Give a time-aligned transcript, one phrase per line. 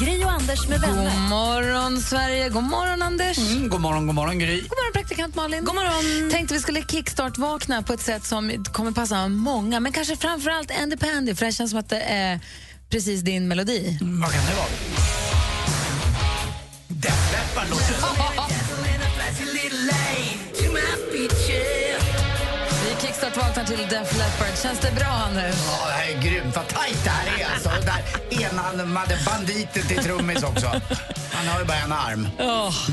[0.00, 1.04] Gri och Anders med vänner.
[1.04, 2.48] God morgon, Sverige.
[2.48, 3.38] God morgon, Anders.
[3.38, 4.60] Mm, god morgon, god morgon Gry.
[4.60, 5.64] God morgon, praktikant Malin.
[5.64, 6.30] God morgon.
[6.30, 10.70] Tänkte vi skulle kickstart-vakna på ett sätt som kommer passa många, men kanske framför allt
[10.82, 12.40] Andy Pandy, för det känns som att det är
[12.90, 13.98] precis din melodi.
[14.00, 15.17] Mm, vad kan det vara?
[23.48, 24.58] Kickstart-vaknar till Def Leppard.
[24.62, 25.54] Känns det bra, Anders?
[25.66, 26.56] Ja, det här är grymt.
[26.56, 27.68] Vad tajt det här är alltså.
[27.68, 30.66] Den där enarmade banditen till trummis också.
[31.32, 32.28] Han har ju bara en arm.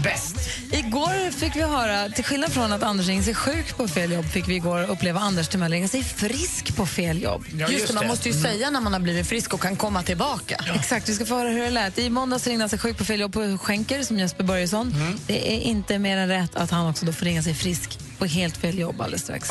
[0.04, 0.36] Bäst.
[0.72, 4.26] Igår fick vi höra, till skillnad från att Anders ringa sig sjuk på fel jobb,
[4.26, 7.46] fick vi igår uppleva Anders Timell ringa sig frisk på fel jobb.
[7.54, 10.04] Ja, Just det, man måste ju säga när man har blivit frisk och kan komma
[10.04, 10.64] tillbaka.
[10.76, 11.98] Exakt, vi ska få höra hur det lät.
[11.98, 14.96] I måndags ringde han sig sjuk på fel jobb på Schenker som Jesper Börjesson.
[15.28, 18.26] Det är inte mer än rätt att han också då får ringa sig frisk på
[18.26, 19.50] helt fel jobb alldeles strax.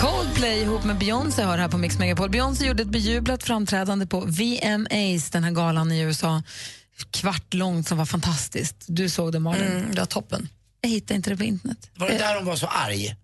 [0.00, 2.30] Coldplay ihop med Beyoncé har här på Mix Megapol.
[2.30, 6.42] Beyoncé gjorde ett bejublat framträdande på VMAs, den här galan i USA.
[7.10, 8.76] Kvart långt som var fantastiskt.
[8.86, 9.66] Du såg det, Malin.
[9.66, 10.48] Mm, det var toppen.
[10.80, 11.90] Jag hittade inte det på internet.
[11.94, 13.16] Var det där hon var så arg?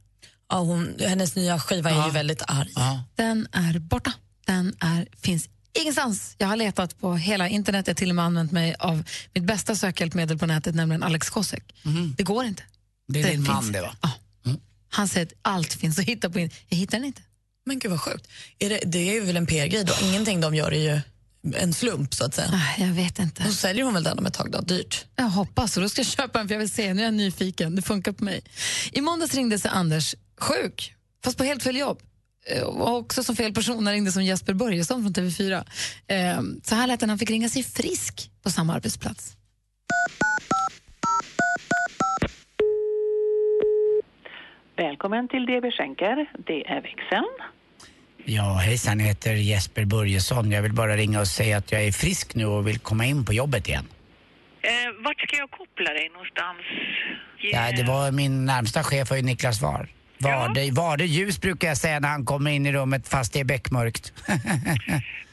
[0.49, 2.73] Ja, hon, hennes nya skiva är ju väldigt arg.
[2.75, 3.05] Ja.
[3.17, 4.13] Den är borta.
[4.47, 5.49] Den är, finns
[5.81, 6.35] ingenstans.
[6.39, 7.87] Jag har letat på hela internet.
[7.87, 9.03] Jag har till och med använt mig av
[9.35, 11.75] mitt bästa sökhjälpmedel på nätet, nämligen Alex Kosek.
[12.17, 12.63] Det går inte.
[13.09, 13.49] Det är din finns.
[13.49, 13.97] man det va?
[14.03, 14.11] Ja.
[14.91, 16.65] Han säger att allt finns att hitta på internet.
[16.69, 17.23] Jag hittar den inte.
[17.67, 18.29] Men gud vad sjukt.
[18.59, 19.95] Är det, det är ju väl en PR-grej då?
[20.03, 21.01] Ingenting de gör är ju
[21.57, 22.51] en slump så att säga.
[22.53, 23.42] Ah, Jag vet inte.
[23.42, 25.05] Då säljer hon väl den om ett tag då, dyrt.
[25.17, 26.95] Jag hoppas, och då ska jag köpa den för jag vill se.
[26.95, 27.77] Nu är jag nyfiken.
[27.77, 28.41] Det funkar på mig.
[28.92, 30.95] I måndags ringde sig Anders sjuk,
[31.25, 31.99] fast på helt fel jobb.
[32.57, 35.65] Eh, Och också som fel person han ringde som Jesper Börjesson från TV4.
[36.07, 39.35] Eh, Så här lät det när han fick ringa sig frisk på samma arbetsplats.
[44.77, 46.31] Välkommen till DB Schenker.
[46.47, 47.29] Det är växeln.
[48.25, 50.51] Ja, hejsan, jag heter Jesper Börjesson.
[50.51, 53.25] Jag vill bara ringa och säga att jag är frisk nu och vill komma in
[53.25, 53.85] på jobbet igen.
[54.63, 56.59] Eh, vart ska jag koppla dig någonstans?
[57.43, 59.63] Ge- Ja, det var min närmsta chef var Niklas
[60.18, 60.30] Var.
[60.30, 63.45] Varde, Varde ljus brukar jag säga när han kommer in i rummet fast det är
[63.45, 64.12] beckmörkt.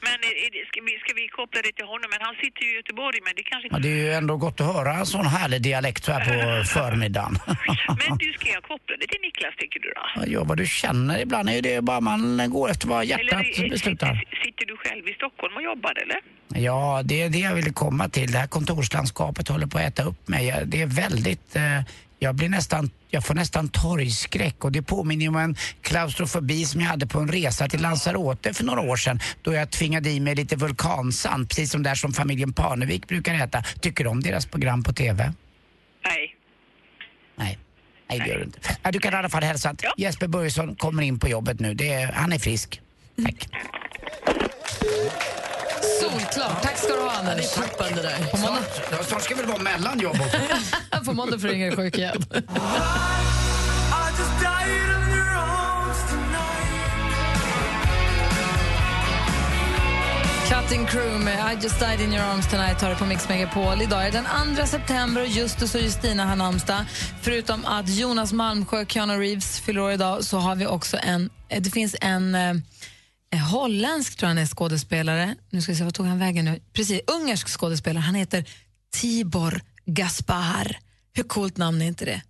[0.07, 2.07] Men är, är det, ska, vi, ska vi koppla dig till honom?
[2.13, 4.61] Men han sitter ju i Göteborg, men det kanske Ja, det är ju ändå gott
[4.61, 6.33] att höra en sån härlig dialekt här på
[6.77, 7.33] förmiddagen.
[8.01, 10.03] Men du, ska jag koppla dig till Niklas, tycker du då?
[10.33, 11.21] Ja, vad du känner.
[11.21, 14.25] Ibland är ju det bara man går efter vad hjärtat Eller, beslutar.
[14.45, 16.19] sitter, du själv i Stockholm och jobbar, eller?
[16.65, 18.31] Ja, det är det jag ville komma till.
[18.31, 20.63] Det här kontorslandskapet håller på att äta upp mig.
[20.65, 21.55] Det är väldigt...
[21.55, 21.81] Eh,
[22.19, 22.89] jag blir nästan...
[23.09, 27.27] Jag får nästan torgskräck och det påminner om en klaustrofobi som jag hade på en
[27.31, 31.71] resa till Lanzarote för några år sedan då jag tvingade i mig lite vulkansand, precis
[31.71, 33.63] som där som familjen Parnevik brukar äta.
[33.79, 35.33] Tycker du om deras program på TV?
[36.05, 36.35] Nej.
[37.35, 37.59] Nej.
[38.09, 38.59] Nej, det gör du inte.
[38.91, 39.93] Du kan i alla fall hälsa att Ja.
[39.97, 41.73] Jesper Börjesson kommer in på jobbet nu.
[41.73, 42.81] Det är, han är frisk.
[43.23, 43.47] Tack.
[46.01, 46.61] Solklart.
[46.63, 47.57] Tack ska du ha, Det Anders.
[47.57, 48.17] är toppen det där.
[48.31, 48.61] På måndag,
[48.91, 50.37] Ja, snart ska väl vara mellanjobb också.
[51.05, 52.25] på måndag får du ringa dig sjuk igen.
[60.49, 63.81] Cutting Crew med I just died in your arms tonight har det på Mix Megapol.
[63.81, 66.85] Idag är den 2 september och Justus och Justina har namnsdag.
[67.21, 71.29] Förutom att Jonas Malmsjö, Keanu Reeves fyller år idag så har vi också en,
[71.59, 72.53] det finns en eh,
[73.39, 75.35] holländsk tror jag han är skådespelare.
[75.49, 76.59] Nu ska vi se, vad tog han vägen nu?
[76.73, 78.01] Precis, ungersk skådespelare.
[78.01, 78.45] Han heter
[78.93, 80.79] Tibor Gaspar.
[81.13, 82.21] Hur coolt namn är inte det?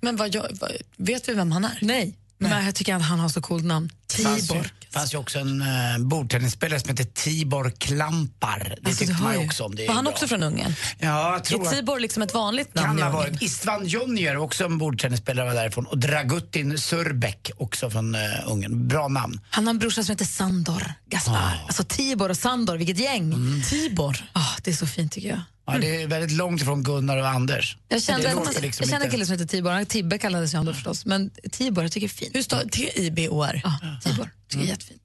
[0.00, 1.78] Men vad, gör- vad, vet vi vem han är?
[1.82, 2.16] Nej.
[2.50, 3.90] Men jag tycker att han har så coolt namn.
[4.16, 5.20] Det fanns ju, Tibor.
[5.20, 8.76] också en uh, bordtennisspelare som hette Tibor Klampar.
[8.82, 9.74] Det Alltså, tyckte man ju också om.
[9.74, 10.12] Det Var han bra.
[10.12, 10.74] också från Ungern?
[10.98, 13.32] Ja, jag tror Är Tibor liksom ett vanligt namn kan i ha Ungern?
[13.32, 13.42] varit.
[13.42, 15.86] Istvan Jonier, också en bordtennisspelare, var därifrån.
[15.86, 18.88] Och Dragutin Surbek, också från uh, Ungern.
[18.88, 19.40] Bra namn.
[19.50, 21.62] Han har en brorsa som heter Sandor Gaspar.
[21.66, 23.32] Alltså Tibor och Sandor, vilket gäng.
[23.32, 23.62] Mm.
[23.62, 24.24] Tibor.
[24.32, 25.40] Ah, det är så fint tycker jag.
[25.66, 27.76] Ja, det är väldigt långt ifrån Gunnar och Anders.
[27.88, 29.84] Jag kände, det låter liksom jag kände en kille som heter Tibor.
[29.84, 31.06] Tibbe kallades ju han då förstås.
[31.06, 32.36] Men Tibor, jag tycker är fint.
[32.36, 33.60] Hur står T-I-B-O-R?
[33.64, 35.02] Ja, Tibor, tycker är jättefint.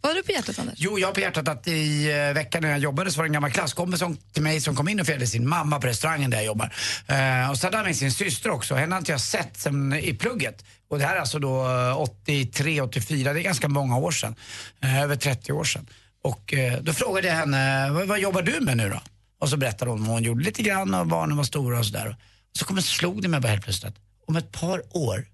[0.00, 0.74] Vad har du på hjärtat, Anders?
[0.78, 3.28] Jo, jag har på hjärtat att i eh, veckan när jag jobbade så var det
[3.28, 6.30] en gammal klasskompis som, till mig som kom in och firade sin mamma på restaurangen
[6.30, 6.74] där jag jobbar.
[7.06, 8.74] Eh, och så hade han med sin syster också.
[8.74, 10.64] Henne har inte jag sett sen i plugget.
[10.90, 14.34] Och det här är alltså då eh, 83, 84, det är ganska många år sedan.
[14.82, 15.86] Eh, över 30 år sedan.
[16.24, 19.00] Och eh, då frågade jag henne, vad, vad jobbar du med nu då?
[19.40, 22.16] Och så berättade hon vad hon gjorde lite grann och barnen var stora och sådär.
[22.58, 25.28] Så kom slog det mig bara helt plötsligt att om ett par år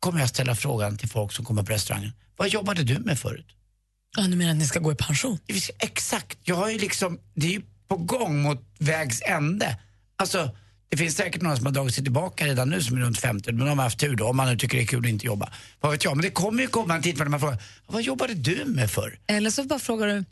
[0.00, 2.12] kommer jag ställa frågan till folk som kommer på restaurangen.
[2.36, 3.46] Vad jobbade du med förut?
[4.16, 5.38] Ja, du menar att ni ska gå i pension?
[5.78, 6.38] Exakt.
[6.42, 9.78] Jag har ju liksom, det är ju på gång mot vägs ände.
[10.16, 10.56] Alltså,
[10.88, 13.52] det finns säkert några som har dragit sig tillbaka redan nu som är runt 50,
[13.52, 15.26] men de har haft tur då, om man nu tycker det är kul att inte
[15.26, 15.52] jobba.
[15.80, 18.34] Vad vet jag, men det kommer ju komma en tid när man frågar, vad jobbade
[18.34, 19.18] du med för?
[19.26, 20.24] Eller så bara frågar du,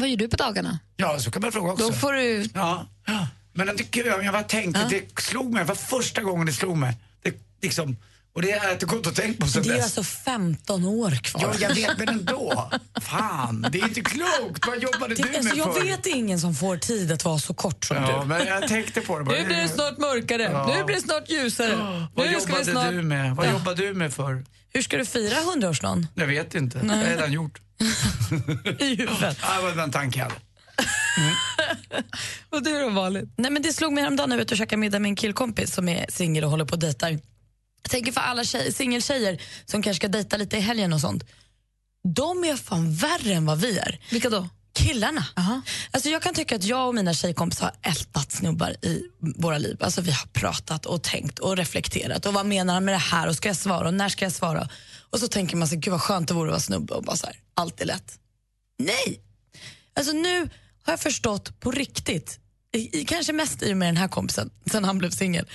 [0.00, 0.78] vad gör du på dagarna?
[0.96, 1.86] Ja, så kan man fråga också.
[1.86, 2.48] Då får du...
[2.54, 3.28] Ja, ja.
[3.52, 6.96] men jag, jag bara tänkte, det slog mig, det var första gången det slog mig.
[7.22, 7.96] Det, liksom,
[8.32, 10.84] och det har jag inte gått och tänkt på sen Det är ju alltså 15
[10.84, 11.42] år kvar.
[11.42, 12.70] Ja, jag vet, men ändå.
[13.00, 14.66] Fan, det är inte klokt.
[14.66, 15.84] Vad jobbade Det, du med alltså, jag för?
[15.84, 18.28] vet ingen som får tid att vara så kort som Ja, du.
[18.28, 19.38] men jag tänkte på det bara.
[19.38, 20.74] Nu blir det snart mörkare, Ja.
[20.76, 21.76] nu blir det snart ljusare.
[22.14, 22.90] Vad nu ska vi jobbade snart...
[22.90, 23.36] du med?
[23.36, 24.44] Vad jobbar du med för?
[24.72, 26.06] Hur ska du fira 100-årsdagen?
[26.14, 26.78] Jag vet inte.
[26.78, 27.60] Det har jag redan gjort.
[28.78, 29.38] I huvudet.
[29.42, 30.36] Ja, det var en tanke jag hade.
[32.50, 33.28] Och du då, vanligt?
[33.36, 35.16] Nej, men det slog mig häromdagen när jag var ute och käkade middag med en
[35.16, 37.18] killkompis som är singel och håller på och dejtar.
[37.82, 41.24] Jag tänker för alla tjej, singeltjejer som kanske ska dejta lite i helgen och sånt.
[42.14, 44.00] De är fan värre än vad vi är.
[44.10, 44.48] Vilka då?
[44.72, 45.26] Killarna.
[45.90, 49.02] Alltså jag kan tycka att jag och mina tjejkompisar har ältat snubbar i
[49.36, 49.76] våra liv.
[49.80, 52.26] Alltså vi har pratat och tänkt och reflekterat.
[52.26, 53.28] Och Vad menar han med det här?
[53.28, 53.88] Och ska jag svara?
[53.88, 54.68] Och när ska jag svara?
[55.10, 57.16] Och så tänker man sig, gud vad skönt det vore att vara snubbe och bara
[57.16, 58.18] så här, allt är lätt.
[58.78, 59.20] Nej!
[59.94, 60.40] Alltså nu
[60.82, 62.38] har jag förstått på riktigt,
[62.72, 65.46] i, kanske mest i och med den här kompisen, sen han blev singel.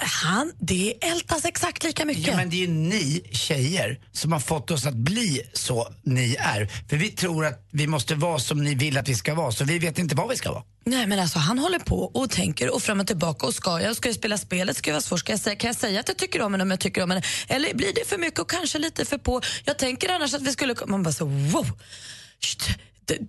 [0.00, 2.26] Han, det ältas exakt lika mycket.
[2.26, 6.36] Ja, men det är ju ni tjejer som har fått oss att bli så ni
[6.38, 6.68] är.
[6.88, 9.64] För vi tror att vi måste vara som ni vill att vi ska vara, så
[9.64, 10.62] vi vet inte vad vi ska vara.
[10.84, 13.96] Nej men alltså han håller på och tänker och fram och tillbaka och ska jag,
[13.96, 16.08] ska jag spela spelet, ska jag vara svår, ska jag säga, kan jag säga att
[16.08, 17.22] jag tycker om henne om jag tycker om henne?
[17.48, 19.40] Eller blir det för mycket och kanske lite för på?
[19.64, 21.66] Jag tänker annars att vi skulle, man bara så wow,
[22.40, 22.74] Shht, d-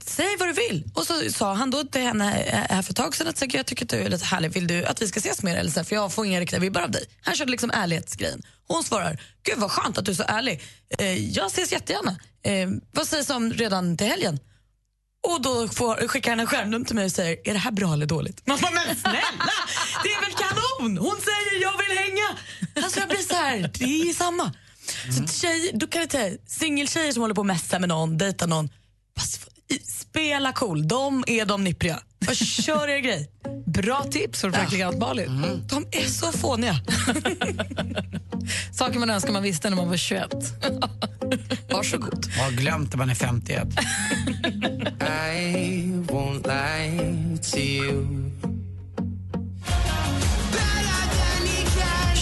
[0.05, 0.91] säg vad du vill.
[0.93, 3.65] Och så sa han då till henne eh, här för ett tag sedan att jag
[3.65, 5.83] tycker att du är lite härlig, vill du att vi ska ses mer eller så
[5.83, 7.05] för jag får inga riktiga vibbar av dig.
[7.21, 8.41] Han körde liksom ärlighetsgrejen.
[8.67, 10.61] Hon svarar, gud vad skönt att du är så ärlig.
[10.99, 12.19] Eh, jag ses jättegärna.
[12.43, 14.39] Eh, vad sägs om redan till helgen?
[15.27, 17.93] Och då får, skickar han en skärmdump till mig och säger, är det här bra
[17.93, 18.47] eller dåligt?
[18.47, 19.21] Man bara, men snälla,
[20.03, 20.97] det är väl kanon!
[20.97, 22.37] Hon säger jag vill hänga.
[22.83, 24.53] Alltså jag blir så här, det är samma.
[25.17, 28.45] Så tjej, då kan jag säga, singeltjejer som håller på att messa med någon, dejta
[28.45, 28.69] någon,
[30.09, 31.99] spela cool, de är de nippriga.
[32.25, 33.29] Bara kör er grej.
[33.65, 35.63] Bra tips för praktikant Malin.
[35.69, 36.75] De är så fåniga.
[38.71, 40.29] Saker man önskar man visste när man var 21.
[41.71, 42.25] Varsågod.
[42.37, 43.67] Jag har glömt att man är 51.
[45.01, 48.29] I won't lie to you.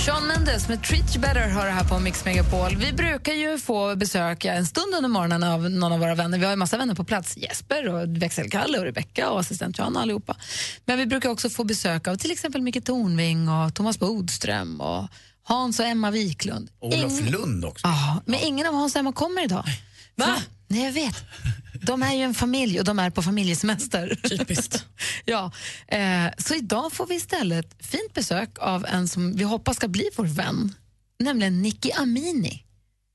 [0.07, 2.75] Sean Mendes med Treat You Better har det här på Mix Megapol.
[2.75, 6.37] Vi brukar ju få besöka en stund under morgonen av någon av våra vänner.
[6.37, 7.37] Vi har ju massa vänner på plats.
[7.37, 10.35] Jesper, och växelkalle och Rebecca och assistent Johanna allihopa.
[10.85, 15.07] Men vi brukar också få besök av till exempel Micke Tornving och Thomas Bodström och
[15.43, 16.69] Hans och Emma Wiklund.
[16.79, 17.87] Olof Lund också.
[17.87, 19.65] Ja, men ingen av Hans och Emma kommer idag.
[20.15, 20.37] Va?
[20.67, 21.23] Nej, jag vet.
[21.81, 24.19] De är ju en familj och de är på familjesemester.
[24.29, 24.85] Typiskt.
[25.25, 25.51] ja,
[25.87, 30.09] eh, så idag får vi istället fint besök av en som vi hoppas ska bli
[30.15, 30.73] vår vän,
[31.19, 32.63] nämligen Nicky Amini.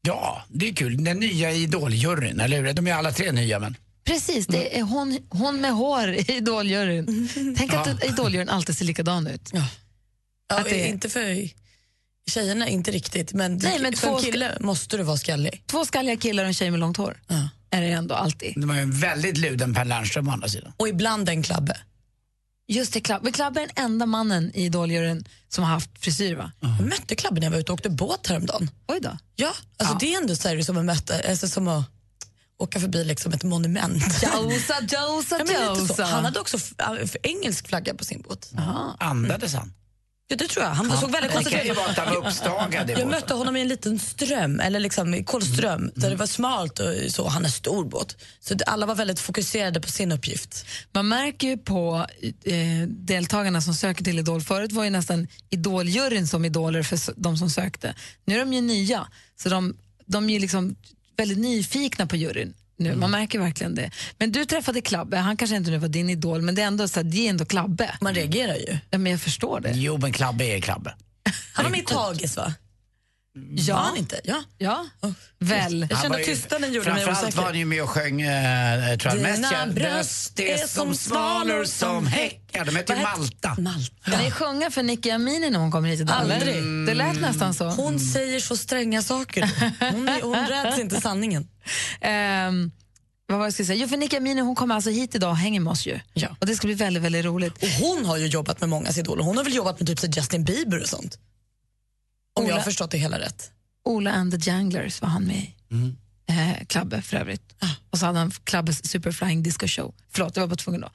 [0.06, 1.04] Ja, det är kul.
[1.04, 2.72] Den nya Idoljuryn, eller hur?
[2.72, 3.76] De är alla tre nya, men...
[4.04, 7.28] Precis, det är hon, hon med hår i Idoljuryn.
[7.58, 9.50] Tänk att Idoljuryn alltid ser likadan ut.
[9.52, 9.66] Ja.
[10.48, 11.48] Ja, Att det är- Inte för
[12.30, 13.32] tjejerna, inte riktigt.
[13.32, 15.62] Men, Nej, men för en kille måste du vara skallig.
[15.66, 17.20] Två skalliga killar och en tjej med långt hår.
[17.28, 17.48] Ja.
[17.70, 18.52] Är det ändå alltid.
[18.56, 20.72] De har ju en väldigt luden Per Lernström å andra sidan.
[20.76, 21.76] Och ibland en klabbe.
[22.68, 23.34] Just det, Club.
[23.34, 26.52] Club är den enda mannen i Idoljuryn som har haft frisyr, va?
[26.60, 28.70] Jag mötte klabben när jag var ute och åkte båt häromdagen.
[28.88, 29.18] Oj då.
[29.36, 31.84] Ja, alltså det är ändå så här, som att möta, alltså som att
[32.58, 34.04] åka förbi liksom ett monument.
[34.22, 35.76] Josa, Josa, Ja.
[35.78, 36.04] Josa.
[36.04, 36.58] Han hade också
[37.22, 38.52] engelsk flagga på sin båt.
[38.98, 39.72] Andades han?
[40.32, 40.72] Ja, det tror jag.
[40.72, 43.98] Han såg väldigt Det kan ju koncentrerad uppstagad i Jag mötte honom i en liten
[43.98, 47.28] ström, eller liksom kolström, där det var smalt och så.
[47.28, 48.16] Han har stor båt.
[48.40, 50.66] Så alla var väldigt fokuserade på sin uppgift.
[50.92, 52.06] Man märker ju på
[52.44, 54.42] eh, deltagarna som söker till Idol.
[54.42, 57.94] Förut var ju nästan Idoljuryn som idoler för de som sökte.
[58.24, 59.06] Nu är de ju nya,
[59.42, 60.76] så de, de är ju liksom
[61.16, 62.54] väldigt nyfikna på juryn.
[62.82, 62.94] Nu.
[62.96, 63.90] Man märker verkligen det.
[64.18, 66.88] Men du träffade Klabbe, han kanske inte nu var din idol, men det är ändå,
[66.88, 67.96] så här, det är ändå Klabbe.
[68.00, 68.78] Man reagerar ju.
[68.90, 69.72] Ja, men jag förstår det.
[69.74, 70.94] Jo, men Klabbe är Klabbe.
[71.52, 72.54] Han var med i Tagis va?
[73.34, 73.74] Ja.
[73.74, 74.20] Var han inte?
[74.24, 74.42] Ja.
[74.58, 74.86] Ja,
[75.38, 75.86] väl.
[75.90, 77.38] Jag kände att tystnaden gjorde mig Framförallt osäker.
[77.38, 81.64] var han ju med och sjöng, uh, tror jag, mest känd, bröst är som svalor
[81.64, 82.50] som häck.
[82.52, 83.54] Ja, de heter ju Malta.
[83.58, 84.10] Malta.
[84.10, 86.16] Kan ni sjunga för Nicky Amini när hon kommer hit idag?
[86.16, 86.86] Aldrig.
[86.86, 87.68] Det lät nästan så.
[87.68, 89.50] Hon säger så stränga saker.
[89.92, 91.48] Hon, är, hon räds inte sanningen.
[92.00, 92.72] Ehm,
[93.26, 93.78] vad var jag skulle säga?
[93.82, 96.00] Jo, för Nicky Amini hon kommer alltså hit idag och hänger med oss ju.
[96.14, 96.28] Ja.
[96.40, 97.62] Och det ska bli väldigt, väldigt roligt.
[97.62, 99.24] Och hon har ju jobbat med många idoler.
[99.24, 101.18] Hon har väl jobbat med typ så Justin Bieber och sånt?
[102.34, 103.50] Om jag har förstått det hela rätt.
[103.84, 105.54] Ola and the Janglers var han med i.
[106.26, 107.54] Eh, Klabbe för övrigt.
[107.90, 109.94] Och så hade han Klabbes Superflying Disco Show.
[110.12, 110.90] Förlåt, jag var bara tvungen då.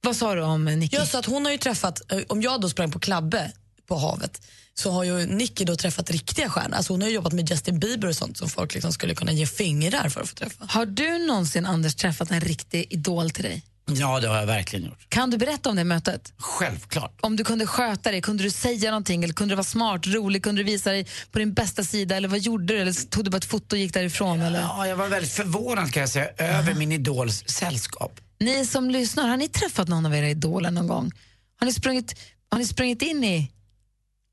[0.00, 0.96] Vad sa du om Nicky?
[0.96, 3.52] Ja, så att hon har ju träffat, eh, om jag då sprang på Klabbe
[3.86, 4.42] på havet
[4.74, 6.76] så har ju Nicky då träffat riktiga stjärnor.
[6.76, 9.32] Alltså hon har ju jobbat med Justin Bieber och sånt som folk liksom skulle kunna
[9.32, 10.64] ge fingrar för att få träffa.
[10.68, 13.62] Har du någonsin, Anders, träffat en riktig idol till dig?
[13.88, 15.06] Ja, det har jag verkligen gjort.
[15.08, 16.32] Kan du berätta om det mötet?
[16.36, 17.18] Självklart.
[17.20, 20.42] Om du kunde sköta dig, kunde du säga någonting eller kunde du vara smart, rolig,
[20.42, 22.80] kunde du visa dig på din bästa sida eller vad gjorde du?
[22.80, 24.40] Eller tog du bara ett foto och gick därifrån?
[24.40, 24.60] Eller?
[24.60, 28.20] Ja, jag var väldigt förvånad kan jag säga, över min idols sällskap.
[28.40, 31.12] Ni som lyssnar, har ni träffat någon av era idoler någon gång?
[31.60, 32.14] Har ni sprungit,
[32.50, 33.52] har ni sprungit in i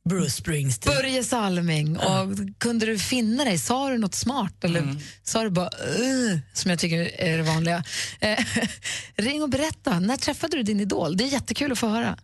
[0.10, 0.96] Bruce Springsteen.
[0.96, 3.58] Börje Salming och kunde du finna dig?
[3.58, 5.70] Sa du något smart eller sa du bara
[6.00, 7.84] "Ugh", som jag tycker är det vanliga?
[8.20, 8.46] Eh,
[9.16, 11.18] ring och berätta, när träffade du din idol?
[11.18, 12.18] Det är jättekul att få höra.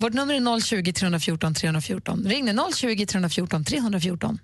[0.00, 2.24] Vårt nummer är 020 314 314.
[2.26, 4.38] Ring nu 020 314 314.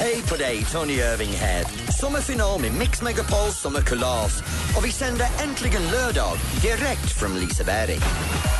[0.00, 1.64] Hej på dig, Tony Irving här.
[2.00, 4.42] Sommarfinal med Mix Megapols sommarkalas.
[4.76, 7.98] Och vi sänder äntligen lördag direkt från Liseberg.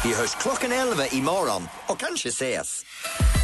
[0.05, 2.85] Vi hörs klockan 11 imorgon och kanske ses.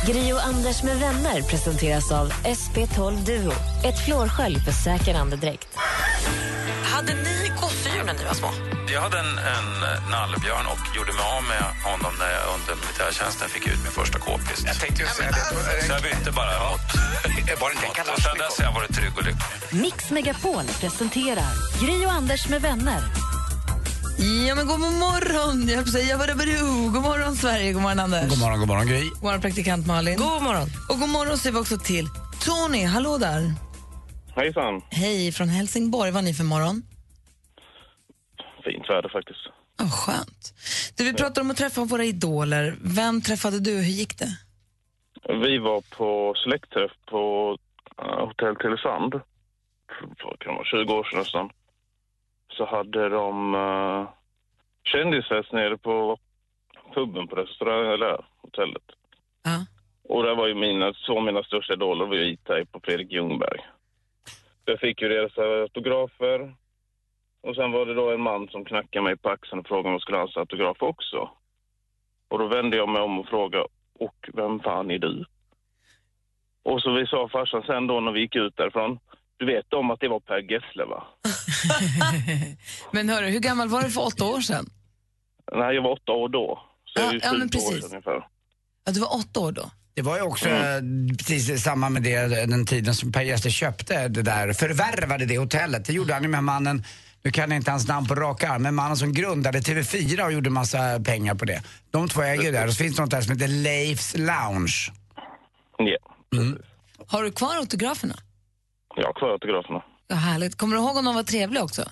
[0.07, 3.53] Gri och Anders med vänner presenteras av SP12 Duo.
[3.85, 5.69] Ett flårskölj för säker andedräkt.
[6.83, 8.51] Hade ni gosedjur när ni var små?
[8.93, 9.69] Jag hade en, en
[10.11, 14.19] nallebjörn och gjorde mig av med honom när jag under militärtjänsten fick ut min första
[14.19, 14.65] k-pist.
[14.67, 15.87] Jag tänkte ju säga det.
[15.87, 16.89] Så jag bytte bara mot...
[17.61, 19.83] Var det inte en mot sen dess har jag varit trygg och lycklig.
[19.83, 23.24] Mix Megapol presenterar Gri och Anders med vänner.
[24.19, 25.69] Ja, men god morgon!
[25.69, 26.45] Jag säga bara bara
[26.93, 27.73] God morgon, Sverige.
[27.73, 28.29] God morgon, Anders.
[28.29, 29.09] God morgon, god morgon Gry.
[29.09, 30.17] God morgon, praktikant Malin.
[30.17, 30.69] God morgon.
[30.91, 32.07] Och god morgon säger vi också till
[32.47, 32.85] Tony.
[32.85, 33.53] Hallå där.
[34.37, 34.83] Hejsan.
[34.91, 36.11] Hej från Helsingborg.
[36.11, 36.83] Vad har ni för morgon?
[38.65, 39.47] Fint väder faktiskt.
[39.83, 40.55] Oh, skönt.
[40.97, 42.77] Du, vi pratar om att träffa våra idoler.
[42.81, 43.71] Vem träffade du?
[43.71, 44.37] Hur gick det?
[45.29, 47.51] Vi var på släktträff på
[48.03, 49.13] uh, Hotell Tylösand
[50.19, 51.51] för vara 20 år sedan nästan.
[52.57, 54.09] Så hade de uh,
[54.85, 56.19] kändisfest nere på
[56.95, 58.83] puben på restaurangen, eller hotellet.
[59.43, 59.67] Ja.
[60.09, 63.61] Och där var ju mina, två mina största idoler var ju E-Type och Fredrik Ljungberg.
[64.65, 66.55] Jag fick ju deras autografer.
[67.43, 69.93] Och sen var det då en man som knackade mig på axeln och frågade om
[69.93, 71.31] jag skulle ha hans autograf också.
[72.29, 73.67] Och då vände jag mig om och frågade,
[73.99, 75.25] och vem fan är du?
[76.63, 78.99] Och så vi sa farsan sen då när vi gick ut därifrån,
[79.47, 81.05] du vet om att det var Per Gessle va?
[82.93, 84.71] Men hörru, hur gammal var du för åtta år sedan?
[85.53, 86.63] Nej, jag var åtta år då.
[86.85, 87.83] Så Ja, det är ja, men 20 år precis.
[87.83, 88.29] sedan ungefär.
[88.85, 89.71] Ja, du var åtta år då.
[89.95, 90.81] Det var ju också eh,
[91.19, 95.85] precis samma med det, den tiden som Per Gessle köpte det där, förvärvade det hotellet.
[95.87, 96.85] Det gjorde han ju med mannen,
[97.23, 100.33] nu kan jag inte hans namn på rak arm, men mannen som grundade TV4 och
[100.33, 101.63] gjorde massa pengar på det.
[101.91, 104.93] De två äger ju där och så finns det något där som heter Leifs Lounge.
[105.79, 105.97] Ja,
[107.07, 108.15] Har du kvar autograferna?
[108.97, 109.83] Jag har kvar autograferna.
[110.09, 110.57] Ja, härligt.
[110.59, 111.83] Kommer du ihåg om de var trevliga också?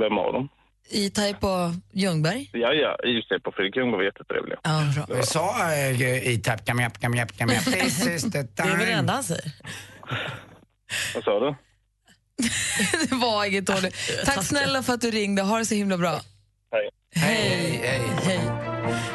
[0.00, 0.48] Vem av dem?
[0.90, 2.50] E-Type och Ljungberg?
[2.52, 4.58] Ja, ja, just det, på Fredrik Ljungberg var jättetrevliga.
[4.62, 5.16] Ja, bra.
[5.16, 8.66] Jag sa eh, E-Type, kam japp, kam japp, kam japp, this is the Det är
[8.68, 8.92] väl det time.
[8.98, 9.52] enda han säger.
[11.14, 11.54] Vad sa du?
[13.08, 13.96] det var inget dåligt.
[14.24, 15.42] Tack snälla för att du ringde.
[15.42, 16.20] Ha det så himla bra.
[16.72, 16.90] Hej.
[17.14, 18.67] Hej, hej, hej.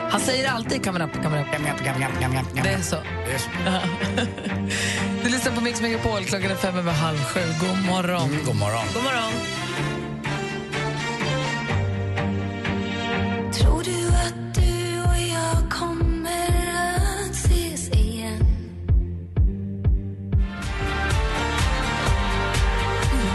[0.10, 1.48] Han säger alltid coming up, coming up.
[1.54, 2.96] Japp, kam japp, kam japp, kam Det är så.
[3.26, 3.50] Det är så.
[5.24, 6.24] Du lyssnar på Mix Megapol.
[6.24, 7.40] Klockan är fem över halv sju.
[7.60, 8.30] God morgon.
[8.30, 8.86] Mm, god morgon.
[8.94, 9.32] God morgon.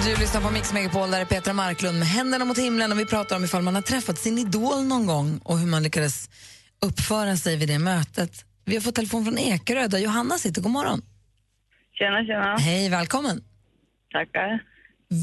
[0.08, 3.06] Du lyssnar på Mix Megapol, där är Petra Marklund med händerna mot himlen och vi
[3.06, 6.30] pratar om ifall man har träffat sin idol någon gång och hur man lyckades
[6.86, 8.44] uppföra sig vid det mötet.
[8.64, 10.62] Vi har fått telefon från Ekerö där Johanna sitter.
[10.62, 11.00] God morgon.
[11.92, 12.56] Tjena, tjena.
[12.56, 13.44] Hej, välkommen.
[14.12, 14.64] Tackar.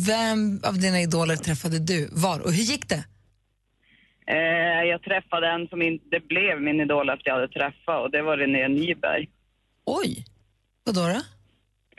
[0.07, 2.09] Vem av dina idoler träffade du?
[2.11, 2.39] Var?
[2.39, 3.03] Och hur gick det?
[4.27, 8.21] Eh, jag träffade en som inte blev min idol efter jag hade träffat och det
[8.21, 9.29] var René Nyberg.
[9.85, 10.25] Oj.
[10.83, 11.07] Vad då?
[11.07, 11.21] då?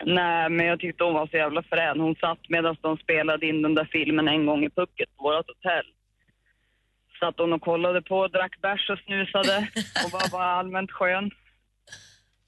[0.05, 2.01] Nej, men jag tyckte hon var så jävla frän.
[2.01, 5.47] Hon satt medan de spelade in den där filmen en gång i pucket på vårt
[5.49, 5.87] hotell.
[7.21, 9.69] Satt hon och kollade på, drack bärs och snusade
[10.05, 11.31] och var bara allmänt skön.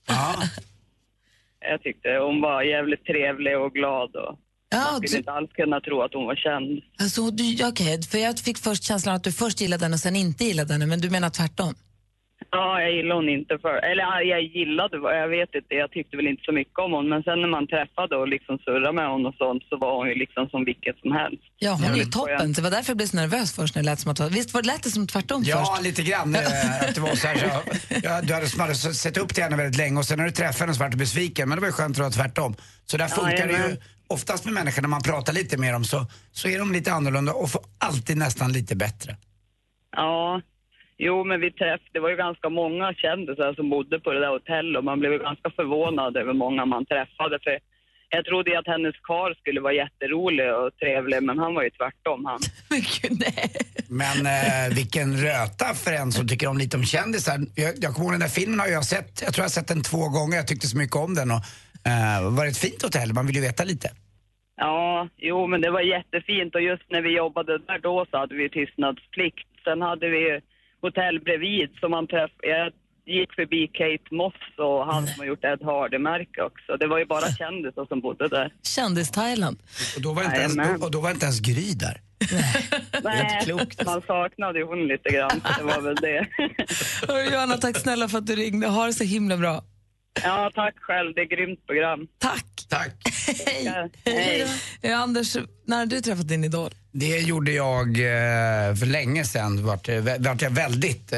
[0.09, 0.35] Ja.
[1.61, 4.38] Jag tyckte hon var jävligt trevlig och glad och
[4.71, 6.83] Ja, man skulle du- inte alls kunna tro att hon var känd.
[7.00, 10.17] Alltså, du, okej, för jag fick först känslan att du först gillade henne och sen
[10.17, 11.75] inte gillade henne, men du menar tvärtom?
[12.50, 13.75] Ja, jag gillade hon inte för...
[13.90, 17.09] Eller ja, jag gillade, jag vet inte, jag tyckte väl inte så mycket om hon.
[17.09, 20.09] Men sen när man träffade och liksom surrade med hon och sånt så var hon
[20.09, 21.42] ju liksom som vilket som helst.
[21.59, 22.52] Ja, hon är ju toppen.
[22.52, 24.21] Det var därför jag blev så nervös först när det lät som att...
[24.33, 25.83] Visst var, lät det som tvärtom Ja, först?
[25.88, 26.35] lite grann.
[26.35, 26.40] eh,
[26.88, 27.45] Att det var så här, så,
[28.02, 30.64] ja, du hade, hade sett upp till henne väldigt länge och sen när du träffade
[30.64, 31.49] henne så var du besviken.
[31.49, 32.54] Men det var ju skönt att det var tvärtom.
[32.87, 33.76] Så där Ja, funkar det ju
[34.09, 37.33] oftast med människor när man pratar lite med dem så, så är de lite annorlunda
[37.33, 39.16] och får alltid nästan lite bättre.
[39.97, 40.40] Ja,
[40.99, 44.28] jo men vi träffade, det var ju ganska många kändisar som bodde på det där
[44.28, 47.38] hotellet och man blev ju ganska förvånad över många man träffade.
[47.45, 47.59] För
[48.11, 51.71] jag trodde ju att hennes karl skulle vara jätterolig och trevlig men han var ju
[51.71, 52.40] tvärtom han.
[53.90, 57.38] Men eh, vilken röta för en som tycker om lite om kändisar.
[57.55, 59.69] Jag, jag kommer ihåg den där filmen har jag sett, jag tror jag har sett
[59.69, 61.43] den två gånger, jag tyckte så mycket om den och
[61.90, 63.88] eh, var det ett fint hotell, man vill ju veta lite.
[64.57, 68.35] Ja, jo men det var jättefint och just när vi jobbade där då så hade
[68.35, 69.49] vi tystnadsplikt.
[69.64, 70.40] Sen hade vi
[70.82, 72.49] hotell bredvid som man träffade.
[72.49, 72.73] Jag
[73.06, 76.76] gick förbi Kate Moss och han som har gjort Ed Hardy-märke också.
[76.76, 78.52] Det var ju bara kändisar som bodde där.
[78.62, 79.58] Kändis-Thailand.
[79.97, 80.82] Och då var inte ens, Jajamän.
[80.82, 82.00] och då var inte ens Gry där.
[83.02, 83.85] Nej, klokt.
[83.87, 86.26] man saknade ju hon lite grann, så det var väl det.
[87.08, 88.66] Hörru, Johanna, tack snälla för att du ringde.
[88.66, 89.62] Ha det så himla bra.
[90.25, 91.15] Ja, tack själv.
[91.15, 92.07] Det är ett grymt program.
[92.19, 92.45] Tack.
[92.69, 92.95] Tack.
[93.47, 93.91] Hej.
[94.05, 94.47] Hej.
[94.83, 96.71] Eh, Anders, när har du träffat din idol?
[96.93, 99.67] Det gjorde jag eh, för länge sedan.
[99.67, 101.13] Vart, eh, vart jag väldigt,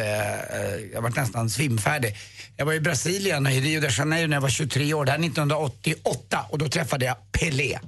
[0.93, 2.17] jag var nästan svimfärdig.
[2.57, 5.05] Jag var i Brasilien, i Rio de Janeiro när jag var 23 år.
[5.05, 7.79] Det här är 1988 och då träffade jag Pelé.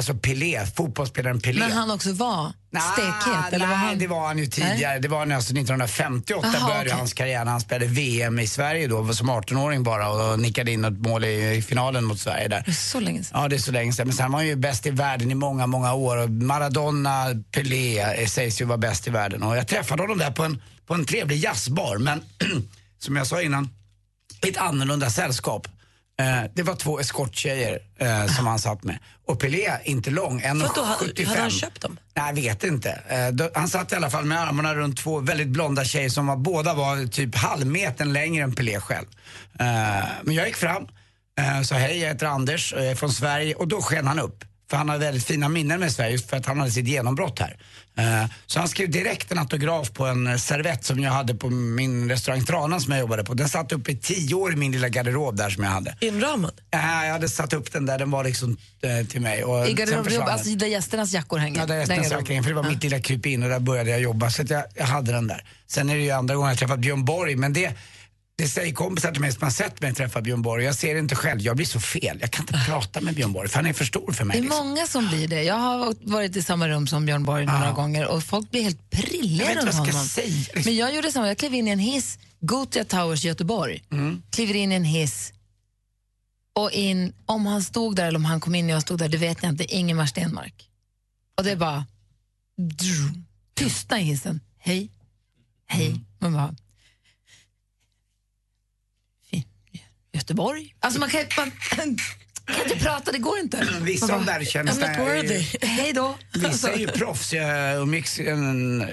[0.00, 1.60] Alltså Pelé, fotbollsspelaren Pelé.
[1.68, 2.52] När han också var
[2.92, 3.52] stekhet?
[3.52, 3.98] eller var nej, han...
[3.98, 4.98] det var han ju tidigare.
[4.98, 6.98] Det var alltså 1958 Jaha, började okej.
[6.98, 10.70] hans karriär när han spelade VM i Sverige då, var som 18-åring bara och nickade
[10.70, 12.72] in ett mål i, i finalen mot Sverige där.
[12.72, 13.42] Så länge sedan.
[13.42, 14.06] Ja, det är så länge sedan.
[14.06, 16.16] Men sen var han ju bäst i världen i många, många år.
[16.16, 19.42] Och Maradona, Pelé eh, sägs ju vara bäst i världen.
[19.42, 21.98] Och jag träffade honom där på en, på en trevlig jazzbar.
[21.98, 22.22] Men
[22.98, 23.68] som jag sa innan,
[24.46, 25.68] ett annorlunda sällskap.
[26.20, 28.98] Eh, det var två eskorttjejer eh, som han satt med.
[29.26, 31.26] Och Pelé, inte lång, 1,75.
[31.26, 31.98] hade han köpt dem?
[32.14, 32.90] Nej, jag vet inte.
[33.08, 36.36] Eh, han satt i alla fall med armarna runt två väldigt blonda tjejer som var,
[36.36, 39.06] båda var typ halvmetern längre än Pelé själv.
[40.22, 40.88] Men jag gick fram,
[41.64, 44.44] sa hej, jag heter Anders jag är från Sverige och då sken han upp.
[44.70, 47.38] För han har väldigt fina minnen med Sverige just för att han hade sitt genombrott
[47.38, 47.56] här.
[47.96, 51.50] Eh, så han skrev direkt en autograf på en eh, servett som jag hade på
[51.50, 53.34] min restaurang Tranan som jag jobbade på.
[53.34, 55.96] Den satt uppe i tio år i min lilla garderob där som jag hade.
[56.00, 56.52] Inramad?
[56.70, 58.56] Eh, jag hade satt upp den där, den var liksom
[59.08, 59.44] till mig.
[59.44, 61.60] Och I garderoben, alltså där gästernas jackor hänger?
[61.60, 62.10] Ja, där garderoben.
[62.10, 64.30] söker in, för det var mitt lilla krypin och där började jag jobba.
[64.30, 65.44] Så jag, jag hade den där.
[65.66, 67.72] Sen är det ju andra gången jag träffat Björn Borg, men det,
[68.40, 70.64] det säger kompisar till mig som har sett mig träffa Björn Borg.
[70.64, 72.18] Jag ser det inte själv, jag blir så fel.
[72.20, 74.38] Jag kan inte prata med Björn Borg för han är för stor för Det mig.
[74.38, 74.68] är Liksom.
[74.68, 75.42] många som blir det.
[75.42, 77.72] Jag har varit i samma rum som Björn Borg några Ja.
[77.72, 80.08] gånger och folk blir helt Jag prilliga vet inte runt vad jag ska honom.
[80.08, 80.26] säga.
[80.36, 80.62] liksom.
[80.64, 81.28] Men jag gjorde samma.
[81.28, 83.84] Jag klev in i en hiss, Gothia Towers i Göteborg.
[83.92, 84.22] Mm.
[84.30, 85.32] Kliver in i en hiss
[86.52, 89.08] och in, om han stod där eller om han kom in och jag stod där,
[89.08, 89.74] det vet jag inte.
[89.76, 90.68] Ingemar Stenmark.
[91.36, 91.86] Och det är bara
[93.54, 94.40] tystna i hissen.
[94.58, 94.90] Hej,
[95.66, 95.86] hej.
[95.86, 96.04] Mm.
[96.18, 96.54] Man bara,
[99.30, 99.44] "Fin-
[100.12, 100.74] Göteborg?
[100.80, 103.68] Alltså man kan, man, kan inte prata, det går inte.
[103.80, 105.44] Vissa av bara, de där känns I'm not worthy.
[105.62, 106.14] Hej då.
[106.34, 107.32] Vissa är ju proffs.
[107.32, 108.16] Jag umgicks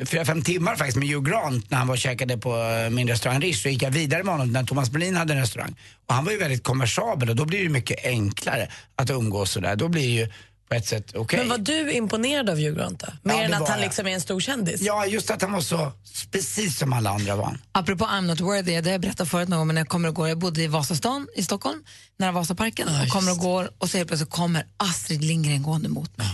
[0.05, 3.07] fyra, fem timmar faktiskt med Hugh Grant när han var och käkade på eh, min
[3.07, 3.61] restaurang Rish.
[3.61, 5.75] Så gick jag vidare med honom när Thomas Brolin hade en restaurang.
[6.07, 9.75] Och han var ju väldigt kommersabel och då blir det mycket enklare att umgås sådär.
[9.75, 10.31] Då blir det ju
[10.69, 11.39] på ett sätt okej.
[11.39, 13.07] Men var du imponerad av Hugh Grant då?
[13.23, 13.85] Mer Ja, än att han jag.
[13.85, 14.81] liksom är en stor kändis?
[14.81, 15.91] Ja, just att han var så,
[16.31, 17.57] precis som alla andra var han.
[17.71, 20.07] Apropå I'm not worthy, det har jag berättat förut någon gång, men när jag kommer
[20.09, 21.83] och går, jag bodde i Vasastan i Stockholm,
[22.19, 26.17] nära Vasaparken, och kommer och går och så helt plötsligt kommer Astrid Lindgren gående mot
[26.17, 26.27] mig.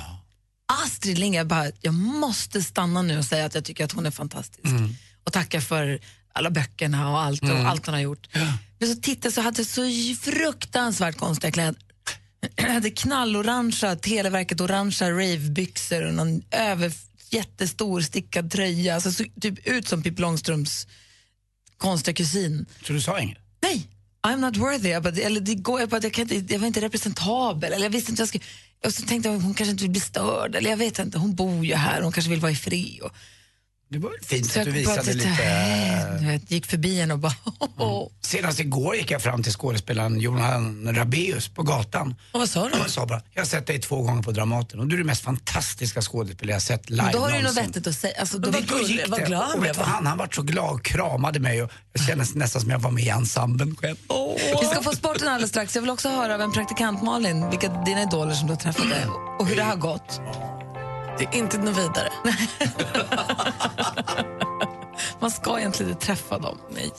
[0.86, 4.06] Astrid Lindgren, jag, bara, jag måste stanna nu och säga att jag tycker att hon
[4.06, 4.66] är fantastisk.
[5.26, 6.00] Och tacka för
[6.34, 7.66] alla böckerna och allt, och Mm.
[7.66, 8.28] allt hon har gjort.
[8.80, 9.82] Men så tittade så hade jag så
[10.32, 11.76] fruktansvärt konstiga kläder.
[12.56, 16.92] Jag hade knallorangea, Televerket orangea ravebyxor och någon över,
[17.30, 18.96] jättestor stickad tröja.
[18.96, 20.88] Alltså, såg typ ut som Pippi Långstrumps
[21.78, 22.66] konstiga kusin.
[22.86, 23.38] Så du sa inget?
[23.62, 23.88] Nej,
[24.28, 25.00] I'm not worthy.
[25.00, 27.74] Bara, eller det går, jag, bara, jag, kan inte, jag var inte representabel.
[27.74, 28.44] Eller jag visste inte jag skulle,
[28.86, 30.56] och så tänkte jag hon kanske inte vill bli störd.
[30.56, 33.00] Eller jag vet inte, hon bor ju här hon kanske vill vara i fred.
[33.02, 33.12] Och,
[33.94, 36.18] Det var fint Så att du jag visade lite...
[36.20, 37.34] Du vet, gick förbi en och bara...
[38.22, 42.16] Senast igår gick jag fram till skådespelaren Johan Rabaeus på gatan.
[42.32, 42.78] Och vad sa du?
[42.78, 45.08] Jag sa bara, jag har sett dig två gånger på Dramaten och du är den
[45.08, 48.14] mest fantastiska skådespelare jag sett live Då har du ju något vettigt att säga.
[48.20, 49.26] Alltså, då Och var då gick det.
[49.26, 52.26] glad och vet du han, han var så glad och kramade mig och jag kände
[52.36, 53.96] nästan som jag var med i ensemblen själv.
[54.62, 55.76] Vi ska få sporten alldeles strax.
[55.76, 58.86] Jag vill också höra av en praktikant Malin vilka dina idoler som du har träffat
[58.86, 60.22] är och hur det har gått.
[61.18, 62.10] Det är inte något vidare.
[65.20, 66.58] Man ska egentligen inte träffa dem.
[66.70, 66.92] Nej.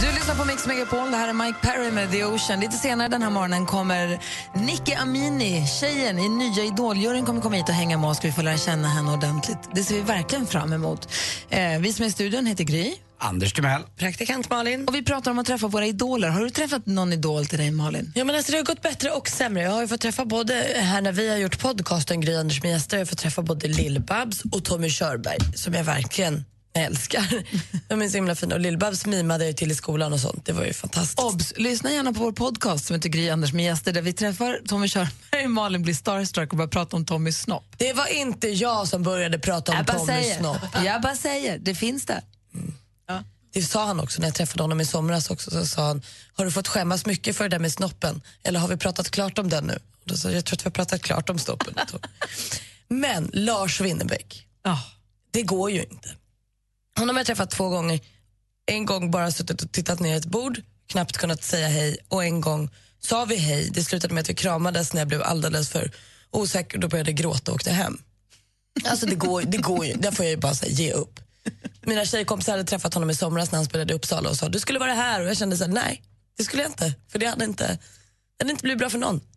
[0.00, 1.10] Du lyssnar på Mix Megapol.
[1.10, 2.60] Det här är Mike Perry med The Ocean.
[2.60, 4.20] Lite senare den här morgonen kommer
[4.54, 8.24] Nicky Amini, tjejen i nya Idoljuryn, kommer komma hit och hänga med oss.
[8.24, 9.58] Vi får lära känna henne ordentligt.
[9.72, 11.08] Det ser vi verkligen fram emot.
[11.50, 12.94] Eh, vi som är i studion heter Gry.
[13.18, 13.82] Anders Timell.
[13.96, 14.84] Praktikant Malin.
[14.88, 16.28] Och vi pratar om att träffa våra idoler.
[16.28, 18.12] Har du träffat någon idol till dig, Malin?
[18.14, 19.62] Ja, men alltså, det har gått bättre och sämre.
[19.62, 22.72] Jag har ju fått träffa både här när vi har gjort podcasten Gry Anders med
[22.72, 26.44] gäster, jag har fått träffa både Lill-Babs och Tommy Körberg som jag verkligen
[26.76, 27.42] älskar.
[27.88, 30.46] De är så himla fina och Lill-Babs mimade jag till i skolan och sånt.
[30.46, 31.20] Det var ju fantastiskt.
[31.20, 31.52] Obs!
[31.56, 34.88] Lyssna gärna på vår podcast som heter Gry Anders med gäster där vi träffar Tommy
[34.88, 37.64] Körberg och Malin blir starstruck och börjar prata om Tommys snopp.
[37.78, 40.38] Det var inte jag som började prata om Jag bara Tommys säger.
[40.38, 40.58] snopp.
[40.84, 42.20] Jag bara säger, det finns där.
[43.52, 45.30] Det sa han också när jag träffade honom i somras.
[45.30, 46.02] Också, så sa han,
[46.34, 48.22] har du fått skämmas mycket för det där med snoppen?
[48.42, 49.74] Eller har vi pratat klart om den nu?
[49.74, 51.74] Och då sa jag, jag tror att vi har pratat klart om snoppen.
[52.88, 54.46] Men Lars Winnerbäck,
[55.30, 56.14] det går ju inte.
[56.96, 58.00] Honom har jag träffat två gånger.
[58.66, 61.96] En gång bara suttit och tittat ner i ett bord, knappt kunnat säga hej.
[62.08, 63.70] Och en gång sa vi hej.
[63.72, 65.90] Det slutade med att vi kramades när jag blev alldeles för
[66.30, 67.98] osäker och då började jag gråta och åkte hem.
[68.84, 71.20] Alltså det går, det går ju, där får jag ju bara säga ge upp.
[71.88, 74.60] Mina tjejkompisar hade träffat honom i somras när han spelade i Uppsala och sa du
[74.60, 76.02] skulle vara här och jag kände så här, nej
[76.38, 76.94] det skulle jag inte.
[77.12, 79.20] För det hade inte, det hade inte blivit bra för någon.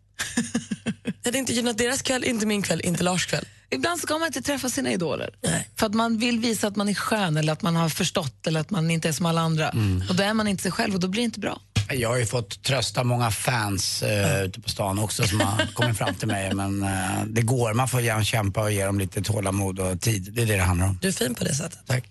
[1.04, 3.44] Det hade inte gynnat deras kväll, inte min kväll, inte Lars kväll.
[3.70, 5.30] Ibland ska man inte träffa sina idoler.
[5.76, 8.60] För att man vill visa att man är skön eller att man har förstått eller
[8.60, 9.68] att man inte är som alla andra.
[9.68, 10.02] Mm.
[10.08, 11.60] Och då är man inte sig själv och då blir det inte bra.
[11.90, 15.98] Jag har ju fått trösta många fans eh, ute på stan också som har kommit
[15.98, 16.54] fram till mig.
[16.54, 20.32] Men eh, det går, man får gärna kämpa och ge dem lite tålamod och tid.
[20.32, 20.98] Det är det det handlar om.
[21.02, 21.78] Du är fin på det sättet.
[21.86, 22.08] Tack.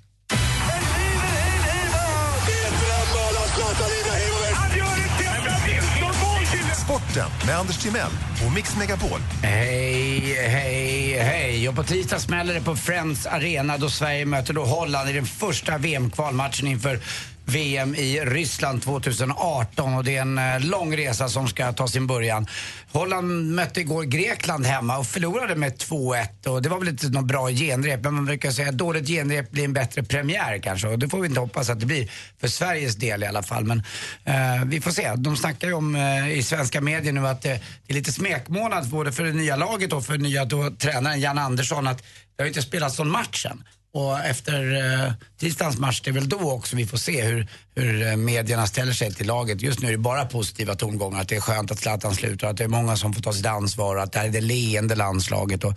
[7.11, 8.11] Sporten med Anders Timell
[8.45, 9.19] och Mix Megapol.
[9.43, 11.69] Hej, hej, hej.
[11.69, 15.25] Och på tisdag smäller det på Friends Arena då Sverige möter då Holland i den
[15.25, 16.99] första VM-kvalmatchen inför
[17.45, 22.07] VM i Ryssland 2018 och det är en eh, lång resa som ska ta sin
[22.07, 22.47] början.
[22.91, 27.25] Holland mötte igår Grekland hemma och förlorade med 2-1 och det var väl inte något
[27.25, 30.99] bra genrep men man brukar säga att dåligt genrep blir en bättre premiär kanske och
[30.99, 33.83] det får vi inte hoppas att det blir för Sveriges del i alla fall men
[34.23, 35.15] eh, vi får se.
[35.15, 37.51] De snackar ju om eh, i svenska medier nu att eh,
[37.87, 41.37] det är lite smekmånad både för det nya laget och för nya då, tränaren Jan
[41.37, 42.03] Andersson att
[42.35, 43.63] det har inte spelats någon match än.
[43.93, 48.07] Och efter eh, tisdagens match, det är väl då också vi får se hur, hur
[48.07, 49.61] eh, medierna ställer sig till laget.
[49.61, 52.57] Just nu är det bara positiva tongångar, att det är skönt att Zlatan slutar, att
[52.57, 55.63] det är många som får ta sitt ansvar, att det här är det leende landslaget.
[55.63, 55.73] Och,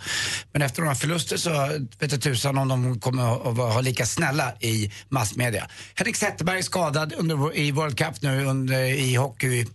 [0.51, 1.49] men efter några förluster så
[1.99, 5.67] vet jag tusan om de kommer att vara lika snälla i massmedia.
[5.95, 9.65] Henrik Zetterberg är skadad under, i World Cup nu under, i hockey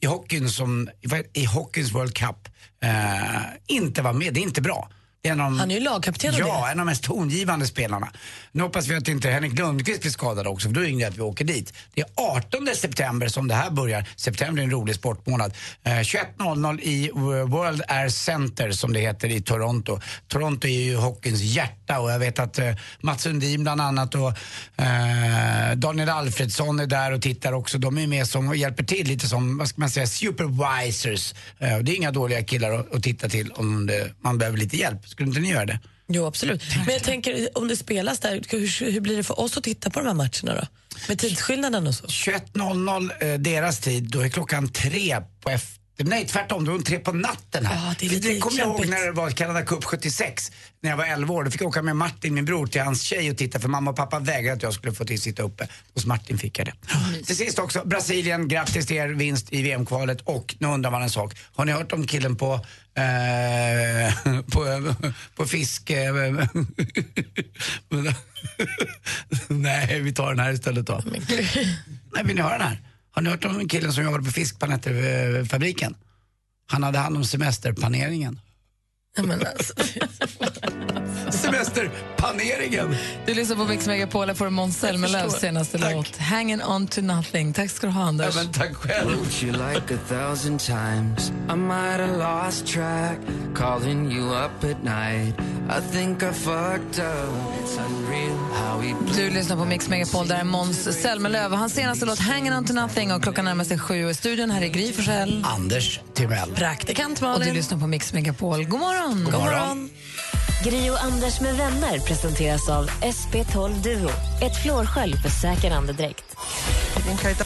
[0.00, 0.88] i hockeyn som,
[1.32, 2.48] i hockeyns World Cup
[2.82, 4.34] eh, inte var med.
[4.34, 4.88] Det är inte bra.
[5.22, 6.50] En av Han är ju lagkapten Ja, det.
[6.50, 8.12] en av de mest tongivande spelarna.
[8.52, 11.16] Nu hoppas vi att inte Henrik Lundqvist blir skadad också, för då är det att
[11.16, 11.74] vi åker dit.
[11.94, 14.04] Det är 18 september som det här börjar.
[14.16, 15.54] September är en rolig sportmånad.
[15.84, 17.10] Eh, 21.00 i
[17.46, 20.00] World Air Center, som det heter, i Toronto.
[20.28, 24.28] Toronto är ju hockeyns hjärta och jag vet att eh, Mats Sundin bland annat och
[24.76, 27.78] eh, Daniel Alfredsson är där och tittar också.
[27.78, 31.34] De är med som och hjälper till lite som, vad ska man säga, supervisors.
[31.58, 34.76] Eh, det är inga dåliga killar att, att titta till om det, man behöver lite
[34.76, 35.00] hjälp.
[35.10, 35.80] Skulle inte ni göra det?
[36.08, 36.62] Jo, absolut.
[36.86, 39.90] Men jag tänker, om det spelas där, hur, hur blir det för oss att titta
[39.90, 40.66] på de här matcherna då?
[41.08, 42.06] Med tidsskillnaden och så?
[42.06, 46.66] 21.00 eh, deras tid, då är klockan tre på efter Nej, tvärtom.
[46.66, 47.88] Är hon tre på natten här.
[47.88, 50.52] Ja, det lite det kommer jag ihåg när det var Canada Cup 76.
[50.80, 51.44] När jag var 11 år.
[51.44, 53.60] Då fick jag åka med Martin, min bror, till hans tjej och titta.
[53.60, 55.68] För mamma och pappa vägrade att jag skulle få till sitta uppe.
[55.94, 56.74] Hos Martin fick jag det.
[57.26, 58.48] Till sist också, Brasilien.
[58.48, 60.20] Grattis till er vinst i VM-kvalet.
[60.20, 61.36] Och nu undrar man en sak.
[61.54, 62.54] Har ni hört om killen på,
[62.94, 64.94] eh, på,
[65.36, 65.90] på fisk...
[65.90, 66.24] Eh,
[69.48, 71.02] Nej, vi tar den här istället då.
[72.14, 72.89] Nej, vill ni höra den här?
[73.10, 75.94] Har ni hört om killen som jobbade på fiskpanetterfabriken?
[76.66, 78.40] Han hade hand om semesterplaneringen.
[79.18, 79.72] Men alltså.
[81.30, 82.96] Semesterplaneringen!
[83.26, 86.16] Du lyssnar på Mix Megapol, här får du Måns Zelmerlöws senaste låt.
[86.16, 87.52] Hanging on to nothing.
[87.52, 88.36] Tack ska du ha, Anders.
[88.36, 89.10] Ja, men tack själv.
[89.10, 91.32] Wrote you like a thousand times.
[91.52, 93.18] I might have lost track,
[93.56, 95.34] calling you up at night.
[95.78, 97.30] I think I fucked up.
[97.64, 101.56] It's unreal how we Du lyssnar på Mix Megapol, där är Måns Zelmerlöw.
[101.56, 104.04] Hans senaste låt Hanging on to nothing och klockan närmar sig sju.
[104.04, 105.44] Och i studion här är Gry Forssell.
[105.48, 106.50] Anders Timell.
[106.54, 107.48] Praktikant Och Malin.
[107.48, 108.64] du lyssnar på Mix Megapol.
[108.64, 108.99] God morgon!
[109.08, 109.90] God morgon.
[110.64, 114.10] Gri och Anders med vänner presenteras av SP12 Duo.
[114.42, 116.36] Ett flårskölj för säker andedräkt.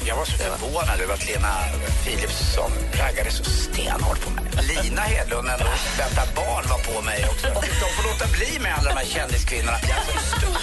[0.06, 1.52] Jag var så förvånad över att Lena
[2.04, 4.44] Philipsson raggade så stenhårt på mig.
[4.70, 5.64] Lina Hedlund ändå
[5.98, 7.46] väntar barn var på mig också.
[7.46, 9.78] Och de får låta bli med alla de här kändiskvinnorna.
[9.82, 10.56] Jag är så stor.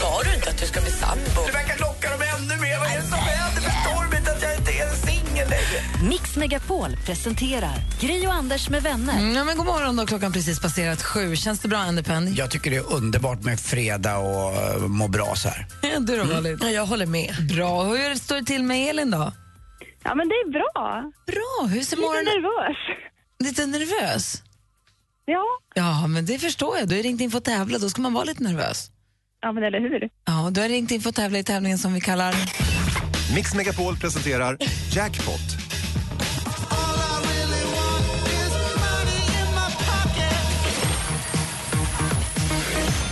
[0.00, 1.40] Sa du inte att du ska bli sambo?
[1.46, 2.78] Du verkar locka dem ännu mer.
[2.78, 3.60] Vad är det som händer?
[3.70, 4.04] Förstår
[5.48, 6.08] längre?
[6.08, 9.18] Mix Megapol presenterar Gri och Anders med vänner.
[9.18, 11.36] Mm, ja, men god morgon då, klockan precis passerat sju.
[11.36, 12.34] Känns det bra, Andepen?
[12.34, 14.52] Jag tycker det är underbart med fredag och
[14.82, 15.66] uh, må bra så här.
[15.82, 16.58] Ja, du då, Malin?
[16.62, 17.34] Ja, jag håller med.
[17.56, 17.82] Bra.
[17.84, 19.32] Hur står det till med Elin då?
[20.04, 21.12] Ja, men det är bra.
[21.26, 21.66] Bra.
[21.68, 22.24] Hur ser Lite morgonen...
[22.24, 22.76] nervös.
[23.44, 24.42] Lite nervös?
[25.26, 26.88] Ja, Ja, men det förstår jag.
[26.88, 28.90] Du har ringt in för att tävla, då ska man vara lite nervös.
[29.42, 30.08] ja men eller hur?
[30.26, 32.34] Ja, du har ringt in för att tävla i tävlingen som vi kallar...
[33.32, 34.56] Mix Megapol presenterar
[34.92, 35.40] Jackpot.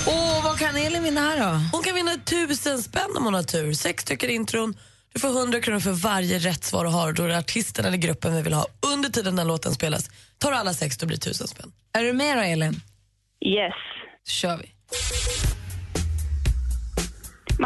[0.06, 1.60] Åh, vad kan Elin vinna här då?
[1.72, 3.72] Hon kan vinna tusen spänn om hon har tur.
[3.72, 4.74] Sex stycken intron.
[5.14, 7.12] Du får 100 kronor för varje rätt svar du har.
[7.12, 10.10] Då är det artisten eller gruppen vi vill ha under tiden den låten spelas.
[10.38, 11.72] Tar du alla sex då blir det tusen spänn.
[11.92, 12.80] Är du med då, Elin?
[13.44, 13.72] Yes.
[14.26, 14.72] Då kör vi.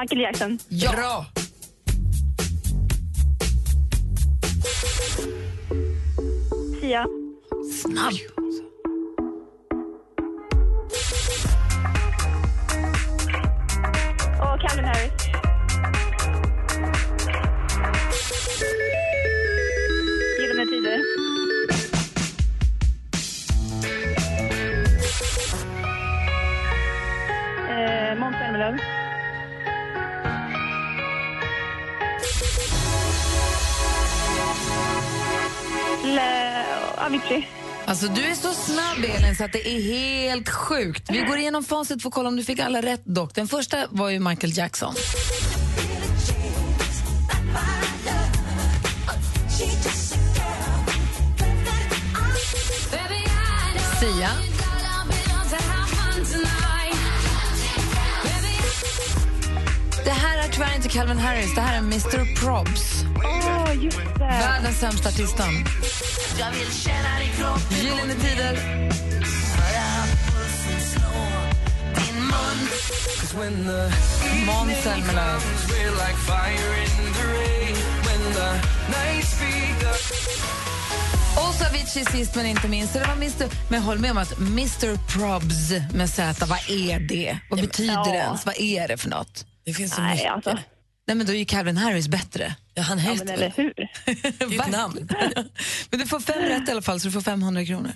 [0.00, 0.58] Michael Jackson.
[0.68, 0.92] Ja.
[0.92, 1.26] Bra!
[6.86, 7.06] Sia.
[7.82, 8.12] Snabb.
[14.40, 15.12] Och Calvin Harris.
[20.40, 21.00] Gyllene Tider.
[27.70, 29.05] Eh, Måns Zelmerlöw.
[37.06, 37.48] Avicii.
[37.84, 41.10] Alltså, du är så snabb, Elin, så att det är helt sjukt.
[41.10, 43.34] Vi går igenom facit för att kolla om du fick alla rätt dock.
[43.34, 44.94] Den första var ju Michael Jackson.
[54.00, 54.30] Sia.
[60.04, 63.04] Det här är tyvärr inte Calvin Harris, det här är Mr Probs.
[63.24, 63.72] Åh,
[66.38, 66.42] just det.
[66.42, 67.60] Världens sämsta artistan.
[67.82, 68.86] Gyllene Tider.
[74.46, 75.40] Måns Zelmerlöw.
[81.36, 82.92] Och så Avicii sist men inte minst.
[82.92, 83.70] Så det var Mr.
[83.70, 87.38] Men håll med om att Mr Probs med Z, vad är det?
[87.50, 88.04] Vad betyder ja.
[88.04, 88.46] det ens?
[88.46, 89.46] Vad är det för något?
[89.64, 90.32] Det finns så Nej, mycket.
[90.32, 90.58] alltså.
[91.06, 92.56] Nej, men då är ju Calvin Harris bättre.
[92.74, 93.74] Ja, han Ja, heter men eller hur?
[94.60, 95.08] Ett namn.
[95.90, 97.92] Men du får fem rätt i alla fall, så du får 500 kronor.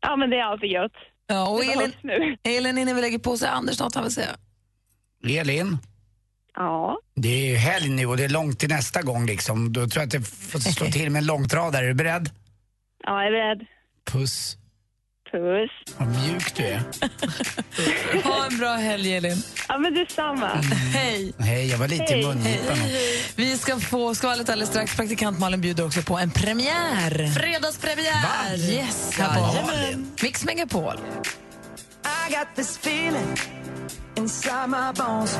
[0.00, 0.92] Ja, men det är alltid gött.
[1.26, 1.92] Ja, och Elin.
[2.42, 4.36] Elin, innan vi lägger på sig Anders något han vill säga.
[5.28, 5.78] Elin,
[6.54, 6.98] Ja.
[7.14, 9.72] det är ju helg nu och det är långt till nästa gång liksom.
[9.72, 11.84] Då tror jag att det får slå till med en långtradare.
[11.84, 12.30] Är du beredd?
[13.04, 13.66] Ja, jag är beredd.
[14.12, 14.56] Puss.
[15.32, 15.70] Puss.
[15.98, 16.82] Vad mjuk du är.
[18.24, 19.42] Ha en bra helg, Elin.
[19.68, 20.48] Ja, men detsamma.
[20.94, 21.32] Hej!
[21.38, 22.22] Hej, jag var lite i Hej.
[22.26, 22.76] mungipan.
[23.36, 24.96] Vi ska få skvallret alldeles strax.
[24.96, 27.34] Praktikant Malin bjuder också på en premiär.
[27.34, 28.56] Fredagspremiär!
[28.70, 30.94] Yes, här på Mix Megapol.
[32.28, 33.36] I got this feeling
[34.16, 35.38] inside my bones.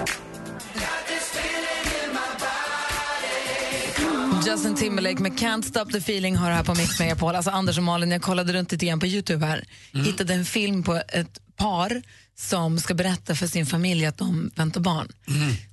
[4.47, 7.35] Justin Timberlake med Can't Stop the Feeling har här på Mix Megapol.
[7.35, 9.65] Alltså Anders och Malin, jag kollade runt lite på Youtube här.
[9.93, 12.03] Hittade en film på ett par
[12.39, 15.09] som ska berätta för sin familj att de väntar barn.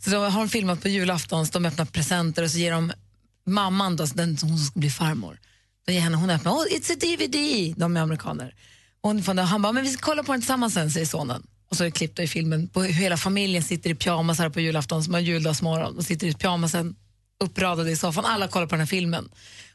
[0.03, 2.91] Så då har de filmat på julafton, så de öppnar presenter och så ger de
[3.45, 5.39] mamman, då, den som ska bli farmor,
[5.87, 8.53] då ger henne, hon öppnar, oh, it's a DVD, de är amerikaner.
[9.01, 11.43] Och hon, får- han bara, men vi ska kolla på den tillsammans sen, säger sonen.
[11.69, 14.59] Och så är klippt i filmen på hur hela familjen sitter i pyjamas här på
[14.59, 16.95] julafton, som har juldagsmorgon, och sitter i pyjamasen
[17.43, 18.25] uppradade i soffan.
[18.25, 19.29] Alla kollar på den här filmen.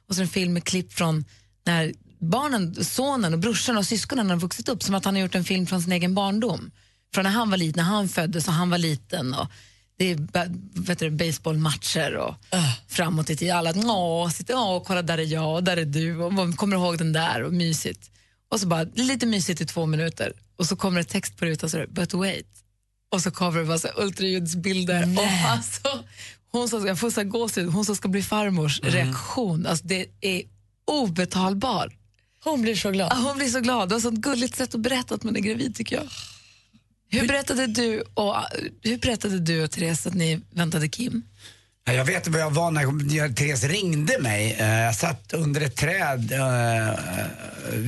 [0.08, 1.24] Och så en film med klipp från
[1.64, 5.34] när barnen, sonen och brorsan och syskonen har vuxit upp, som att han har gjort
[5.34, 6.70] en film från sin egen barndom.
[7.14, 9.34] Från när han var liten, när han föddes och han var liten.
[9.34, 9.46] Och
[9.96, 10.18] det är
[10.82, 12.34] vet du, baseballmatcher och
[12.88, 13.56] framåt i tiden.
[13.56, 17.12] Alla sitter, åh, kolla där är jag och där är du och kommer ihåg den
[17.12, 18.10] där och mysigt.
[18.48, 21.70] Och så bara lite mysigt i två minuter och så kommer det text på rutan
[21.70, 22.48] så är det, but wait.
[23.12, 25.18] Och så kommer det ultraljudsbilder.
[25.18, 26.04] Och alltså,
[26.52, 30.06] hon som ska, få så här gåshud, hon som ska bli farmors reaktion, alltså det
[30.20, 30.42] är
[30.86, 31.92] obetalbar.
[32.44, 33.12] Hon blir så glad.
[33.12, 33.88] Ja, hon blir så glad.
[33.88, 36.04] Det var ett sånt gulligt sätt att berätta att man är gravid tycker jag.
[37.20, 38.36] Hur berättade du och,
[38.82, 41.22] hur berättade du och Therese att ni väntade Kim?
[41.84, 44.56] Ja, Jag vet vad jag var när jag- Therese ringde mig.
[44.60, 46.32] Eh, Jag satt under ett träd.
[46.32, 46.98] eh,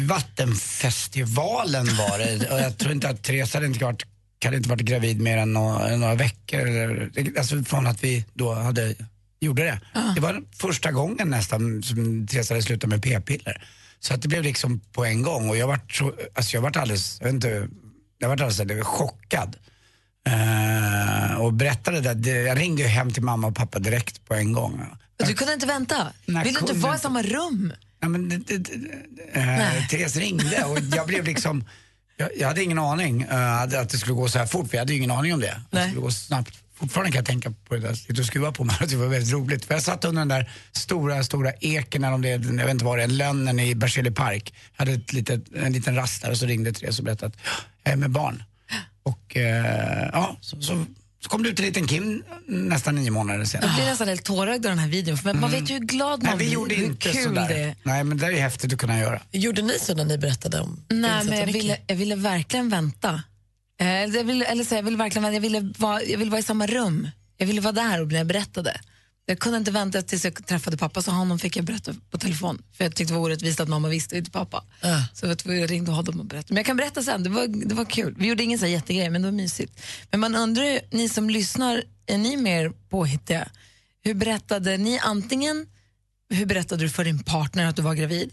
[0.09, 2.50] Vattenfestivalen var det.
[2.50, 4.03] Och jag tror inte att Therese hade inte varit,
[4.44, 6.61] hade inte varit gravid mer än några, några veckor.
[6.61, 8.94] Eller, alltså från att vi då hade,
[9.40, 9.80] gjorde det.
[10.14, 13.68] Det var första gången nästan som Therese hade slutat med p-piller.
[14.00, 15.48] Så att det blev liksom på en gång.
[15.48, 17.68] Och jag vart så, alltså jag vart alldeles, jag vet inte,
[18.18, 19.57] jag vart alldeles jag blev chockad.
[20.26, 22.14] Eh, och berättade det.
[22.14, 22.30] det.
[22.30, 24.83] Jag ringde ju hem till mamma och pappa direkt på en gång.
[25.16, 26.12] Du kunde inte vänta?
[26.26, 27.72] Nej, Vill du inte vara i samma rum?
[28.00, 31.64] Ja, men, det, det, det, eh, Therese ringde och jag blev liksom,
[32.16, 34.81] jag, jag hade ingen aning eh, att det skulle gå så här fort för jag
[34.81, 35.53] hade ju ingen aning om det.
[35.53, 36.59] Att det skulle gå snabbt.
[36.74, 39.07] Fortfarande kan jag tänka på det där, sitta och skruva på mig att det var
[39.07, 39.64] väldigt roligt.
[39.64, 42.85] För jag satt under den där stora, stora eken, eller om det, jag vet inte
[42.85, 44.55] vad det är, lönnen i Berzelii park.
[44.77, 47.40] Jag hade ett litet, en liten rast där och så ringde Therese och berättade att
[47.83, 48.42] jag är med barn.
[49.03, 50.85] Och eh, ja, så, så,
[51.24, 53.66] så kom det ut en liten Kim nästan nio månader senare.
[53.66, 55.18] Jag blir nästan helt tårögd av den här videon.
[55.18, 57.48] För man vet ju hur glad man Nej, vi blir, gjorde hur inte kul sådär.
[57.48, 57.76] det är.
[57.82, 59.20] Nej, men det är ju häftigt att kunna göra.
[59.30, 63.22] Gjorde ni så när ni berättade om Nej, men jag ville, jag ville verkligen vänta.
[63.80, 65.34] Eh, jag ville, eller så, jag ville verkligen vänta.
[65.34, 67.08] Jag ville, vara, jag ville vara i samma rum.
[67.37, 68.80] Jag ville vara där och när jag berättade.
[69.26, 72.62] Jag kunde inte vänta tills jag träffade pappa, så honom fick jag berätta på telefon.
[72.72, 74.64] För jag tyckte det var orättvist att mamma visste inte pappa.
[75.12, 76.54] Så jag, ringde honom och berättade.
[76.54, 78.14] Men jag kan berätta sen, det var, det var kul.
[78.18, 79.80] Vi gjorde ingen så här jättegrej, men det var mysigt.
[80.10, 83.48] Men man undrar ju, ni som lyssnar, är ni mer påhittiga?
[84.02, 85.66] Hur berättade ni antingen,
[86.30, 88.30] hur berättade du för din partner att du var gravid?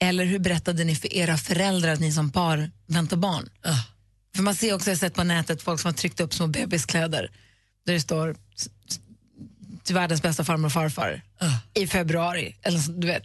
[0.00, 3.48] Eller hur berättade ni för era föräldrar att ni som par väntar barn?
[4.36, 6.46] För man ser också, jag har sett på nätet folk som har tryckt upp små
[6.46, 7.30] bebiskläder
[7.86, 8.36] där det står
[9.86, 11.22] till världens bästa farmor och farfar
[11.74, 12.56] i februari.
[12.62, 13.24] Eller så, du vet.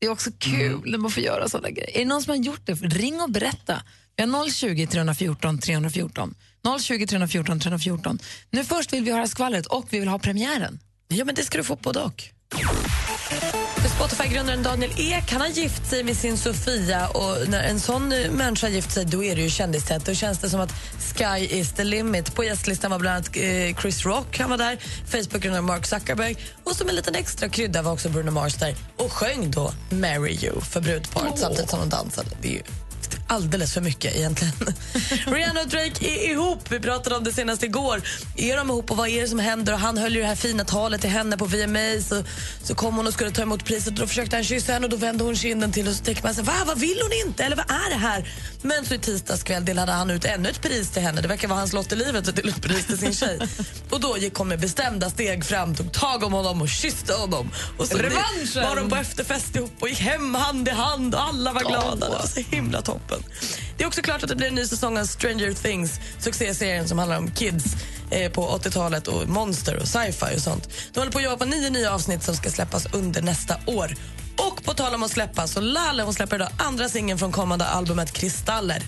[0.00, 1.96] Det är också kul när man får göra sådana grejer.
[1.96, 2.72] Är det någon som har gjort det?
[2.72, 3.82] Ring och berätta.
[4.16, 6.34] Vi har 020 314 314.
[6.80, 8.18] 020 314 314.
[8.50, 10.80] Nu först vill vi höra skvallret och vi vill ha premiären.
[11.08, 12.24] Ja, men det ska du få både och.
[13.86, 18.30] Spotify-grundaren Daniel Ek han har gift sig med sin Sofia och när en sån eh,
[18.30, 20.04] människa gift sig då är det ju kändistätt.
[20.06, 20.72] Då känns det som att
[21.16, 22.34] sky is the limit.
[22.34, 26.76] På gästlistan var bland annat eh, Chris Rock, han var där, Facebook-grundaren Mark Zuckerberg och
[26.76, 30.60] som en liten extra krydda var också Bruno Mars där och sjöng då Marry You
[30.60, 32.28] för brudparet samtidigt som de dansade.
[32.42, 32.62] Det är ju
[33.28, 34.54] alldeles för mycket egentligen.
[35.26, 36.72] Rihanna och Drake är ihop.
[36.72, 38.02] Vi pratade om det senast igår.
[38.36, 39.72] Är de ihop och vad är det som händer?
[39.72, 42.00] Och han höll ju det här fina talet till henne på VMA.
[42.08, 42.24] Så,
[42.62, 44.90] så kom hon och skulle ta emot priset och då försökte han kyssa henne och
[44.90, 47.44] då vände hon kinden till och så tänker man sig, Va, vad vill hon inte?
[47.44, 48.28] Eller vad är det här?
[48.62, 51.20] Men så i tisdags kväll delade han ut ännu ett pris till henne.
[51.20, 53.38] Det verkar vara hans lott i livet att dela ut pris till sin tjej.
[53.90, 57.50] och då gick hon med bestämda steg fram, tog tag om honom och kysste honom.
[57.78, 58.62] Och så Revanschen!
[58.62, 62.06] var de på efterfest ihop och gick hem hand i hand och alla var glada.
[62.06, 63.17] Det var så himla toppen.
[63.76, 66.98] Det är också klart att det blir en ny säsong av Stranger Things, succéserien som
[66.98, 67.64] handlar om kids
[68.10, 70.68] eh, på 80-talet och monster och sci-fi och sånt.
[70.92, 73.96] De håller på att jobba på nio nya avsnitt som ska släppas under nästa år.
[74.36, 77.64] Och på tal om att släppa, så Laleh hon släpper idag andra singeln från kommande
[77.64, 78.82] albumet Kristaller.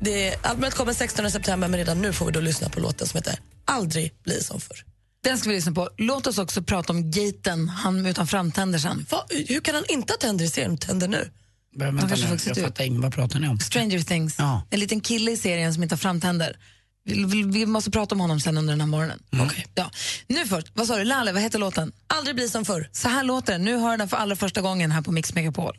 [0.00, 3.18] Det, albumet kommer 16 september men redan nu får vi då lyssna på låten som
[3.18, 4.84] heter Aldrig bli som förr.
[5.24, 5.88] Den ska vi lyssna på.
[5.96, 9.06] Låt oss också prata om gaten, han utan framtänder sen.
[9.10, 10.78] Va, hur kan han inte ha tänder i serien?
[10.78, 11.30] Tänder nu?
[11.74, 13.58] Men, vänta nu, jag fattar inget, vad pratar ni om?
[13.58, 14.34] Stranger Things.
[14.38, 14.62] Ja.
[14.70, 16.56] En liten kille i serien som inte har framtänder.
[17.04, 19.22] Vi, vi, vi måste prata om honom sen under den här morgonen.
[19.40, 19.66] Okej.
[19.74, 19.90] Ja.
[20.26, 21.04] Nu först, vad sa du?
[21.04, 21.92] Lalle, vad heter låten?
[22.06, 22.88] Aldrig bli som förr.
[22.92, 23.62] Så här låter den.
[23.62, 25.76] Nu hör den för allra första gången här på Mix Megapol.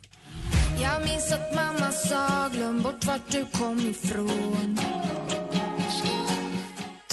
[0.82, 4.78] Jag minns att mamma sa glöm bort vart du kom ifrån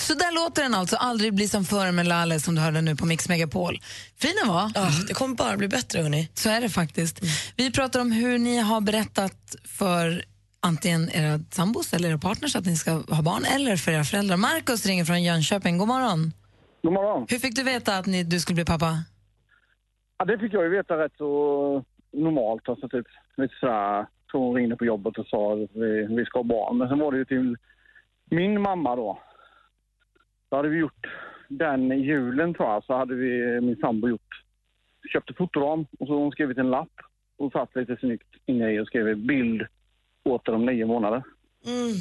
[0.08, 0.96] Så där låter den alltså.
[0.96, 3.80] Aldrig bli som förr med Lalle som du hörde nu på Mix Megapol.
[4.22, 4.72] Fin den var.
[4.76, 6.02] Ja, det kommer bara bli bättre.
[6.02, 6.30] Hörni.
[6.34, 7.20] Så är det faktiskt.
[7.58, 10.24] Vi pratar om hur ni har berättat för
[10.60, 14.38] antingen era sambos eller era partners att ni ska ha barn eller för era föräldrar.
[14.38, 15.78] Markus ringer från Jönköping.
[15.78, 16.34] God morgon.
[16.84, 17.26] God morgon.
[17.30, 19.04] Hur fick du veta att ni, du skulle bli pappa?
[20.18, 22.70] Ja, det fick jag ju veta rätt så normalt.
[22.70, 23.06] Alltså typ
[23.38, 26.78] lite sådär, så hon ringde på jobbet och sa att vi, vi ska ha barn.
[26.78, 27.58] Men sen var det ju till
[28.32, 29.20] min mamma då.
[30.54, 31.08] Då hade vi gjort
[31.48, 34.44] den julen tror jag, så hade vi, min sambo gjort,
[35.14, 37.02] köpte fotoram och så hon skrivit en lapp
[37.38, 39.68] och satt lite snyggt inne i och skrev bild
[40.24, 41.24] åter om nio månader.
[41.66, 41.96] Mm.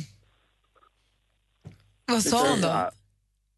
[2.06, 2.90] Vad sa hon då?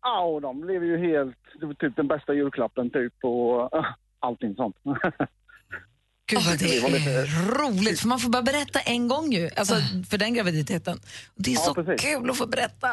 [0.02, 3.70] Ja, och de blev ju helt, det var typ den bästa julklappen typ och
[4.18, 4.76] allting sånt.
[6.26, 7.26] Gud vad det är
[7.58, 9.74] roligt, för man får bara berätta en gång ju, alltså
[10.10, 10.98] för den graviditeten.
[11.34, 12.02] Det är Ja, så precis.
[12.02, 12.88] kul att få berätta.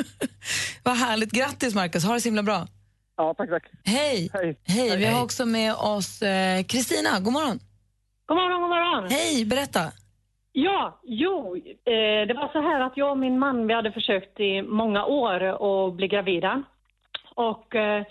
[0.84, 2.66] vad härligt, grattis Markus, ha det så himla bra.
[3.16, 3.62] Ja, tack, tack.
[3.84, 4.30] Hej!
[4.66, 4.96] Hej.
[4.96, 7.58] vi har också med oss eh, Kristina, god morgon.
[8.26, 9.10] God morgon, god morgon.
[9.10, 9.92] Hej, berätta.
[10.52, 14.40] Ja, jo, eh, det var så här att jag och min man, vi hade försökt
[14.40, 16.62] i många år att bli gravida.
[17.34, 18.04] Och eh,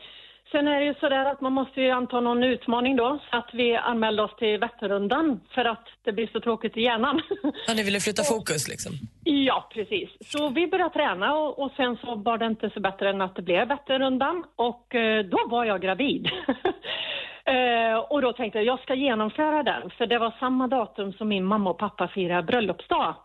[0.52, 3.38] sen är det ju så där att man måste ju anta någon utmaning då, så
[3.38, 7.22] att vi anmälde oss till Vätternrundan för att det blir så tråkigt i hjärnan.
[7.68, 8.94] Ja, ni ville flytta fokus liksom.
[9.24, 10.10] Ja, precis.
[10.20, 13.36] Så vi började träna och, och sen så var det inte så bättre än att
[13.36, 16.30] det blev Vätternrundan och eh, då var jag gravid.
[17.48, 21.28] Eh, och då tänkte jag, jag ska genomföra den, för det var samma datum som
[21.28, 23.16] min mamma och pappa firade bröllopsdag.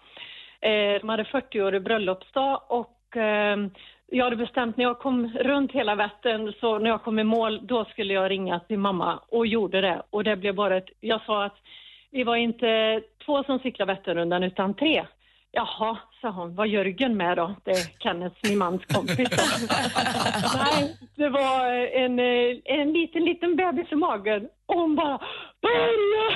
[0.60, 3.16] Eh, de hade 40-årig bröllopsdag och
[4.12, 7.66] jag hade bestämt när jag kom runt hela Vättern, så när jag kom i mål,
[7.66, 10.02] då skulle jag ringa till mamma och gjorde det.
[10.10, 11.56] Och det blev bara ett, jag sa att
[12.10, 15.06] vi var inte två som cyklade Vätternrundan utan tre.
[15.52, 17.54] Jaha, sa hon, vad Jörgen med då?
[17.64, 19.18] Det är Kenneth, min mans kompis.
[20.54, 22.18] Nej, det var en,
[22.64, 25.18] en liten, liten bebis i magen och hon bara
[25.62, 26.30] börja!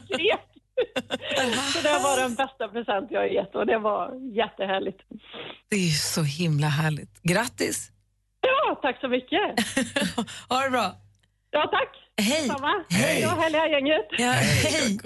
[0.04, 0.49] Skrek.
[1.72, 5.00] Så det var den bästa present jag har gett och det var jättehärligt.
[5.70, 7.22] Det är så himla härligt.
[7.22, 7.90] Grattis!
[8.40, 9.40] Ja, tack så mycket.
[10.48, 10.94] ha det bra.
[11.50, 11.88] Ja, tack.
[12.20, 12.48] Hej.
[12.48, 12.84] Samma.
[12.88, 13.20] Hej.
[13.20, 14.06] Ja, härliga gänget.
[14.18, 14.98] Ja, hej.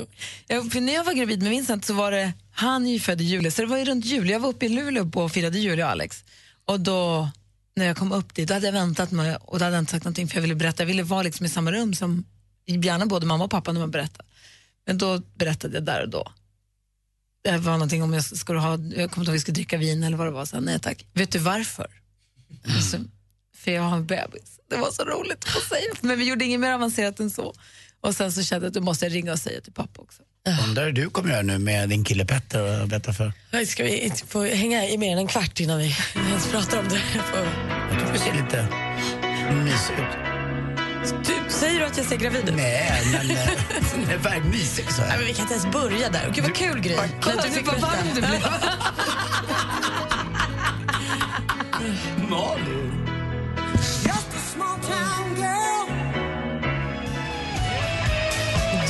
[0.48, 3.20] Ja, för när jag var gravid med Vincent så var det, han är ju född
[3.20, 4.30] i juli, så det var ju runt jul.
[4.30, 6.24] Jag var uppe i Luleå och firade jul, jag och Alex.
[6.64, 7.28] Och då,
[7.76, 9.92] när jag kom upp dit, då hade jag väntat med, och då hade jag inte
[9.92, 10.82] sagt någonting för jag ville berätta.
[10.82, 12.24] Jag ville vara liksom i samma rum som
[12.66, 14.26] gärna både mamma och pappa när man berättar.
[14.86, 16.32] Men då berättade jag där och då.
[17.44, 19.76] Det var någonting om jag skulle ha, jag kommer inte ihåg om vi skulle dricka
[19.76, 20.44] vin eller vad det var.
[20.44, 21.06] Så, nej tack.
[21.12, 21.86] Vet du varför?
[22.76, 22.98] Alltså,
[23.56, 24.60] för jag har en bebis.
[24.70, 25.92] Det var så roligt att säga.
[26.00, 27.54] Men vi gjorde inget mer avancerat än så.
[28.00, 30.22] Och sen så kände jag att du måste ringa och säga till pappa också.
[30.68, 33.32] Undrar hur du kommer göra nu med din kille Petter och berätta för?
[33.52, 35.96] Nej, Ska vi inte få hänga i mer än en kvart innan vi
[36.28, 37.02] ens pratar om det?
[37.90, 38.68] Jag tycker du ser lite
[39.54, 40.33] mysig ut.
[41.10, 42.54] Du, säger du att jag ser gravid ut?
[42.54, 43.36] Nej, men eh,
[44.06, 46.32] det är verkligen mysig så Nej, men vi kan inte ens börja där.
[46.34, 46.96] Gud vad kul.
[47.20, 48.40] Kolla Att du fick vad varm du blev.
[52.30, 52.93] Malin.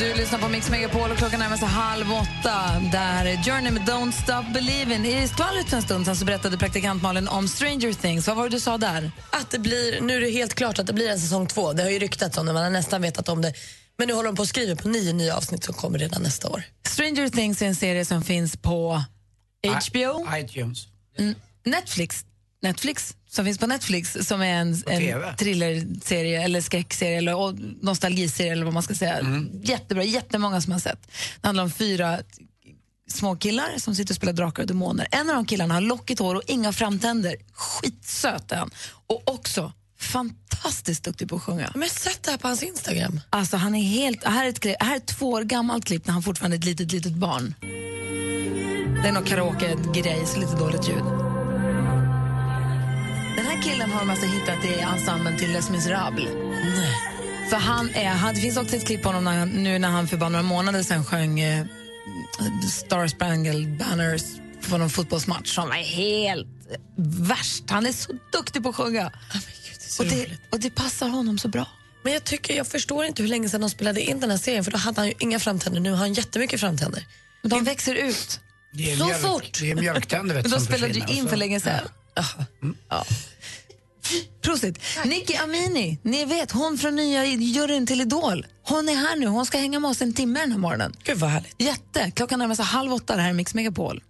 [0.04, 2.80] Du lyssnar på Mix Megapol och klockan närmar sig halv åtta.
[2.92, 5.06] Där är Journey med Don't Stop Believin'.
[5.06, 8.26] I skvallret för en stund sedan så berättade praktikant Malin om Stranger Things.
[8.26, 9.10] Vad var det du sa där?
[9.30, 11.72] Att det blir, nu är det helt klart att det blir en säsong två.
[11.72, 13.52] Det har ju ryktats om det, man har nästan vetat om det.
[13.98, 16.48] Men nu håller de på att skriva på nio nya avsnitt som kommer redan nästa
[16.48, 16.62] år.
[16.86, 19.02] Stranger Things är en serie som finns på
[19.62, 20.86] HBO, I- iTunes.
[21.18, 21.34] Mm,
[21.64, 22.24] Netflix,
[22.64, 27.54] Netflix som finns på Netflix som är en, en thrillerserie eller skräckserie eller
[27.84, 29.46] nostalgiserie eller vad man ska säga.
[29.62, 31.02] Jättebra, jättemånga som har sett.
[31.40, 32.18] Det handlar om fyra
[33.08, 35.06] små killar som sitter och spelar drakar och demoner.
[35.10, 37.36] En av de killarna har lockigt hår och inga framtänder.
[37.52, 38.70] Skitsöt är han.
[39.06, 41.70] Och också fantastiskt duktig på att sjunga.
[41.74, 43.20] Men jag har sett det här på hans Instagram.
[43.30, 46.06] Alltså han är helt, här är ett, klipp- här är ett två år gammalt klipp
[46.06, 47.54] när han fortfarande är ett litet, litet barn.
[49.02, 51.33] Det är någon karaoke-grej, så lite dåligt ljud.
[53.36, 56.28] Den här killen har de alltså hittat i ensemblen till Les Misérables.
[57.50, 59.88] Så han är, han, det finns också ett klipp på honom när han, nu när
[59.88, 61.66] han för bara några månader sedan sjöng eh,
[62.70, 64.22] Star Spangled Banners
[64.70, 66.46] på någon fotbollsmatch som var helt
[67.28, 67.64] värst.
[67.70, 69.12] Han är så duktig på att sjunga.
[69.98, 71.66] och, det, och det passar honom så bra.
[72.02, 74.64] Men jag tycker, jag förstår inte hur länge sedan de spelade in den här serien
[74.64, 77.06] för då hade han ju inga framtänder, nu har han jättemycket framtänder.
[77.42, 78.40] De växer ut.
[78.72, 79.58] Det är Så mjölk, fort.
[79.60, 81.80] Det är mjölktänder vet de spelade ju in för så- länge sedan.
[81.84, 81.90] Ja.
[84.42, 84.78] Prosit.
[85.04, 88.46] Nicky Amini, ni vet hon från nya juryn till Idol.
[88.62, 90.92] Hon är här nu, hon ska hänga med oss en timme den här morgonen.
[91.04, 91.54] Gud vad härligt.
[91.58, 92.10] Jätte.
[92.10, 94.02] Klockan närmar sig halv åtta, det här är Mix Megapol.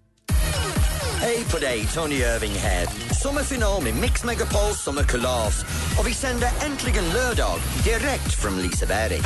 [1.21, 2.87] Hej på dig, Tony Irving här.
[3.23, 5.65] Sommarfinal med Mix Megapols sommarkalas.
[5.99, 9.21] Och vi sänder äntligen lördag direkt från Liseberg.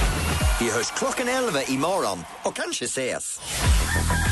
[0.61, 3.41] Vi hörs klockan 11 imorgon och kanske ses.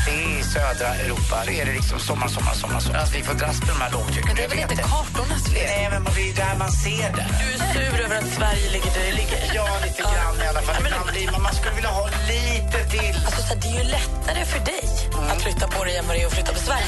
[0.07, 2.79] I södra Europa är det liksom sommar, sommar, sommar.
[2.79, 2.99] sommar.
[2.99, 4.27] Alltså, vi får dras med de här lågtrycken.
[4.27, 5.67] Men det är väl inte kartornas fel?
[5.75, 7.25] Nej, men det är där man ser det.
[7.41, 9.39] Du är sur över att Sverige ligger där det ligger.
[9.55, 10.75] Ja, lite grann i alla fall.
[11.11, 13.15] Blir man, skulle vilja ha lite till.
[13.25, 16.53] Alltså, det är ju lättare för dig att flytta på dig det är att flytta
[16.53, 16.87] på Sverige.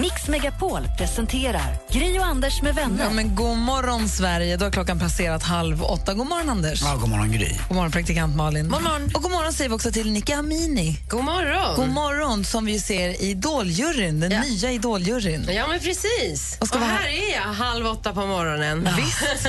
[0.00, 3.04] Mix Megapol presenterar Gri och Anders med vänner.
[3.04, 4.56] Ja, men god morgon, Sverige.
[4.56, 6.14] Då har klockan passerat halv åtta.
[6.14, 6.82] God morgon, Anders.
[6.82, 7.58] Ja, god morgon, Gry.
[7.68, 8.68] God morgon, praktikant Malin.
[8.68, 9.10] God morgon.
[9.14, 11.00] Och god morgon säger vi också till Nicky Amini.
[11.08, 11.76] God morgon.
[11.76, 15.48] God morgon, som vi ser i Idoljuryn, den nya Idoljuryn.
[15.52, 16.56] Ja, men precis.
[16.56, 18.88] Och Och, ska vara här är jag halv åtta på morgonen.
[18.96, 19.46] Visst.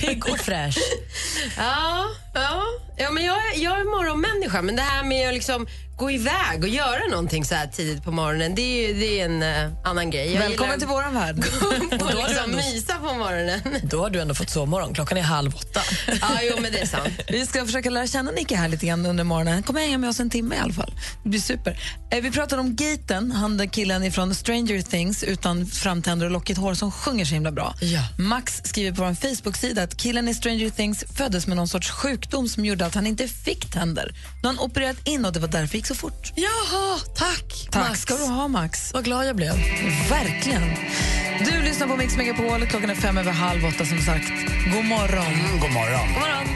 [0.00, 0.78] Pigg och fräsch.
[1.56, 2.04] Ja,
[2.42, 2.62] ja.
[2.96, 5.66] ja men jag, jag är morgonmänniska, men det här med att liksom
[5.96, 9.24] gå iväg och göra någonting så här tidigt på morgonen, det är, ju- det är
[9.24, 10.32] en, eh, annan grej.
[10.32, 11.38] Jag Välkommen till våran värld.
[11.38, 11.60] att
[11.98, 13.60] då har du liksom ändå- mysa på morgonen.
[13.82, 14.94] Då har du ändå fått sovmorgon.
[14.94, 15.80] Klockan är halv åtta.
[16.20, 17.08] Ja, jo, men det är sant.
[17.28, 19.62] Vi ska försöka lära känna Nicke här lite grann under morgonen.
[19.62, 20.94] Kom hänga med oss en timme i alla fall.
[21.22, 21.78] Det blir super.
[22.10, 26.58] Eh, Vi pratade om Gaten, han den killen från Stranger Things utan framtänder och lockigt
[26.58, 27.74] hår som sjunger så himla bra.
[28.18, 32.25] Max skriver på vår Facebook-sida att killen i Stranger Things föddes med någon sorts sjukdom
[32.30, 34.14] som gjorde att han inte fick tänder.
[34.42, 36.32] Nu har han opererat in och det var därför det gick så fort.
[36.36, 38.00] Jaha, tack Tack Max.
[38.00, 38.94] ska du ha Max.
[38.94, 39.52] Vad glad jag blev.
[40.10, 40.62] Verkligen.
[41.44, 42.66] Du lyssnar på Mix Megapol.
[42.66, 44.30] Klockan är fem över halv åtta som sagt.
[44.74, 45.26] God morgon.
[45.26, 46.08] Mm, god morgon.
[46.14, 46.46] God morgon.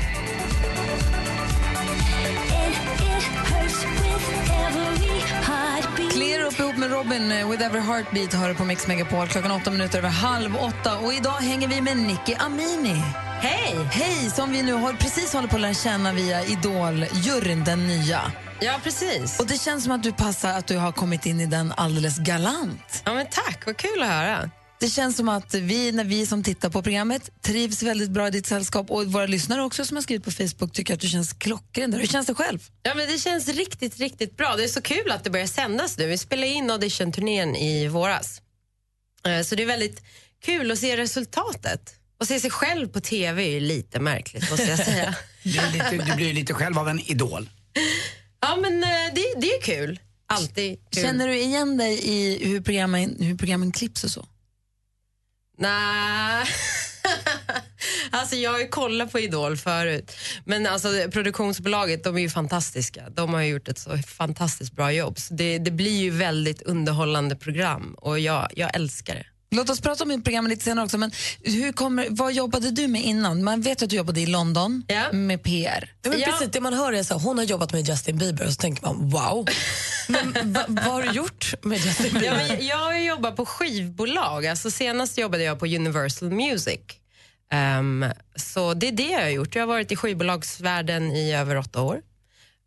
[6.11, 9.27] Clear upp ihop med Robin eh, With Every Heartbeat hör på Mix Megapol.
[9.27, 10.99] Klockan åtta minuter över halv åtta.
[10.99, 13.03] Och idag hänger vi med Nicky Amini.
[13.41, 13.77] Hej!
[13.93, 14.31] Hej!
[14.31, 18.33] Som vi nu har precis håller på att lära känna via Idol-juryn, den nya.
[18.61, 19.41] Ja, precis.
[19.41, 22.19] Och det känns som att du passar att du har kommit in i den alldeles
[22.19, 23.03] galant.
[23.05, 24.51] Ja, men tack, vad kul att höra.
[24.81, 28.31] Det känns som att vi, när vi som tittar på programmet trivs väldigt bra i
[28.31, 31.33] ditt sällskap och våra lyssnare också som har skrivit på Facebook tycker att du känns
[31.33, 31.91] klockren.
[31.91, 31.99] där.
[31.99, 32.59] Hur känns det själv?
[32.83, 34.57] Ja, men det känns riktigt, riktigt bra.
[34.57, 36.07] Det är så kul att det börjar sändas nu.
[36.07, 38.43] Vi spelade in auditionturnén i våras.
[39.27, 40.03] Eh, Så det är väldigt
[40.45, 41.95] kul att se resultatet.
[42.21, 45.15] Och se sig själv på TV är ju lite märkligt, måste jag säga.
[45.43, 47.51] Du, lite, du blir lite själv av en idol.
[48.41, 50.01] ja, men eh, det, det är kul.
[50.27, 51.03] Alltid kul.
[51.03, 54.27] Känner du igen dig i hur programmen, hur programmen klipps och så?
[55.61, 56.47] Nej.
[58.11, 60.13] alltså jag har ju kollat på Idol förut.
[60.45, 63.11] Men alltså produktionsbolaget, de är ju fantastiska.
[63.11, 65.19] De har ju gjort ett så fantastiskt bra jobb.
[65.19, 69.27] Så det, det blir ju väldigt underhållande program och jag, jag älskar det.
[69.51, 70.99] Låt oss prata om programmet lite senare också.
[70.99, 71.11] Men
[71.43, 73.45] hur kommer, vad jobbade du med innan?
[73.45, 75.93] Man vet att du jobbade i London med PR.
[76.03, 78.47] Ja, men precis, det man hör är så här, hon har jobbat med Justin Bieber
[78.47, 79.49] och så tänker man wow.
[80.09, 82.27] Men va, vad har du gjort med Justin Bieber?
[82.27, 84.47] Ja, men jag har jobbat på skivbolag.
[84.47, 86.81] Alltså senast jobbade jag på Universal Music.
[87.53, 88.05] Ehm,
[88.37, 89.55] så det är det jag har gjort.
[89.55, 92.01] Jag har varit i skivbolagsvärlden i över åtta år.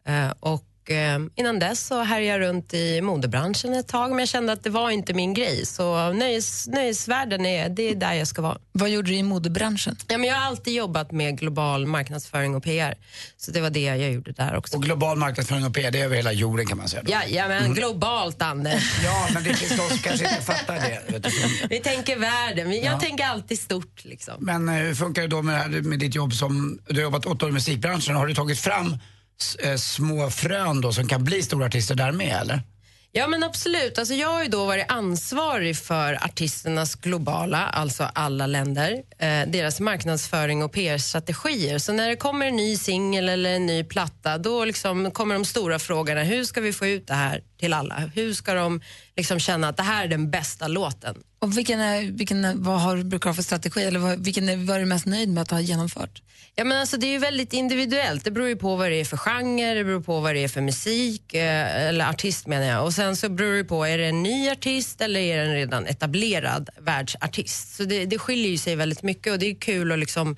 [0.08, 4.28] Eh, och ehm, innan dess så härjade jag runt i modebranschen ett tag men jag
[4.30, 5.66] kände att det var inte min grej.
[5.66, 8.58] Så nöjes, nöjesvärlden är, det är där jag ska vara.
[8.72, 9.96] Vad gjorde du i modebranschen?
[10.08, 12.96] Ja, men jag har alltid jobbat med global marknadsföring och PR.
[13.38, 14.78] Så det var det jag gjorde där också.
[14.78, 17.04] Och global marknadsföring och PR, det är över hela jorden kan man säga.
[17.04, 17.12] Då.
[17.12, 19.00] Ja, ja men globalt Anders.
[19.04, 21.02] Ja, men det finns de som kanske inte fattar det.
[21.14, 21.30] Vet du.
[21.70, 22.72] Vi tänker världen.
[22.72, 23.00] Jag Ja.
[23.00, 24.34] tänker alltid stort liksom.
[24.40, 27.46] Men eh, hur funkar det då med, med ditt jobb som, du har jobbat åtta
[27.46, 28.98] år i musikbranschen, har du tagit fram eh,
[29.64, 32.62] Eh, små frön då som kan bli stora artister där med eller?
[33.16, 33.98] Ja men absolut.
[33.98, 39.80] Alltså, jag har ju då varit ansvarig för artisternas globala, alltså alla länder, eh, deras
[39.80, 41.78] marknadsföring och PR-strategier.
[41.78, 45.46] Så när det kommer en ny singel eller en ny platta, då liksom kommer de
[45.46, 46.24] stora frågorna.
[46.24, 48.12] Hur ska vi få ut det här till alla?
[48.16, 48.82] Hur ska de
[49.16, 51.16] liksom känna att det här är den bästa låten?
[51.40, 53.84] Och vilken är, vilken är, vad har du ha för strategi?
[53.84, 56.22] Eller vad, vilken är, vad är du mest nöjd med att ha genomfört?
[56.56, 58.24] Ja, men alltså, det är ju väldigt individuellt.
[58.24, 60.48] Det beror ju på vad det är för genre, det beror på vad det är
[60.48, 62.84] för musik, eh, eller artist menar jag.
[62.84, 65.54] Och sen så beror det på, är det en ny artist eller är det en
[65.54, 67.76] redan etablerad världsartist?
[67.76, 70.36] Så det, det skiljer ju sig väldigt mycket och det är kul att liksom,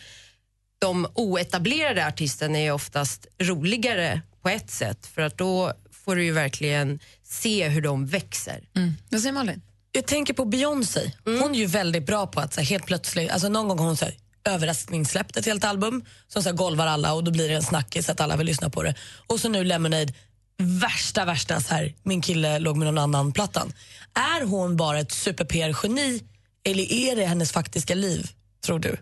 [0.80, 5.73] de oetablerade artisterna är oftast roligare på ett sätt för att då
[6.05, 8.63] får du ju verkligen se hur de växer.
[9.09, 9.61] Vad säger Malin?
[9.91, 11.11] Jag tänker på Beyoncé.
[11.26, 13.86] Hon är ju väldigt bra på att så här, helt plötsligt, alltså någon gång har
[13.86, 14.15] hon så här,
[14.45, 18.09] överraskningssläppt ett helt album som så här, golvar alla och då blir det en snackis
[18.09, 18.95] att alla vill lyssna på det.
[19.28, 20.13] Och så nu Lemonade,
[20.57, 23.73] värsta värsta så här, min kille låg med någon annan plattan.
[24.13, 26.23] Är hon bara ett super-PR-geni
[26.63, 28.30] eller är det hennes faktiska liv,
[28.65, 28.97] tror du?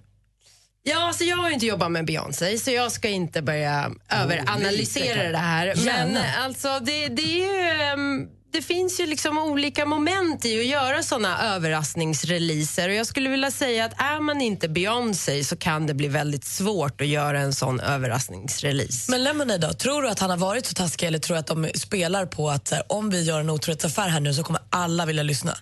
[0.85, 5.31] Ja, alltså jag har ju inte jobbat med Beyoncé så jag ska inte börja överanalysera
[5.31, 5.73] det här.
[5.85, 7.81] Men alltså det, det är ju...
[7.81, 13.29] ehm, det finns ju liksom olika moment i att göra såna överraskningsreleaser och jag skulle
[13.29, 17.39] vilja säga att är man inte Beyoncé så kan det bli väldigt svårt att göra
[17.39, 19.11] en sån överraskningsrelease.
[19.11, 21.47] Men Lemonade då, tror du att han har varit så taskig eller tror du att
[21.47, 24.61] de spelar på att så här, om vi gör en otrohetsaffär här nu så kommer
[24.69, 25.57] alla vilja lyssna?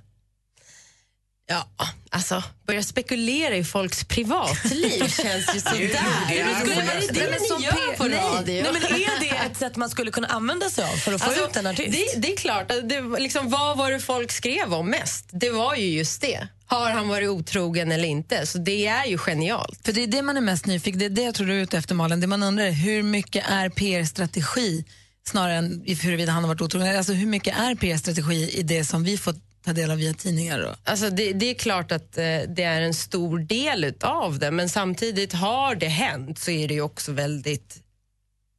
[1.52, 5.90] Ja, alltså börja spekulera i folks privatliv känns ju sådär.
[6.30, 8.64] det är det Skulle- är det det men ni som gör P- på radio?
[8.64, 11.28] nej, men är det ett sätt man skulle kunna använda sig av för att få
[11.30, 11.92] Alltså, ut en artist?
[12.14, 12.72] Det, det är klart.
[12.72, 15.26] att Det, liksom, vad var det folk skrev om mest?
[15.32, 16.48] Det var ju just det.
[16.66, 18.46] Har han varit otrogen eller inte?
[18.48, 19.80] Så det är ju genialt.
[19.86, 21.62] För det är det man är mest nyfiken Det är det jag tror du är
[21.64, 22.20] ute efter Malin.
[22.22, 24.86] Det man undrar är hur mycket är PR-strategi
[25.28, 26.98] snarare än huruvida han har varit otrogen.
[26.98, 29.36] Alltså hur mycket är PR-strategi i det som vi får
[29.66, 30.60] ta del av via tidningar?
[30.60, 30.76] Då?
[30.84, 34.70] Alltså det, det är klart att eh, det är en stor del av det men
[34.70, 37.84] samtidigt har det hänt så är det ju också väldigt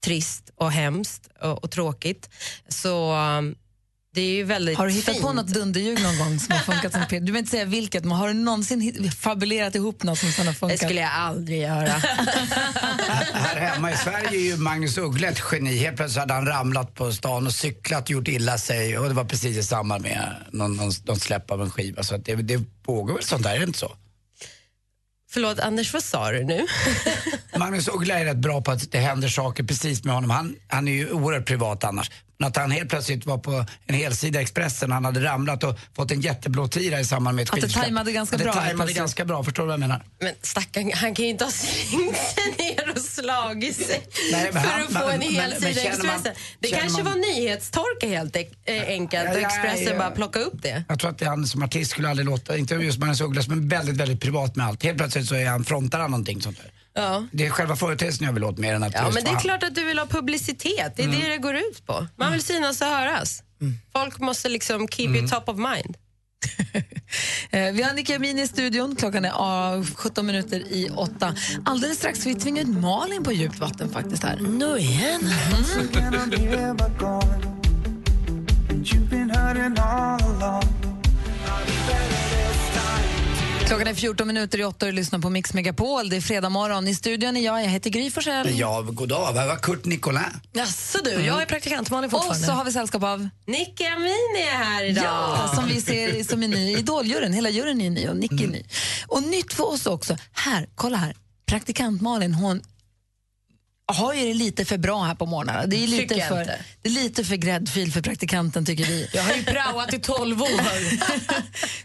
[0.05, 2.29] trist och hemskt och, och tråkigt.
[2.69, 3.55] Så um,
[4.15, 5.27] det är ju väldigt Har du hittat fint.
[5.27, 7.21] på något dunderljug någon gång som har funkat som Peter?
[7.21, 10.81] Du behöver inte säga vilket, men har du någonsin fabulerat ihop något som har funkat?
[10.81, 11.89] Det skulle jag aldrig göra.
[13.33, 15.77] Här hemma i Sverige är ju Magnus Uggla ett geni.
[15.77, 18.99] Helt plötsligt hade han ramlat på stan och cyklat och gjort illa sig.
[18.99, 22.03] Och det var precis i samband med någon, någon, någon släpp av en skiva.
[22.03, 23.93] Så det, det pågår väl sånt där, är det inte så?
[25.31, 26.67] Förlåt, Anders, vad sa du nu?
[27.57, 30.31] Magnus Uggla är rätt bra på att det händer saker precis med honom.
[30.31, 32.11] Han, han är ju oerhört privat annars.
[32.43, 35.79] Men att han helt plötsligt var på en helsida i Expressen, han hade ramlat och
[35.97, 38.61] fått en jätteblå tira i samband med ett Att det tajmade ganska Att bra Det
[38.61, 40.03] tajmade ganska bra, förstår du vad jag menar?
[40.21, 44.59] Men stackarn, han kan ju inte ha slängt sig ner och slagit sig Nej, för
[44.59, 46.43] han- att få men- en hel men- men sida i känner man- Expressen.
[46.61, 49.99] det kanske man- var nyhetstorka helt e- eh, enkelt och Ja, ja, Expressen ja.
[49.99, 50.85] bara plocka upp det.
[50.89, 53.69] Jag tror att det, han som artist skulle aldrig låta, inte just Magnus Uggla, men
[53.69, 54.83] väldigt, väldigt privat med allt.
[54.83, 56.71] Helt plötsligt så är han, frontar han någonting sånt där.
[56.95, 57.27] Ja.
[57.33, 59.63] Det är själva företeelsen jag vill åt mer än att Ja, men det är klart
[59.63, 60.93] att du vill ha publicitet.
[60.97, 61.21] Det är Mm.
[61.21, 62.07] det det går ut på.
[62.17, 63.43] Man vill synas och höras.
[63.93, 65.97] Folk måste liksom keep you top of mind.
[67.51, 68.97] Eh, Vi har Annika Min i studion.
[68.97, 71.35] Klockan är ah, 17 minuter i åtta.
[71.65, 74.37] Alldeles strax vi tvinga ut Malin på djupt vatten faktiskt här.
[74.41, 75.21] Nu igen?
[83.73, 86.09] Klockan är 14 minuter i åtta och du lyssnar på Mix Megapol.
[86.09, 86.89] Det är fredag morgon.
[86.89, 88.59] I studion är jag, jag heter Gry Forssell.
[88.59, 89.35] Ja, god dag.
[89.35, 90.23] Det var Kurt Nicolin.
[90.53, 92.47] Jaså du, jag är praktikant Malin Och fortfarande.
[92.47, 95.05] så har vi sällskap av Nicky Amin är här idag.
[95.05, 97.33] Ja, som vi ser som är ny i Idoljuryn.
[97.33, 98.65] Hela juryn är ny och Nicky är ny.
[99.07, 100.17] Och nytt för oss också.
[100.33, 101.17] Här, kolla här.
[101.47, 102.63] Praktikant Malin, hon
[103.93, 105.67] har ju det lite för bra här på morgnarna.
[105.67, 106.45] Det är lite, Tycker för,
[106.83, 109.09] det är lite för gräddfil för praktikanten tycker vi.
[109.13, 110.49] Jag har ju praoat i 12 år.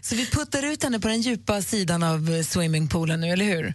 [0.00, 3.74] Så vi puttar ut henne på den djupa sidan av eh, swimmingpoolen nu, eller hur?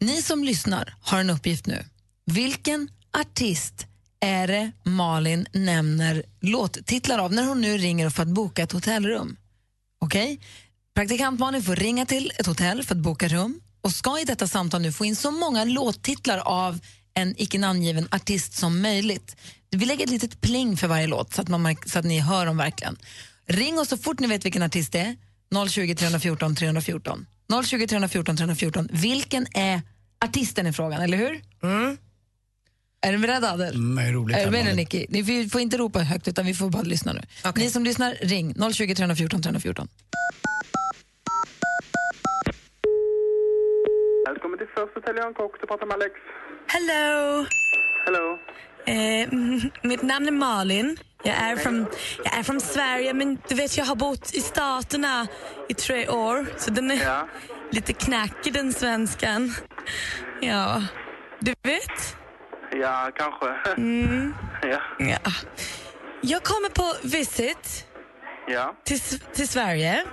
[0.00, 1.84] Ni som lyssnar har en uppgift nu.
[2.26, 2.88] Vilken
[3.18, 3.86] artist
[4.20, 9.36] är det Malin nämner låttitlar av när hon nu ringer för att boka ett hotellrum?
[10.00, 10.40] Okej?
[10.94, 14.48] Praktikant Malin får ringa till ett hotell för att boka rum och ska i detta
[14.48, 16.80] samtal nu få in så många låttitlar av
[17.14, 19.36] en icke namngiven artist som möjligt.
[19.70, 22.46] Vi lägger ett litet pling för varje låt så att, man så att ni hör
[22.46, 22.96] dem verkligen.
[23.46, 25.16] Ring oss så fort ni vet vilken artist det
[25.54, 25.68] är.
[25.68, 27.26] 020 314 314.
[27.64, 28.88] 020 314 314.
[28.92, 29.80] Vilken är
[30.24, 31.40] artisten i frågan, eller hur?
[33.00, 33.74] Är du beredd, Adel?
[33.74, 34.36] Mm, är roligt.
[34.36, 34.76] Är du med nu, Malin.
[34.76, 35.06] Nicky?
[35.08, 37.20] Ni får- inte ropa högt, utan vi får bara lyssna nu.
[37.56, 39.88] Ni som lyssnar, ring 020 314 314.
[44.28, 46.14] Välkommen till Först Hotell Jan Kock, du pratar med Alex.
[46.66, 47.46] Hello!
[48.04, 48.38] Hello.
[48.86, 49.28] Eh,
[49.82, 50.96] mitt namn är Malin.
[51.24, 51.86] Jag är, från,
[52.24, 55.26] jag är från Sverige, men du vet jag har bott i Staterna
[55.68, 56.46] i tre år.
[56.56, 57.24] Så den är
[57.70, 59.54] lite knackig den svenskan.
[60.40, 60.82] Ja,
[61.38, 62.16] du vet?
[62.80, 63.48] Ja, kanske.
[63.76, 64.34] Mm.
[64.62, 64.80] Ja.
[64.98, 65.32] Ja.
[66.20, 67.86] Jag kommer på visit
[68.48, 68.76] Ja.
[68.84, 69.00] till,
[69.34, 70.04] till Sverige.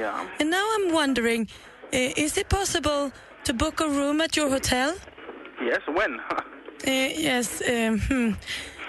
[0.00, 0.12] Ja.
[0.40, 1.42] And now I'm wondering,
[1.94, 3.10] uh, is it possible
[3.44, 4.92] to book a room at your hotel?
[5.62, 6.20] Yes, when?
[6.84, 8.32] Eh, yes, um, hmm.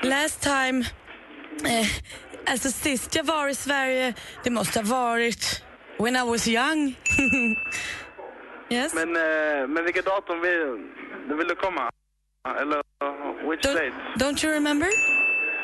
[0.02, 0.86] last time...
[1.66, 1.86] Eh,
[2.46, 4.14] alltså sist jag var i Sverige,
[4.44, 5.64] det måste ha varit
[5.98, 6.96] when I was young.
[8.70, 8.94] yes?
[8.94, 11.90] Men, eh, men vilket datum vill, vill du komma?
[12.62, 13.94] Eller uh, which date?
[14.16, 14.90] Don't you remember?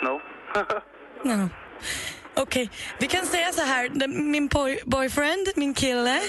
[0.04, 0.22] No.
[1.24, 1.50] No.
[2.36, 4.08] Okej, vi kan säga så här.
[4.08, 6.20] Min boy, boyfriend, min kille,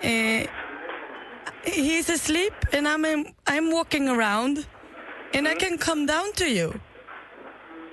[0.00, 0.48] eh,
[1.64, 4.66] he's asleep and I'm, in, I'm walking around
[5.34, 6.80] and I can come down to you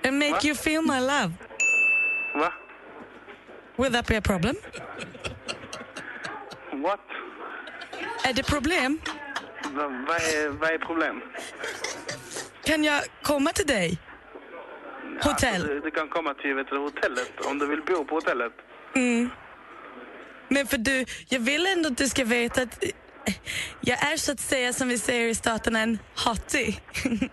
[0.03, 1.33] and make you feel my love.
[2.35, 2.53] Va?
[3.77, 4.55] Will that be a problem?
[6.71, 6.99] What?
[8.23, 9.01] Är det problem?
[9.73, 11.21] Va, vad, är, vad är problem?
[12.63, 13.97] Kan jag komma till dig?
[15.21, 15.55] Hotell?
[15.55, 18.53] Alltså, du, du kan komma till vet du, hotellet om du vill bo på hotellet.
[18.95, 19.29] Mm.
[20.47, 22.83] Men för du, jag vill ändå att du ska veta att
[23.81, 26.75] jag är så att säga som vi säger i staterna en hottie.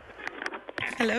[0.97, 1.15] Hello?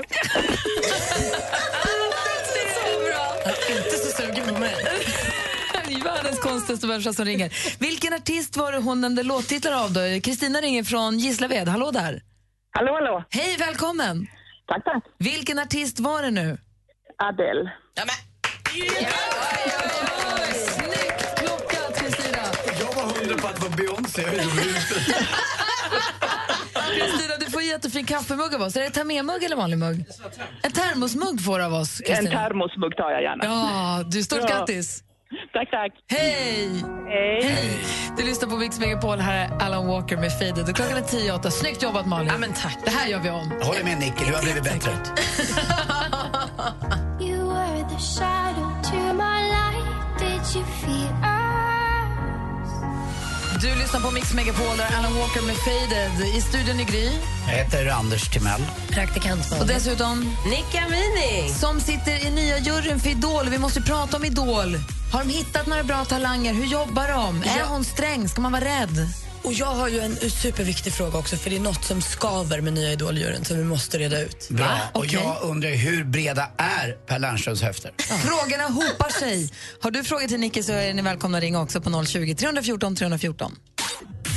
[3.69, 4.75] Inte så sugen på mig.
[6.03, 7.77] Världens konstigaste människa som ringer.
[7.79, 9.93] Vilken artist var det hon nämnde låttitlar av?
[9.93, 9.99] då?
[10.23, 11.67] Kristina ringer från Gislaved.
[11.67, 12.21] Hallå där.
[12.71, 13.23] Hallå, hallå.
[13.29, 14.27] Hej, välkommen.
[14.67, 15.03] Tack, tack.
[15.19, 16.57] Vilken artist var det nu?
[17.17, 17.71] Adele.
[20.53, 22.43] Snyggt plockat, Kristina.
[22.79, 24.95] Jag var hundra på att det var Beyoncé.
[26.95, 28.75] Kristina, du får en jättefin kaffemugg av oss.
[28.75, 30.05] Är det termemugg eller vanlig mugg?
[30.63, 32.39] En termosmugg får du av oss, En Kristina.
[32.47, 33.43] termosmugg tar jag gärna.
[33.45, 34.47] Ja, du, stort Ja.
[34.57, 35.01] grattis.
[35.53, 35.91] Tack, tack.
[36.11, 36.83] Hej!
[37.07, 37.79] Hej!
[38.17, 39.19] Du lyssnar på Mix Megapol.
[39.19, 40.69] Här är Alan Walker med Faded.
[40.69, 41.51] Och Klockan är tio åtta.
[41.51, 42.27] Snyggt jobbat, Malin.
[42.27, 42.77] Ja, men tack.
[42.85, 43.51] Det här gör vi om.
[43.59, 44.91] Jag håller med Nicky, du har blivit bättre.
[47.21, 48.95] You were the shadow to
[53.63, 56.35] lyssnar på Mix Megapol där Alan Walker med Faded.
[56.35, 57.09] I studion i Gry.
[57.47, 58.61] Jag heter Anders Timell.
[58.89, 61.49] Praktikant Och dessutom Nicka Mini.
[61.53, 63.49] som sitter i nya juryn för Idol.
[63.49, 64.79] Vi måste prata om Idol.
[65.11, 66.53] Har de hittat några bra talanger?
[66.53, 67.41] Hur jobbar de?
[67.43, 67.65] Är Ja.
[67.67, 68.29] hon sträng?
[68.29, 69.07] Ska man vara rädd?
[69.45, 72.73] Och jag har ju en superviktig fråga också, för det är något som skaver med
[72.73, 74.49] nya Idoljuryn som vi måste reda ut.
[74.49, 74.79] Bra.
[74.93, 75.19] Och Okej.
[75.23, 77.91] jag undrar hur breda är Per Lernströms höfter?
[77.97, 79.49] Frågorna hopar sig.
[79.81, 82.95] Har du frågor till Nicky så är ni välkomna att ringa också på 020 314
[82.95, 83.55] 314.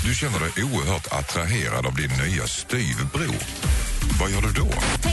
[0.05, 3.88] Du känner dig oerhört attraherad av din nya styvbror.
[4.21, 4.69] Vad gör du då?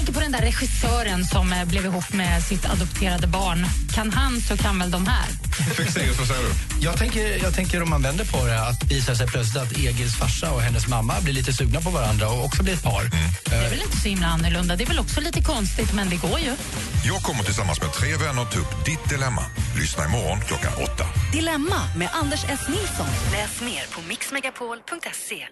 [0.05, 3.65] tänker på den där regissören som eh, blev ihop med sitt adopterade barn.
[3.93, 5.27] Kan han så kan väl de här.
[5.75, 6.85] Fexeus, vad säger du?
[6.85, 9.77] Jag tänker, jag tänker om man vänder på det, att det visar sig plötsligt att
[9.77, 13.03] Egils farsa och hennes mamma blir lite sugna på varandra och också blir ett par.
[13.45, 14.75] Det är väl inte så himla annorlunda.
[14.75, 16.55] Det är väl också lite konstigt, men det går ju.
[17.03, 19.45] Jag kommer tillsammans med tre vänner ta upp ditt dilemma.
[19.77, 21.05] Lyssna imorgon klockan åtta.
[21.31, 22.61] Dilemma med Anders S.
[22.67, 23.07] Nilsson.
[23.31, 25.45] Läs mer på mixmegapol.se.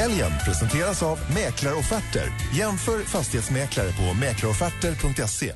[0.00, 2.32] Helgen presenteras av Mäklarofferter.
[2.54, 5.52] Jämför fastighetsmäklare på mäklarofferter.se.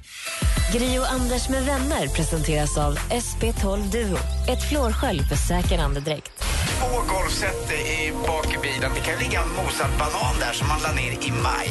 [0.73, 4.19] Gri och Anders med vänner presenteras av SP12 Duo.
[4.49, 6.33] Ett flårskölj för säker andedräkt.
[6.79, 8.91] Två golfset i bak i bilen.
[8.95, 11.71] Det kan ligga en mosad banan där som man la ner i maj.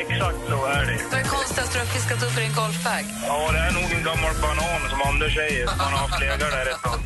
[0.00, 0.98] Exakt så är det.
[1.10, 3.04] Vad är konstigast du har fiskat upp i din golfbag?
[3.26, 5.66] Ja, det är nog en gammal banan som Anders säger.
[5.66, 7.00] Man har haft legat där ett tag.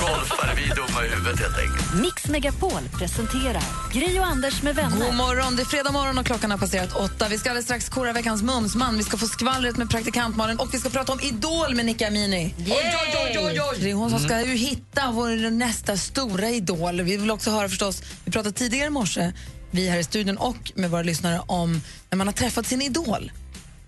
[0.00, 1.94] Golfare, vi är dumma i huvudet helt enkelt.
[1.94, 5.06] Mix Megapol presenterar Gri och Anders med vänner.
[5.06, 7.28] God morgon, det är fredag morgon och klockan har passerat åtta.
[7.28, 8.96] Vi ska alldeles strax kora veckans mumsman.
[8.96, 12.06] Vi ska få skvallret med praktikant Malin och vi ska prata om Idol med Nicka
[12.06, 12.54] Amini.
[12.58, 13.78] Oj, oj, oj, oj, oj.
[13.80, 17.02] Det är hon som ska ju hitta vår nästa stora idol.
[17.02, 19.32] Vi vill också höra förstås, vi pratade tidigare i morse,
[19.70, 21.80] vi här i studion och med våra lyssnare om
[22.10, 23.32] när man har träffat sin idol.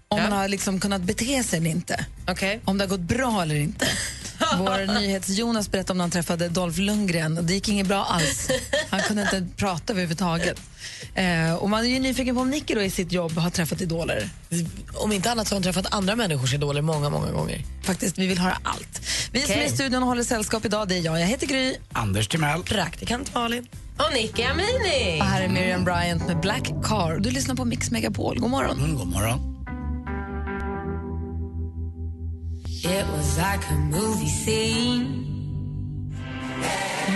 [0.09, 2.05] Om man har liksom kunnat bete sig eller inte.
[2.65, 3.87] Om det har gått bra eller inte.
[4.59, 8.49] Vår nyhets-Jonas berättade om när han träffade Dolph Lundgren och det gick inget bra alls.
[8.91, 10.61] Han kunde inte prata överhuvudtaget.
[11.15, 13.81] Eh, och man är ju nyfiken på om Nicky då i sitt jobb har träffat
[13.81, 14.29] idoler.
[14.95, 17.65] Om inte annat så har hon träffat andra människors idoler många, många gånger.
[17.83, 19.01] Faktiskt, vi vill höra allt.
[19.33, 21.21] Vi som är i studion och håller sällskap idag, det är jag.
[21.21, 21.75] Jag heter Gry.
[21.93, 22.63] Anders Timell.
[22.63, 23.67] Praktikant Malin.
[23.99, 25.21] Och Nicky Amini.
[25.21, 27.19] Och här är Miriam Bryant med Black Car.
[27.19, 28.39] Du lyssnar på Mix Megapol.
[28.39, 28.79] God morgon.
[28.79, 29.50] Mm, god morgon.
[32.85, 35.27] It was like a movie scene.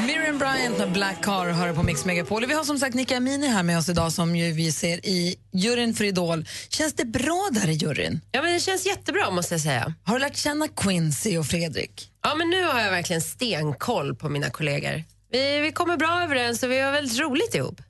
[0.06, 2.44] Miriam Bryant med Black Car hör på Mix Megapol.
[2.44, 5.06] Och Vi har som sagt Nicka Amini här med oss idag som ju vi ser
[5.06, 6.44] i juryn för Idol.
[6.68, 8.20] Känns det bra där i juryn?
[8.32, 9.94] Ja, men det känns jättebra måste jag säga.
[10.04, 12.10] Har du lärt känna Quincy och Fredrik?
[12.22, 15.02] Ja, men nu har jag verkligen stenkoll på mina kollegor.
[15.32, 17.80] Vi, vi kommer bra överens och vi har väldigt roligt ihop.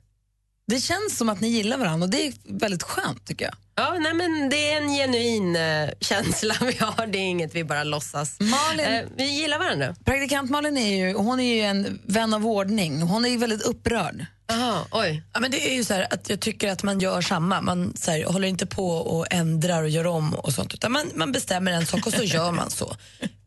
[0.67, 3.55] Det känns som att ni gillar varandra och det är väldigt skönt tycker jag.
[3.75, 7.07] Ja, nej, men det är en genuin eh, känsla vi har.
[7.07, 8.37] Det är inget vi bara låtsas.
[8.39, 9.95] Malin, Eh, vi gillar varandra.
[10.05, 13.01] Praktikant Malin är ju, hon är ju en vän av ordning.
[13.01, 14.25] Hon är ju väldigt upprörd.
[14.51, 15.23] Aha, oj.
[15.33, 17.61] Ja, men det är ju så här att jag tycker att man gör samma.
[17.61, 20.73] Man så här, håller inte på och ändrar och gör om och sånt.
[20.73, 22.95] Utan man, man bestämmer en sak och så gör man så.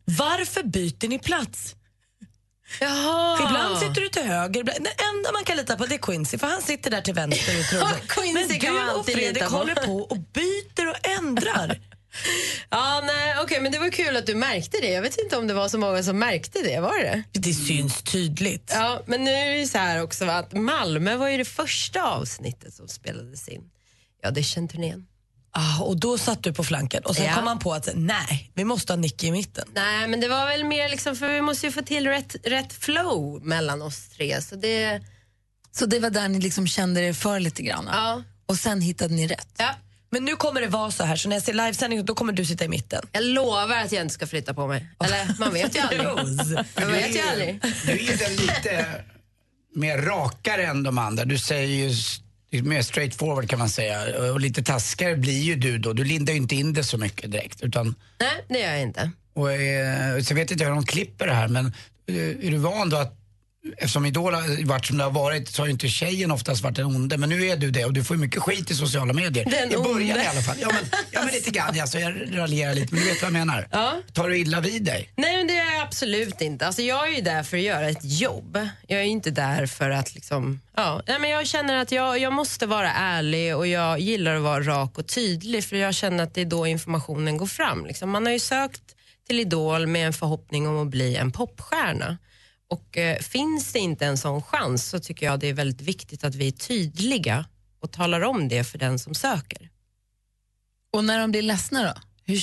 [0.05, 1.75] Varför byter ni plats?
[2.79, 3.37] Jaha.
[3.37, 4.63] För ibland sitter du till höger.
[4.63, 7.53] Det enda man kan lita på det är Quincy, för han sitter där till vänster
[7.53, 7.63] i.
[8.07, 11.79] Quincy Men du och Fredrik håller på och byter och ändrar.
[12.69, 14.89] Ja, nej, okej, men det var kul att du märkte det.
[14.89, 16.79] Jag vet inte om det var så många som märkte det.
[16.79, 17.23] Var det?
[17.31, 18.71] Det syns tydligt.
[18.75, 22.73] Ja, men nu är det så här också att Malmö var ju det första avsnittet
[22.73, 23.61] som spelades in.
[24.21, 25.05] Ja, audition-turnén.
[25.51, 27.33] Ah, och då satt du på flanken och sen Ja.
[27.35, 29.67] kom man på att nej, vi måste ha Nicky i mitten.
[29.73, 32.73] Nej, men det var väl mer liksom, för vi måste ju få till rätt, rätt
[32.73, 34.41] flow mellan oss tre.
[34.41, 35.01] Så det...
[35.71, 37.89] Så det var där ni liksom kände er för lite grann?
[37.91, 38.23] Ja.
[38.45, 39.47] Och sen hittade ni rätt?
[39.57, 39.75] Ja.
[40.11, 42.45] Men nu kommer det vara så här, så när jag ser livesändning då kommer du
[42.45, 43.05] sitta i mitten.
[43.11, 44.87] Jag lovar att jag inte ska flytta på mig.
[45.03, 46.03] Eller man vet ju aldrig.
[46.79, 47.61] man vet ju aldrig.
[47.85, 48.85] Du är lite
[49.75, 51.25] mer rakare än de andra.
[51.25, 51.93] Du säger
[52.51, 54.31] ju s- mer straight forward kan man säga.
[54.33, 55.93] Och lite taskigare blir ju du då.
[55.93, 57.61] Du lindar ju inte in det så mycket direkt.
[57.63, 59.11] Utan, Nej, det gör jag inte.
[59.33, 61.65] och, eh, så vet inte jag hur de klipper det här men
[62.07, 63.18] eh, är du van då att
[63.77, 66.75] Eftersom Idol har varit som det har varit så har ju inte tjejen oftast varit
[66.75, 67.17] den onde.
[67.17, 69.45] Men nu är du det och du får ju mycket skit i sociala medier.
[69.45, 70.23] Den I början onde.
[70.23, 70.55] i alla fall.
[70.61, 71.79] Ja men, ja, men lite grann.
[71.79, 73.67] Alltså, jag raljerar lite men du vet vad jag menar.
[73.71, 73.93] Ja.
[74.13, 75.09] Tar du illa vid dig?
[75.15, 76.67] Nej, men det är jag absolut inte.
[76.67, 78.67] Alltså, jag är ju där för att göra ett jobb.
[78.87, 80.61] Jag är ju inte där för att liksom...
[80.75, 81.01] Ja.
[81.07, 84.63] Nej, men jag känner att jag, jag måste vara ärlig och jag gillar att vara
[84.63, 87.85] rak och tydlig för jag känner att det är då informationen går fram.
[87.85, 88.09] Liksom.
[88.09, 88.81] Man har ju sökt
[89.27, 92.17] till Idol med en förhoppning om att bli en popstjärna.
[92.69, 96.23] Och eh, finns det inte en sån chans så tycker jag det är väldigt viktigt
[96.23, 97.45] att vi är tydliga
[97.79, 99.69] och talar om det för den som söker.
[100.93, 102.01] Och när de blir ledsna då?
[102.25, 102.39] Hur,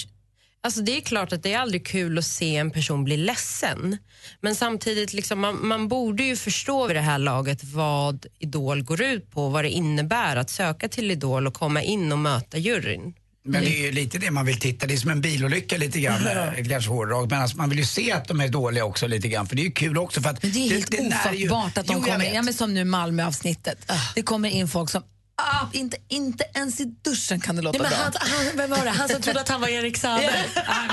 [0.66, 3.97] Alltså det är klart att det är aldrig kul att se en person bli ledsen.
[4.41, 9.03] Men samtidigt, liksom, man, man borde ju förstå vid det här laget vad Idol går
[9.03, 13.14] ut på, vad det innebär att söka till Idol och komma in och möta juryn.
[13.47, 16.01] Men det är ju lite det man vill titta, det är som en bilolycka lite
[16.01, 17.30] grann, eh, kanske hårdrag.
[17.30, 19.62] Men alltså man vill ju se att de är dåliga också lite grann, för det
[19.62, 20.42] är ju kul också för att...
[20.42, 22.34] Men det är helt när ju- ofattbart att de Jo, kommer vet.
[22.34, 23.92] ja, men som nu Malmö-avsnittet.
[24.14, 25.03] Det kommer in folk som
[25.42, 28.20] ah, inte, inte ens i duschen kan det låta Nej, men bra.
[28.20, 28.90] han, han, vem var det?
[28.90, 30.44] Han som trodde att han var Erik Saade.
[30.55, 30.88] Han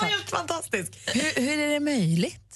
[0.00, 0.92] var helt fantastisk.
[1.06, 2.47] Hur, hur är det möjligt?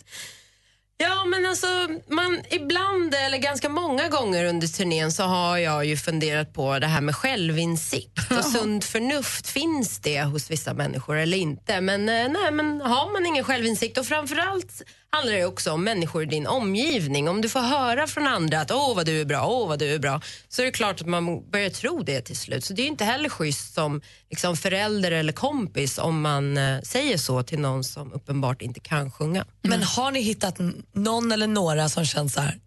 [1.03, 1.67] Ja, men alltså,
[2.09, 6.87] man, ibland, eller ganska många gånger under turnén så har jag ju funderat på det
[6.87, 9.47] här med självinsikt och sunt förnuft.
[9.47, 11.81] Finns det hos vissa människor eller inte?
[11.81, 14.83] Men, eh, nej, men har man ingen självinsikt och framförallt
[15.17, 17.29] handlar det också om människor i din omgivning.
[17.29, 19.95] Om du får höra från andra att åh vad du är bra, åh vad du
[19.95, 22.65] är bra, så är det klart att man börjar tro det till slut.
[22.65, 24.01] Så det är inte heller schysst som
[24.31, 29.11] liksom, förälder eller kompis om man eh, säger så till någon som uppenbart inte kan
[29.11, 29.45] sjunga.
[29.63, 30.59] Men har ni hittat
[30.93, 32.59] någon eller några som känns så här,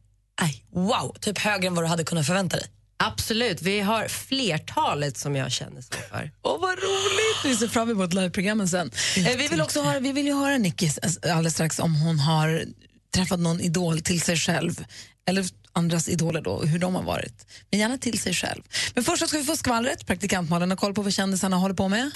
[0.72, 2.68] wow, typ högre än vad du hade kunnat förvänta dig?
[2.98, 6.32] Absolut, vi har flertalet som jag känner så för.
[6.42, 7.46] Åh, vad roligt!
[7.46, 8.92] Vi ser fram emot liveprogrammen sen.
[9.18, 10.90] Eh, vi, vill också höra, vi vill ju höra Nicky
[11.24, 12.66] alldeles strax om hon har
[13.16, 14.86] träffat någon idol till sig själv
[15.28, 17.46] eller andras idoler då, hur de har varit.
[17.72, 18.62] Men gärna till sig själv.
[18.94, 20.08] Men först ska vi få skvallret.
[20.08, 22.12] Praktikantmalen har koll på vad kändisarna håller på med.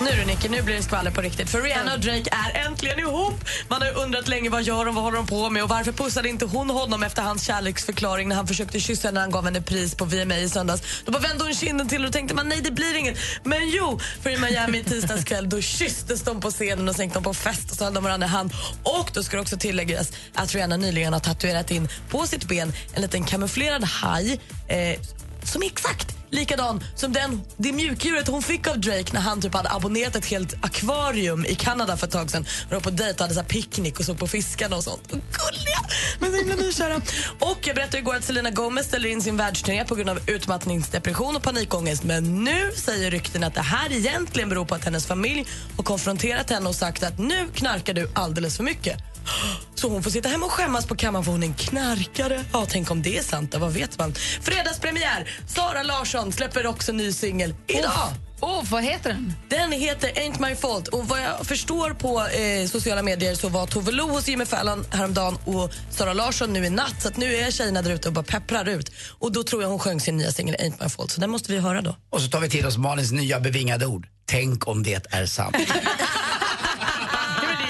[0.00, 1.50] Nu du Nicky, nu blir det skvaller på riktigt.
[1.50, 3.34] För Rihanna och Drake är äntligen ihop.
[3.68, 5.92] Man har ju undrat länge vad gör de, vad håller de på med och varför
[5.92, 9.44] pussade inte hon honom efter hans kärleksförklaring när han försökte kyssa henne när han gav
[9.44, 10.82] henne pris på VMA i söndags.
[11.04, 13.18] Då bara vände hon kinden till och tänkte man nej det blir inget.
[13.44, 17.04] Men jo, för i Miami i tisdags kväll då kysstes de på scenen och sen
[17.04, 18.52] gick de på fest och så höll de varandra i hand.
[18.82, 22.72] Och då ska det också tilläggas att Rihanna nyligen har tatuerat in på sitt ben
[22.94, 25.00] en liten kamouflerad haj eh,
[25.42, 29.54] som är exakt likadan som den, det mjukdjuret hon fick av Drake när han typ
[29.54, 32.46] hade abonnerat ett helt akvarium i Kanada för ett tag sedan.
[32.68, 35.02] De var på dejt och hade så här picknick och såg på fiskarna och sånt.
[35.02, 35.78] Och gulliga!
[36.18, 37.00] Men så himla nykära.
[37.38, 41.36] Och jag berättade igår att Selena Gomez ställer in sin världsturné på grund av utmattningsdepression
[41.36, 42.04] och panikångest.
[42.04, 46.50] Men nu säger rykten att det här egentligen beror på att hennes familj har konfronterat
[46.50, 49.13] henne och sagt att nu knarkar du alldeles för mycket.
[49.74, 52.44] Så hon får sitta hemma och skämmas på kammaren för hon är en knarkare.
[52.52, 54.14] Ja, tänk om det är sant, då, vad vet man?
[54.40, 55.30] Fredagspremiär!
[55.46, 58.12] Sara Larsson släpper också ny singel idag.
[58.40, 59.32] Åh, oh, vad heter den?
[59.48, 60.88] Den heter Ain't My Fault.
[60.88, 64.84] Och vad jag förstår på eh, sociala medier så var Tove Lo hos Jimmy Fallon
[64.90, 67.02] häromdagen och Sara Larsson nu i natt.
[67.02, 68.90] Så att nu är tjejerna där ute och bara pepprar ut.
[69.18, 71.10] Och då tror jag hon sjöng sin nya singel Ain't My Fault.
[71.10, 71.96] Så den måste vi höra då.
[72.10, 74.06] Och så tar vi till oss Malins nya bevingade ord.
[74.26, 75.56] Tänk om det är sant.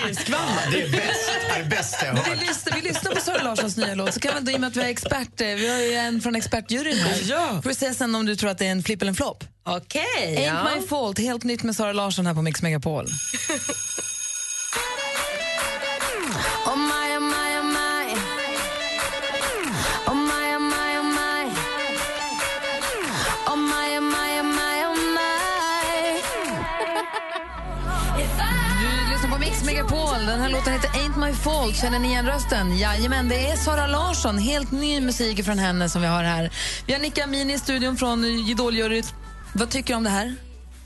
[0.04, 0.70] det är ju skvaller.
[0.70, 2.42] Det är bäst, det är bäst jag har hört.
[2.42, 4.68] vi, lyssnar, vi lyssnar på Sara Larssons nya låt, så kan väl i och med
[4.68, 7.20] att vi har expert, eh, vi har ju en från expertjuryn här.
[7.22, 7.60] Ja.
[7.62, 9.44] Får vi se sen om du tror att det är en flipp eller en flopp.
[9.66, 10.36] Okej.
[10.38, 10.76] Ain't ja.
[10.76, 13.06] my fault, helt nytt med Sara Larsson här på Mix Megapol.
[16.66, 17.03] Oh
[30.44, 31.76] här låten heter Ain't My Fault.
[31.76, 32.78] Känner ni igen rösten?
[32.78, 34.38] Jajamän, det är Sara Larsson.
[34.38, 36.50] Helt ny musik från henne som vi har här.
[36.86, 39.02] Vi har Nicka Amin i studion från Idoljury.
[39.54, 40.34] Vad tycker du om det här?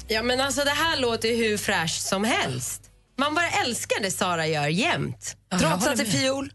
[0.08, 2.82] Ja, men alltså, det här låter hur fräscht som helst.
[3.16, 5.36] Man bara älskar det Sara gör jämt.
[5.60, 6.52] Trots att det är fiol?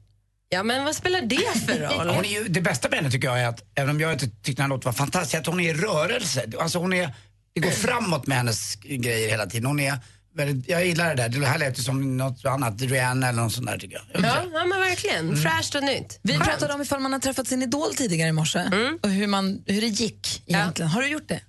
[0.50, 2.10] Ja, men vad spelar det för roll?
[2.10, 4.28] Hon är ju, det bästa med henne tycker jag är att, även om jag inte
[4.28, 6.46] tyckte den här låten var fantastisk, att hon är i rörelse.
[6.60, 7.16] Alltså hon är,
[7.54, 9.66] det går framåt med hennes grejer hela tiden.
[9.66, 10.00] Hon är
[10.36, 11.30] väldigt, jag gillar det där.
[11.40, 14.24] Det här lät ju som något annat, Rihanna eller något sånt där tycker jag.
[14.24, 15.38] Ja, ja men verkligen.
[15.38, 16.20] Fräscht och nytt.
[16.22, 18.60] Vi pratade om ifall man har träffat sin idol tidigare i morse
[19.04, 20.92] och hur, man, hur det gick egentligen.
[20.92, 21.42] Har du gjort det?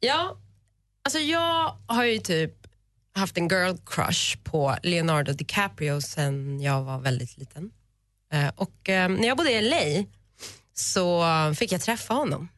[0.00, 0.36] Ja,
[1.04, 2.52] alltså jag har ju typ
[3.14, 7.70] haft en girl crush på Leonardo DiCaprio sen jag var väldigt liten.
[8.32, 10.04] Eh, Och eh, när jag bodde i LA
[10.74, 11.24] så
[11.58, 12.48] fick jag träffa honom.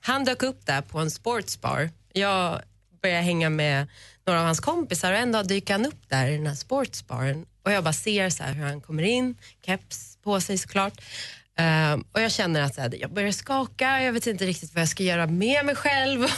[0.00, 1.90] Han dök upp där på en sportsbar.
[2.12, 2.60] Jag
[3.02, 3.86] började hänga med
[4.26, 7.46] några av hans kompisar och en dag dyker han upp där i den här sportsbaren
[7.64, 11.00] och jag bara ser så hur han kommer in, keps på sig såklart.
[11.58, 14.82] Eh, och jag känner att så här, jag börjar skaka, jag vet inte riktigt vad
[14.82, 16.20] jag ska göra med mig själv.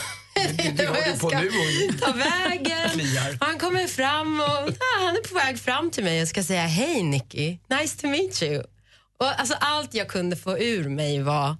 [0.75, 2.89] Det har du på nu och ta vägen.
[3.39, 6.61] han kommer fram och ah, han är på väg fram till mig och ska säga
[6.61, 8.63] hej Nicky, nice to meet you.
[9.19, 11.57] Och alltså allt jag kunde få ur mig var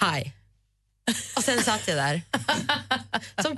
[0.00, 0.32] hi.
[1.36, 2.22] Och sen satt jag där.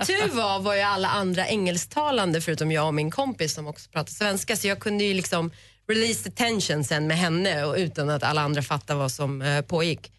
[0.07, 4.11] Tur var var ju alla andra engelsktalande förutom jag och min kompis som också pratar
[4.11, 5.51] svenska så jag kunde ju liksom
[5.89, 9.61] release the tension sen med henne och utan att alla andra fattade vad som eh,
[9.61, 10.11] pågick.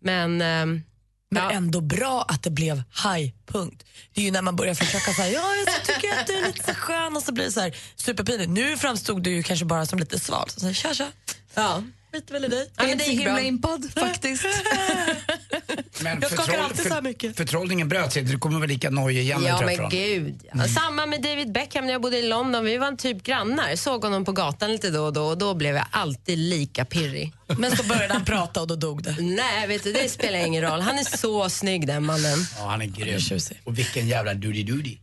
[0.00, 0.82] Men ehm,
[1.30, 3.84] Men ändå bra att det blev high-punkt.
[4.14, 6.64] Det är ju när man börjar försöka säga ja, jag tycker att du är lite
[6.64, 8.50] så skön och så blir det så här superpinigt.
[8.50, 10.50] Nu framstod du ju kanske bara som lite sval.
[10.50, 11.06] Så, så här, tja, tja.
[11.54, 11.82] Ja.
[12.16, 12.70] Skiter väl i dig.
[12.76, 14.44] Är men det inte gick himla impad faktiskt.
[16.00, 17.36] Men Jag skakar alltid så här mycket.
[17.36, 20.40] Förtrollningen bröt sig, du kommer väl lika nojig igen Ja men gud.
[20.52, 20.68] Ja.
[20.68, 22.64] Samma med David Beckham när jag bodde i London.
[22.64, 23.76] Vi var en typ grannar.
[23.76, 27.32] Såg honom på gatan lite då och då och då blev jag alltid lika pirrig.
[27.58, 29.16] Men så började han prata och då dog det.
[29.18, 30.80] Nej, vet du, det spelar ingen roll.
[30.80, 32.38] Han är så snygg den mannen.
[32.58, 33.20] Ja, han är grym.
[33.64, 34.98] Och vilken jävla doody-doody.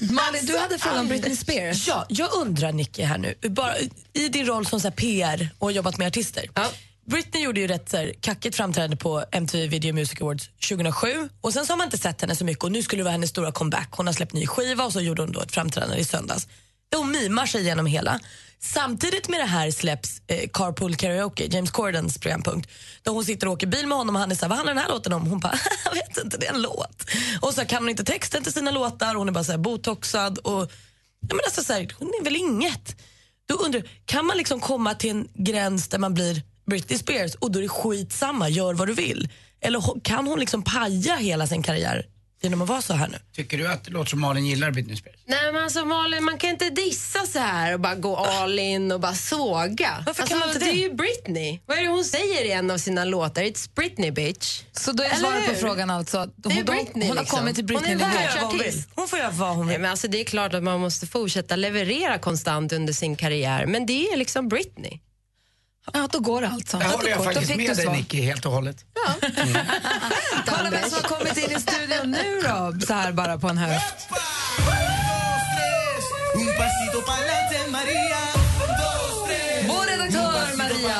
[0.00, 1.88] Malin, du hade frågan om Britney Spears.
[1.88, 3.74] Ja, jag undrar Nicky här nu, bara,
[4.12, 6.44] i din roll som så här, PR och jobbat med artister.
[7.06, 11.52] Britney gjorde ju rätt så här, kackigt framträdande på MTV Video Music Awards 2007 och
[11.52, 13.30] sen så har man inte sett henne så mycket och nu skulle det vara hennes
[13.30, 13.88] stora comeback.
[13.90, 16.48] Hon har släppt ny skiva och så gjorde hon då ett framträdande i söndags.
[16.96, 18.20] Hon mimar sig igenom hela.
[18.62, 22.70] Samtidigt med det här släpps eh, Carpool Karaoke, James Cordens programpunkt.
[23.02, 24.82] Där hon sitter och åker bil med honom och han är såhär, vad handlar den
[24.82, 25.26] här låten om?
[25.26, 27.04] Hon bara, jag vet inte, det är en låt.
[27.40, 30.38] Och så kan hon inte texten till sina låtar, hon är bara så här botoxad
[30.38, 30.72] och
[31.20, 32.96] ja, men alltså så här, hon är väl inget.
[33.48, 37.50] Då undrar kan man liksom komma till en gräns där man blir Britney Spears och
[37.50, 39.28] då är det skitsamma, gör vad du vill?
[39.60, 42.06] Eller kan hon liksom paja hela sin karriär
[42.42, 43.18] genom att vara så här nu?
[43.32, 45.16] Tycker du att det låter som Malin gillar Britney Spears?
[45.26, 48.92] Nej men alltså Malin, man kan inte dissa så här och bara gå all in
[48.92, 50.02] och bara såga.
[50.06, 50.70] Varför alltså, kan man inte det?
[50.70, 50.78] är det?
[50.78, 51.60] ju Britney.
[51.66, 53.42] Vad är det hon säger i en av sina låtar?
[53.42, 54.62] It's Britney bitch.
[54.72, 57.22] Så då är Eller svaret på frågan alltså att Det är hon, Britney, hon har
[57.24, 57.38] liksom.
[57.38, 58.88] kommit till Hon är världsartist.
[58.94, 59.66] Hon får göra vad hon vill.
[59.66, 63.66] Nej, men alltså, det är klart att man måste fortsätta leverera konstant under sin karriär,
[63.66, 65.00] men det är liksom Britney.
[65.92, 66.78] Ja, då går det alltså.
[66.78, 67.88] Där håller jag faktiskt med dig.
[67.88, 68.76] Nicky helt och hållet.
[70.46, 73.58] Kolla vem som har kommit in i studion nu då, så här bara på en
[73.58, 74.08] höft.
[79.68, 80.96] Vår redaktör Maria.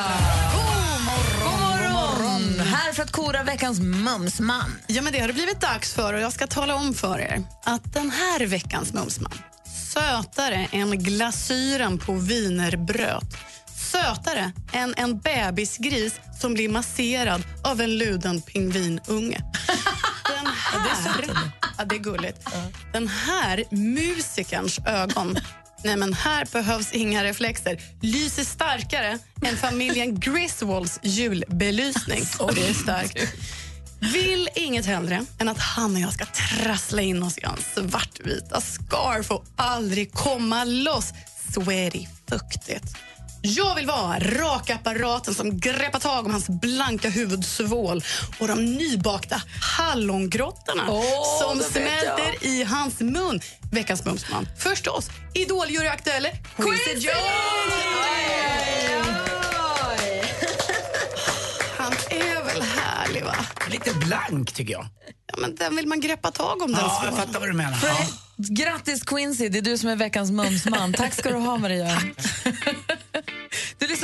[0.53, 2.59] God morgon.
[2.59, 4.71] Här för att kora veckans mumsman.
[4.87, 7.43] Ja, men det har det blivit dags för och jag ska tala om för er
[7.63, 9.33] att den här veckans mumsman
[9.93, 13.27] sötare än glasyren på wienerbröd.
[13.91, 19.41] Sötare än en bebisgris som blir masserad av en luden pingvinunge.
[20.27, 21.25] Den här,
[21.77, 22.47] ja, det är gulligt.
[22.93, 25.37] Den här musikerns ögon
[25.83, 27.81] Nej, men här behövs inga reflexer.
[28.01, 32.23] Lyser starkare än familjen Griswolds julbelysning.
[32.39, 33.17] Och det är starkt.
[34.13, 38.61] Vill inget hellre än att han och jag ska trassla in oss i hans svartvita
[38.61, 41.13] scarf och aldrig komma loss.
[41.53, 42.97] Sweaty fuktigt.
[43.41, 48.03] Jag vill vara rakapparaten som greppar tag om hans blanka huvudsvål
[48.39, 49.41] och de nybakta
[49.77, 53.39] hallongrottorna Åh, som smälter i hans mun.
[53.71, 54.47] Veckans Mumsman.
[54.59, 57.11] Förstås, Idoljuryaktuelle Quincy Jones!
[61.77, 63.35] Han är väl härlig, va?
[63.71, 64.87] Lite blank tycker jag.
[65.27, 66.71] Ja, men den vill man greppa tag om.
[66.71, 67.73] Den Ja, jag fattar vad du menar.
[67.77, 68.07] För- Ja.
[68.49, 70.93] Grattis Quincy, det är du som är veckans mumsman.
[70.93, 71.97] Tack ska du ha Maria.
[71.99, 73.00] Du lyssnar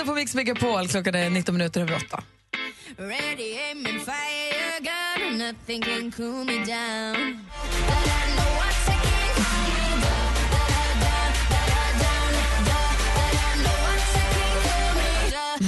[0.08, 2.24] på Mix Megapol, klockan är 19 minuter över 8.
[2.98, 7.40] Ready, aim, and fire, gun, and nothing can cool me down.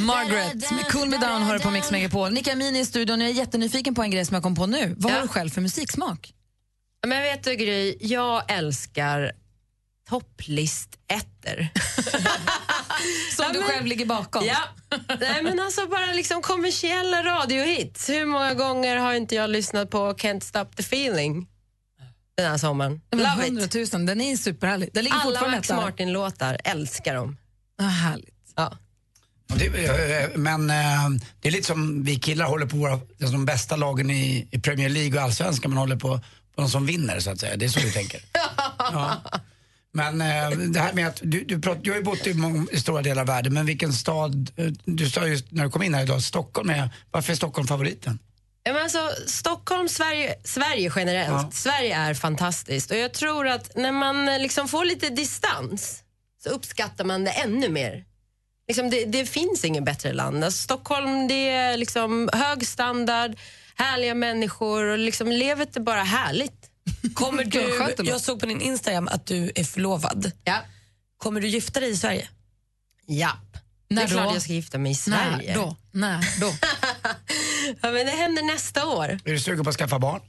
[0.06, 2.32] Margaret med Cool Me Down du på Mix Megapol.
[2.32, 3.22] Nicka Mini i studion.
[3.22, 4.96] Jag är jättenyfiken på en grej som jag kom på nu.
[4.98, 6.34] Vad har du själv för musiksmak?
[7.08, 9.32] Men vet du Gry, jag älskar
[10.10, 11.68] topplistettor.
[13.36, 14.46] Som du själv ligger bakom?
[14.46, 14.58] Ja.
[15.20, 18.10] Nej, men alltså bara liksom kommersiella radiohits.
[18.10, 21.48] Hur många gånger har inte jag lyssnat på Can't Stop The Feeling
[22.38, 23.02] den här sommaren?
[23.12, 23.76] Men Love it.
[23.76, 24.90] 100 000, den är superhärlig.
[24.94, 25.76] Den ligger Alla Max där.
[25.76, 27.38] Martin-låtar, älskar dem.
[27.82, 28.54] Ah, härligt.
[28.56, 28.78] Ja.
[29.56, 33.46] Det, eh, men eh, det är lite som vi killar håller på våra, alltså de
[33.46, 36.20] bästa lagen i, i Premier League och Allsvenskan, man håller på,
[36.56, 37.58] på de som vinner så att säga.
[37.58, 38.22] Det är så du tänker.
[38.78, 39.22] Ja.
[39.94, 42.66] Men eh, det här med att du, du, pratar, du har ju bott i, många,
[42.72, 45.84] i stora delar av världen, men vilken stad, eh, du sa just när du kom
[45.84, 48.20] in här idag, Stockholm är, varför är Stockholm favoriten?
[48.64, 51.32] Ja, men alltså, Stockholm, Sverige, Sverige generellt.
[51.32, 51.50] Ja.
[51.54, 56.04] Sverige är fantastiskt och jag tror att när man eh, liksom får lite distans
[56.44, 58.06] så uppskattar man det ännu mer.
[58.68, 60.44] Liksom det, det finns inget bättre land.
[60.44, 63.36] Alltså, Stockholm det är liksom hög standard,
[63.76, 66.59] härliga människor och liksom livet är bara härligt.
[67.14, 70.32] Kommer du, jag såg på din Instagram att du är förlovad.
[70.44, 70.58] Ja.
[71.18, 72.30] Kommer du gifta dig i Sverige?
[73.08, 73.58] Japp.
[73.90, 74.36] När det är klart då?
[74.36, 75.56] jag ska gifta mig i Sverige.
[75.56, 75.76] När då?
[75.92, 76.54] När då?
[77.82, 79.06] Ja, men det händer nästa år.
[79.26, 80.22] Är du sugen på att skaffa barn?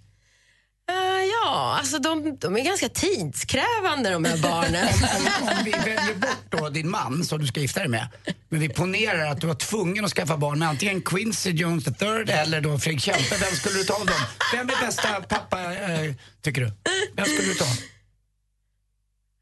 [0.91, 1.11] Eh,
[1.45, 4.89] Ja, alltså de, de är ganska tidskrävande de här barnen.
[4.89, 8.09] om, om vi väljer bort då din man som du ska gifta dig med,
[8.49, 12.33] men vi ponerar att du var tvungen att skaffa barn med antingen Quincy Jones III
[12.33, 14.15] eller då Fredrik Kempe, vem skulle du ta av dem?
[14.53, 16.73] Vem är bästa pappa, eh, tycker du?
[17.17, 17.67] Vem skulle du ta?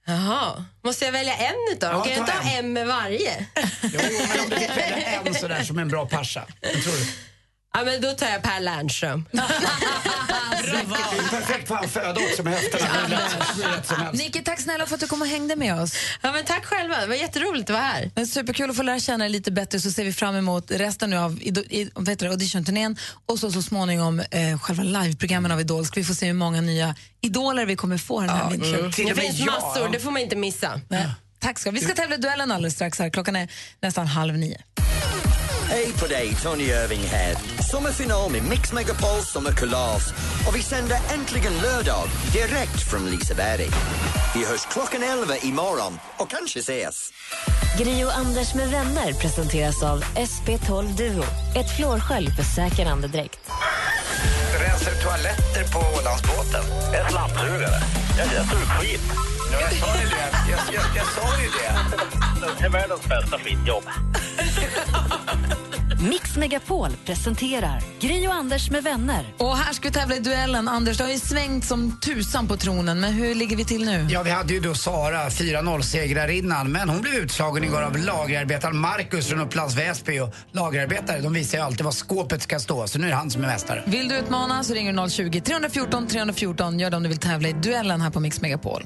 [0.06, 1.98] Jaha, måste jag välja en utav dem?
[1.98, 3.46] Ja, kan jag inte ha en med varje?
[3.82, 4.00] Jo,
[4.32, 6.46] men om du fick välja en sådär som en bra vem
[6.82, 7.06] tror du?
[7.74, 9.24] Ja, men då tar jag Per Lernström.
[11.30, 14.12] Perfekt för han föda också med höfterna.
[14.12, 15.92] Nicky, tack snälla för att du kom och hängde med oss.
[16.22, 18.10] Ja, men tack själva, det var jätteroligt att vara här.
[18.14, 21.10] Är superkul att få lära känna dig lite bättre så ser vi fram emot resten
[21.10, 21.40] nu av
[22.22, 22.96] auditionturnén
[23.26, 25.86] och så, så småningom eh, själva liveprogrammen av Idol.
[25.86, 28.74] Ska vi få se hur många nya idoler vi kommer få den här vintern.
[28.74, 28.90] Mm.
[28.90, 30.80] Det finns massor, det får man inte missa.
[30.88, 31.06] Nej.
[31.38, 31.80] Tack ska vi.
[31.80, 32.98] Vi ska tävla i duellen alldeles strax.
[32.98, 33.10] här.
[33.10, 33.48] Klockan är
[33.80, 34.58] nästan halv nio.
[35.70, 37.34] Hej på dig, Tony Irving här.
[37.70, 40.12] Sommarfinal med Mix Megapols sommarkalas.
[40.48, 43.66] Och vi sänder äntligen lördag direkt från Liseberg.
[44.34, 47.10] Vi hörs klockan 11 imorgon och kanske ses.
[47.78, 51.24] Gri och Anders med vänner presenteras av SP12 Duo.
[51.56, 53.40] Ett flårskölj för säker andedräkt.
[54.60, 56.64] Rensar du toaletter på Ålandsbåten?
[56.94, 57.80] En slamsugare.
[58.18, 59.00] Jag, jag tog skit.
[59.52, 60.30] Ja, jag sa ju det.
[60.50, 61.98] Jag, jag, jag sa ju det.
[62.58, 63.84] Det är världens bästa skitjobb.
[65.96, 69.24] Mix Megapol presenterar Gri och Anders med vänner.
[69.38, 70.68] Och här ska vi tävla i duellen.
[70.68, 74.06] Anders, du har ju svängt som tusan på tronen, men hur ligger vi till nu?
[74.10, 79.28] Ja, vi hade ju då Sara, 4-0-segrarinnan, men hon blev utslagen igår av lagerarbetaren Marcus
[79.28, 80.20] från Upplands Väsby.
[80.20, 83.30] Och lagerarbetare, de visar ju alltid var skåpet ska stå, så nu är det han
[83.30, 83.82] som är mästare.
[83.86, 86.78] Vill du utmana så ringer du 020 314 314.
[86.78, 88.82] Gör det om du vill tävla i duellen här på Mix Megapol.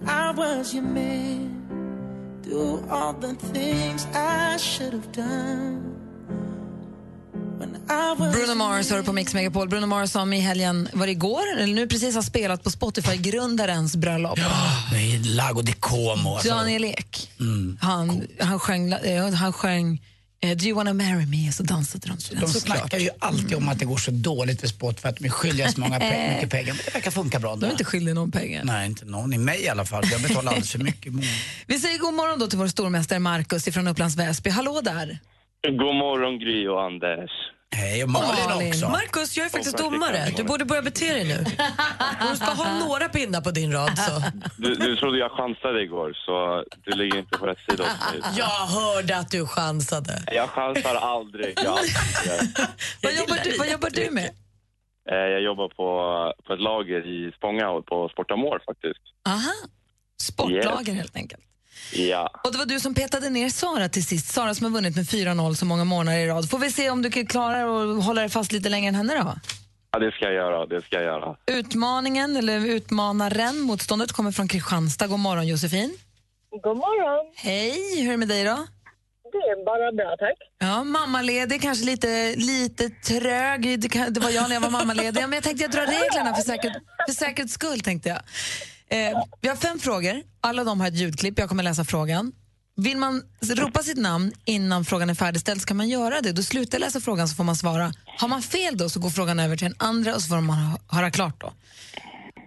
[0.00, 1.54] I was your man.
[8.32, 9.68] Bruno Mars hör på Mix Megapol.
[9.68, 13.16] Bruno Mars som i helgen, var det igår, eller nu precis har spelat på Spotify,
[13.16, 14.38] grundarens bröllop.
[14.92, 16.34] Med Lago di Como.
[16.34, 16.48] Alltså.
[16.48, 17.30] Daniel Ek.
[17.40, 17.78] Mm.
[17.80, 20.02] Han, han sjöng, eh, han sjöng
[20.40, 21.52] eh, Do you wanna marry me?
[21.52, 24.60] Så dansade de till den De snackar ju alltid om att det går så dåligt
[24.60, 26.66] för sport för att de är skyldiga så många pe- mycket pengar.
[26.66, 27.56] Men det verkar funka bra.
[27.56, 28.64] De är inte skyldiga någon pengar.
[28.64, 30.04] Nej, inte någon i mig i alla fall.
[30.12, 31.12] Jag betalar alldeles för mycket.
[31.66, 34.50] Vi säger god morgon då till vår stormästare Markus från Upplands Väsby.
[34.50, 35.18] Hallå där!
[35.68, 37.30] God morgon Gry och Anders.
[37.74, 38.88] Hej, och Malin också.
[38.88, 40.32] Markus, jag är faktiskt domare.
[40.36, 41.44] Du borde börja bete dig nu.
[42.30, 43.98] Du ska ha några pinnar på din rad.
[43.98, 44.22] Så.
[44.58, 48.32] Du, du trodde jag chansade igår, så du ligger inte på rätt sida hos mig.
[48.38, 50.22] Jag hörde att du chansade.
[50.32, 51.52] Jag chansar aldrig.
[51.56, 51.94] Jag, aldrig.
[53.02, 54.30] Vad jobbar, du, vad jobbar du med?
[55.10, 55.88] Eh, jag jobbar på,
[56.46, 59.00] på ett lager i Spånga på Sportamor faktiskt.
[59.28, 59.52] Aha,
[60.22, 60.96] sportlager Yes.
[61.02, 61.42] helt enkelt.
[61.94, 62.30] Ja.
[62.44, 64.32] Och det var du som petade ner Sara till sist.
[64.34, 66.50] Sara som har vunnit med 4-0 så många månader i rad.
[66.50, 69.14] Får vi se om du kan klara att hålla dig fast lite längre än henne
[69.14, 69.34] då?
[69.94, 70.66] ja, det ska jag göra.
[70.66, 71.36] Det ska jag göra.
[71.46, 75.06] Utmaningen, eller utmanaren, motståndet kommer från Kristianstad.
[75.06, 75.96] God morgon Josefin.
[76.50, 77.32] God morgon.
[77.36, 78.66] Hej, hur är det med dig då?
[79.32, 80.38] Det är bara bra, tack.
[80.58, 83.80] Ja, mammaledig, kanske lite, lite trög.
[84.10, 85.20] Det, var jag när jag var mammaledig.
[85.22, 87.80] Ja, men jag tänkte jag drar reglerna för, säkerhet, för säkerhets skull.
[87.80, 88.18] tänkte jag.
[88.90, 90.22] Eh, vi har fem frågor.
[90.40, 91.38] Alla de har ett ljudklipp.
[91.38, 92.32] Jag kommer läsa frågan.
[92.76, 93.22] Vill man
[93.56, 96.32] ropa sitt namn innan frågan är färdigställd så kan man göra det.
[96.32, 97.92] Då slutar läsa frågan så får man svara.
[98.18, 100.58] Har man fel då så går frågan över till den andra och så får man
[100.58, 101.52] hö- höra klart då.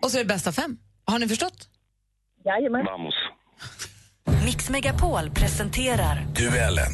[0.02, 0.78] Och så är det bästa fem.
[1.06, 1.68] Har ni förstått?
[2.46, 2.86] Jajamän.
[2.86, 3.14] Vamos.
[4.46, 6.94] Mix Megapol presenterar Duellen.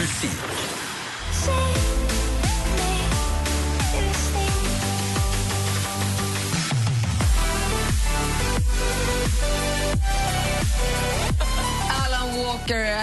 [0.00, 0.53] Musik.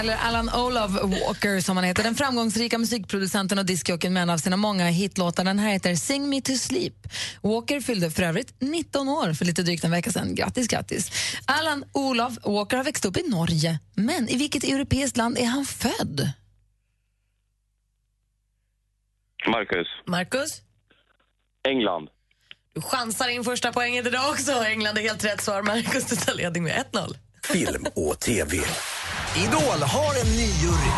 [0.02, 4.38] Eller Alan Olov Walker som han heter, den framgångsrika musikproducenten och discjockeyn med en av
[4.38, 5.44] sina många hitlåtar.
[5.44, 6.94] Den här heter Sing Me To Sleep.
[7.42, 10.36] Walker fyllde för övrigt 19 år för lite drygt en vecka sedan.
[10.36, 11.12] Grattis, grattis.
[11.46, 15.66] Alan Olov Walker har växt upp i Norge, men i vilket europeiskt land är han
[15.66, 16.32] född?
[19.48, 19.88] Marcus.
[20.08, 20.62] Markus,
[21.68, 22.10] England.
[22.76, 24.52] du chansar in första poängen idag också.
[24.52, 25.62] England är helt rätt svar.
[25.62, 27.16] Markus, du tar ledning med 1-0.
[27.44, 28.58] Film och TV.
[29.38, 30.94] Idol har en ny jury.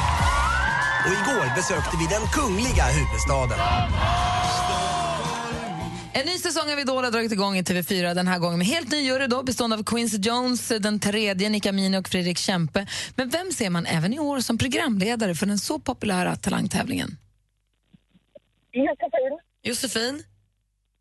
[1.05, 3.59] Och igår besökte vi den kungliga huvudstaden.
[6.13, 8.91] En ny säsong av Idol har dragit igång i TV4 den här gången med helt
[8.91, 12.87] ny jury då, bestående av Quincy Jones, den tredje, Nika Mini och Fredrik Kempe.
[13.15, 17.09] Men vem ser man även i år som programledare för den så populära talangtävlingen?
[18.71, 19.39] Josefin.
[19.63, 20.23] Josefin,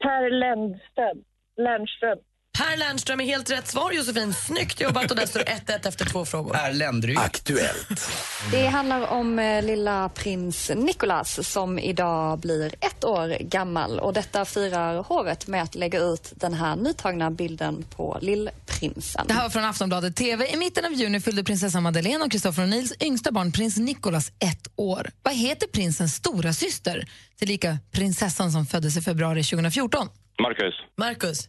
[0.03, 1.25] Per Lennström.
[1.57, 2.19] Lernström.
[2.59, 3.93] Per Lernström är helt rätt svar.
[3.93, 6.53] Josefin, snyggt jobbat och där står 1-1 efter två frågor.
[6.53, 7.17] Per Ländry.
[7.17, 8.11] Aktuellt.
[8.51, 14.45] Det handlar om eh, lilla prins Nicolas som idag blir ett år gammal och detta
[14.45, 19.27] firar hovet med att lägga ut den här nytagna bilden på lillprinsen.
[19.29, 20.47] Det här var från Aftonbladet TV.
[20.53, 24.69] I mitten av juni fyllde prinsessa Madeleine och Christopher O'Neills yngsta barn, prins Nicolas, ett
[24.77, 25.11] år.
[25.23, 27.05] Vad heter prinsens stora syster?
[27.39, 30.09] tillika prinsessan som föddes i februari 2014?
[30.43, 30.75] Marcus.
[30.99, 31.49] Marcus,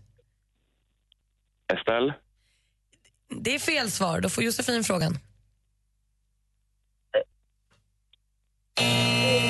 [1.74, 2.14] Estelle.
[3.42, 4.22] det är fel svar.
[4.22, 5.18] Då får Josefin frågan.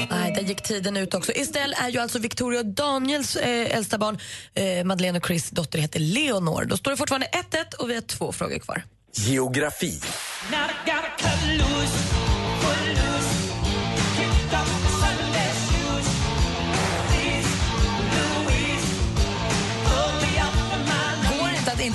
[0.09, 1.31] Nej, där gick tiden ut också.
[1.31, 4.19] Estelle är ju alltså Victoria och Daniels eh, äldsta barn.
[4.53, 6.65] Eh, Madeleine och Chris dotter heter Leonor.
[6.65, 8.83] Då står det fortfarande 1-1 och vi har två frågor kvar.
[9.11, 9.99] Geografi.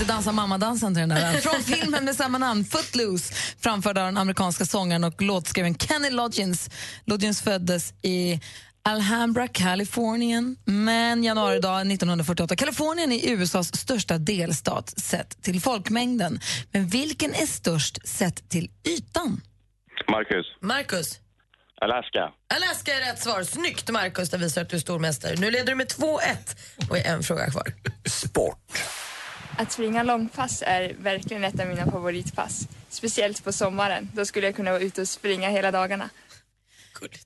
[0.01, 1.33] Inte dansa mammadansen till den där.
[1.41, 6.71] Från filmen med samma namn, Footloose, framförd av den amerikanska sångaren och låtskrivaren Kenny Loggins.
[7.05, 8.41] Loggins föddes i
[8.83, 12.57] Alhambra, Kalifornien, men januaridag 1948.
[12.57, 16.41] Kalifornien är USAs största delstat sett till folkmängden.
[16.71, 19.41] Men vilken är störst sett till ytan?
[20.11, 20.47] Marcus.
[20.61, 21.21] Marcus,
[21.81, 22.33] Alaska.
[22.55, 23.43] Alaska är rätt svar.
[23.43, 25.35] Snyggt Marcus, det visar att du är stormästare.
[25.37, 26.19] Nu leder du med 2-1
[26.91, 27.73] och är en fråga kvar.
[29.59, 32.69] Att springa långpass är verkligen ett av mina favoritpass.
[32.89, 34.09] Speciellt på sommaren.
[34.15, 36.11] Då skulle jag kunna vara ute och springa hela dagarna.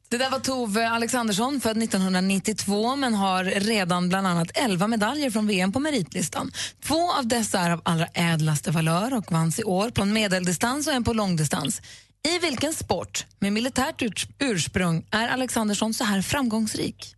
[0.09, 5.47] Det där var Tove Alexandersson, född 1992 men har redan bland annat 11 medaljer från
[5.47, 6.51] VM på meritlistan.
[6.81, 10.87] Två av dessa är av allra ädlaste valör och vanns i år på en medeldistans
[10.87, 11.83] och en på långdistans.
[12.29, 17.15] I vilken sport med militärt urs- ursprung är Alexandersson så här framgångsrik?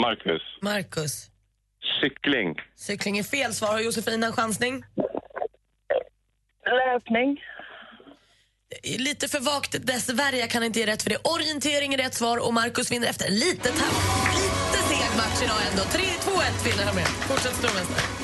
[0.00, 0.42] Marcus.
[0.62, 1.30] Marcus,
[2.02, 2.56] Cykling.
[2.76, 3.68] cykling är fel svar.
[3.68, 4.84] Har Josefin en chansning?
[6.66, 7.40] Löpning.
[8.98, 11.16] Lite för vagt dessvärre, jag kan inte ge rätt för det.
[11.16, 13.96] Orientering är rätt svar och Marcus vinner efter en lite, tapp,
[14.34, 15.82] lite seg match idag ändå.
[15.82, 17.06] 3-2-1 vinner han med.
[17.06, 18.22] Fortsätt stormästare.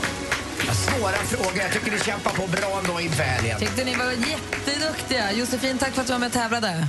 [0.75, 1.63] Svåra frågor.
[1.63, 3.59] Jag tycker ni kämpar på bra ändå inför helgen.
[3.59, 5.33] Tyckte ni var jätteduktiga.
[5.33, 6.87] Josefin, tack för att du var med och tävlade.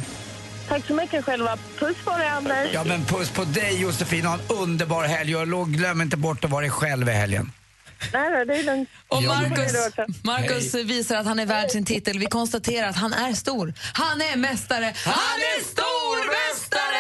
[0.70, 1.58] Tack så mycket själva.
[1.80, 2.68] Puss på dig, Anders.
[2.74, 4.26] Ja, men puss på dig Josefin.
[4.26, 7.52] Ha en underbar helg och glöm inte bort att vara dig själv i helgen.
[8.14, 8.90] Nej, nej, det är lugnt.
[9.08, 9.74] Och Marcus,
[10.24, 12.20] Marcus visar att han är värd sin titel.
[12.20, 13.74] Vi konstaterar att han är stor.
[13.94, 14.94] Han är mästare.
[15.06, 17.00] Han är stormästare!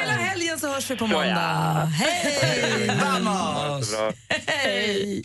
[0.00, 1.84] Hela helgen så hörs vi på måndag.
[1.84, 2.90] Hej!
[3.02, 3.94] Vamos!
[4.28, 5.24] Hej!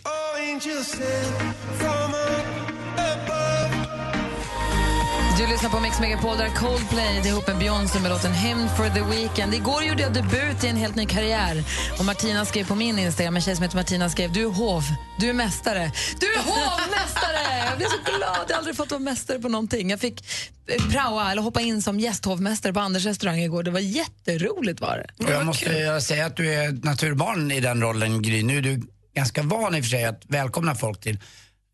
[5.40, 9.00] Du lyssnar på Mix Megapol där Coldplay ihop med Beyoncé med låten Hymn for the
[9.00, 9.54] Weekend.
[9.54, 11.64] Igår gjorde jag debut i en helt ny karriär.
[11.98, 14.82] Och Martina skrev på min Instagram, en tjej som heter Martina skrev du är hov,
[15.18, 15.92] du är mästare.
[16.20, 17.66] Du är hovmästare!
[17.68, 19.90] Jag blev så glad, jag har aldrig fått vara mästare på någonting.
[19.90, 20.24] Jag fick
[20.66, 23.62] eh, praoa eller hoppa in som gästhovmästare på Anders restaurang igår.
[23.62, 25.24] Det var jätteroligt var det.
[25.24, 28.42] Och jag måste säga att du är naturbarn i den rollen Gry.
[28.42, 28.82] Nu är du
[29.14, 31.18] ganska van i och för sig att välkomna folk till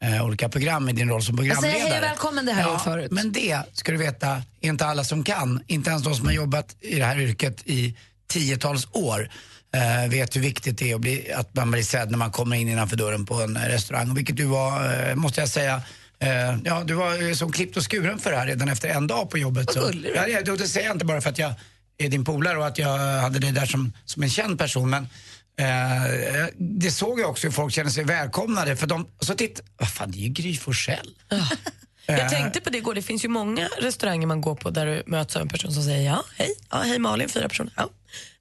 [0.06, 1.92] eh, olika program i din roll som Jag säger programledare.
[1.92, 3.10] hej och välkommen, det jag gjort förut.
[3.10, 5.62] Men det, ska du veta, är inte alla som kan.
[5.66, 7.96] Inte ens de som har jobbat i det här yrket i
[8.28, 9.30] tiotals år
[9.74, 12.56] eh, vet hur viktigt det är att, bli, att man blir sedd när man kommer
[12.56, 14.10] in innanför dörren på en eh, restaurang.
[14.10, 15.82] Och vilket du var, eh, måste jag säga,
[16.18, 19.30] eh, ja, du var som klippt och skuren för det här redan efter en dag
[19.30, 19.72] på jobbet.
[19.72, 21.54] Så, ja, det, det säger jag inte bara för att jag
[21.98, 24.90] är din polare och att jag hade dig där som, som en känd person.
[24.90, 25.08] Men
[25.60, 28.76] eh, det såg jag också hur folk kände sig välkomnade.
[28.76, 31.14] För de, så titt, vad fan det är ju Gry Forssell.
[32.08, 32.28] Jag Eh.
[32.28, 35.36] tänkte på det igår, det finns ju många restauranger man går på där du möts
[35.36, 37.88] av en person som säger ja, hej, ja, hej Malin, fyra personer, ja,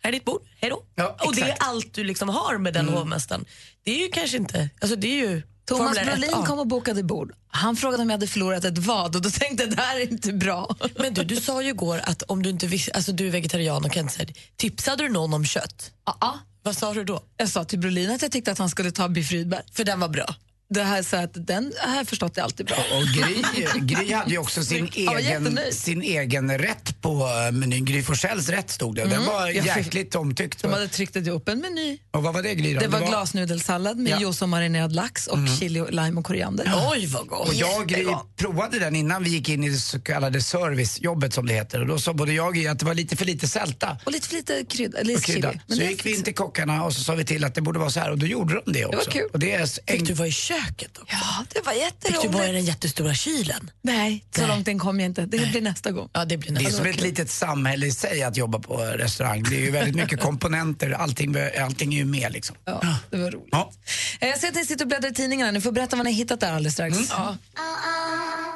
[0.02, 1.04] här är ditt bord, hej då.
[1.26, 3.46] och det är allt du liksom har med den hovmästaren.
[3.84, 6.68] Det är ju kanske inte, alltså det är ju Thomas Formel 1 Brolin kom och
[6.68, 7.32] bokade bord.
[7.48, 10.12] Han frågade om jag hade förlorat ett vad och då tänkte jag det här är
[10.12, 10.76] inte bra.
[11.00, 13.86] Men du, du sa ju igår att om du inte visste, alltså du är vegetarian
[13.86, 14.34] och kan inte säga det.
[14.58, 15.92] Tipsade du någon om kött?
[16.06, 16.40] Ja.
[16.66, 17.24] Vad sa du då?
[17.38, 19.62] Jag sa till Brolin att jag tyckte att han skulle ta Biff Rydberg.
[19.72, 20.36] För den var bra?
[20.70, 22.76] Det här så att den har jag förstått är alltid bra.
[22.78, 23.42] Och Gry,
[23.80, 27.10] Gry hade ju också sin var egen, sin egen rätt på
[27.48, 27.86] eh, menyn.
[27.86, 29.02] Gry Forssells rätt stod det.
[29.02, 29.26] Den Mm.
[29.26, 30.62] var jäkligt omtyckt.
[30.62, 31.98] De hade tryckt upp en meny.
[32.12, 32.80] Och vad var det Gry då?
[32.80, 34.20] Det var glasnudelsallad med Ja.
[34.20, 35.58] juice och marinerad lax och Mm.
[35.58, 36.72] chili, och lime och koriander.
[36.92, 37.48] Oj, vad gott!
[37.48, 38.06] Och jag och Gry
[38.36, 41.82] provade den innan vi gick in i det så kallade servicejobbet som det heter.
[41.82, 43.98] Och då sa både jag och Gry att det var lite för lite sälta.
[44.06, 45.02] Och lite för lite krydda.
[45.02, 45.52] Lite och krydda.
[45.52, 45.62] chili.
[45.68, 47.62] Men Så det- gick vi in till kockarna och så sa vi till att det
[47.62, 48.98] borde vara så här och då gjorde de det också.
[48.98, 49.30] var kul.
[49.34, 51.16] Och det är Fick du vara i köket köket också.
[51.16, 52.22] Ja, det var Fick jätteroligt.
[52.32, 53.72] du vara i den jättestora kylen?
[53.82, 55.22] Nej, så långt in kom jag inte.
[55.26, 56.10] Det blir nästa gång.
[56.14, 58.78] Ja, det blir Det är nästa som ett litet samhälle i sig att jobba på
[58.78, 59.44] restaurang.
[59.44, 62.56] Det är ju väldigt mycket komponenter, allting, allting är ju med liksom.
[62.66, 63.50] Ja, det var roligt.
[63.52, 63.72] Ja.
[64.20, 65.52] Eh, Jag ser att ni sitter och bläddrar i tidningarna.
[65.52, 66.98] Ni får berätta vad ni har hittat där alldeles strax.
[67.10, 67.38] Ja.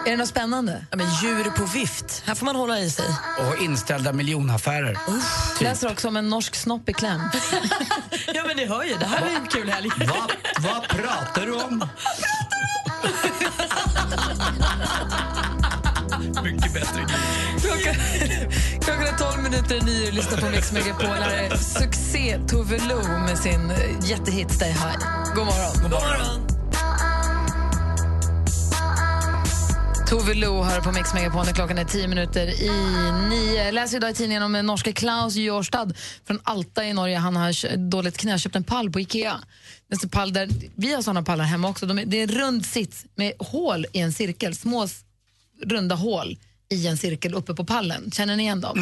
[0.06, 0.86] Är det något spännande?
[0.92, 2.24] Ja, men djur på vift.
[2.26, 3.06] Här får man hålla i sig.
[3.40, 4.98] Och inställda miljonaffärer.
[5.08, 7.22] Jag läser också om en norsk snopp i kläm.
[8.34, 8.96] Ja, men ni hör ju.
[9.00, 9.90] Det här är en kul helg.
[10.00, 11.86] Vad, vad pratar du om?
[16.44, 17.06] Mycket bättre
[17.62, 17.96] Klockan,
[18.82, 21.06] klockan är 12 minuter i nio och lyssnar på Mix Megapol.
[21.08, 23.78] Här är succé Tove Lo med sin eh,
[24.10, 24.98] jättehit Stay High.
[25.36, 25.82] God morgon.
[25.82, 26.59] God morgon.
[30.10, 32.70] Tove Lo hör på Mix Megapol när klockan är 10 minuter i
[33.30, 33.66] nio.
[33.66, 35.94] Jag läser idag i tidningen om den norske Klaus Jørstad
[36.26, 37.18] från Alta i Norge.
[37.18, 39.40] Han har dåligt knä, köpt en pall på Ikea.
[39.88, 41.86] Det är en pall där, vi har såna pallar hemma också.
[41.86, 44.88] De är, det är en rund sits med hål i en cirkel, små
[45.66, 46.38] runda hål
[46.70, 48.12] i en cirkel uppe på pallen.
[48.12, 48.78] Känner ni igen dem?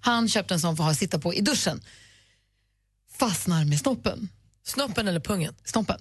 [0.00, 1.80] Han köpte en sån för att ha sitta på i duschen.
[3.18, 4.28] Fastnar med snoppen.
[4.64, 5.54] Snoppen eller pungen?
[5.64, 6.00] Snoppen.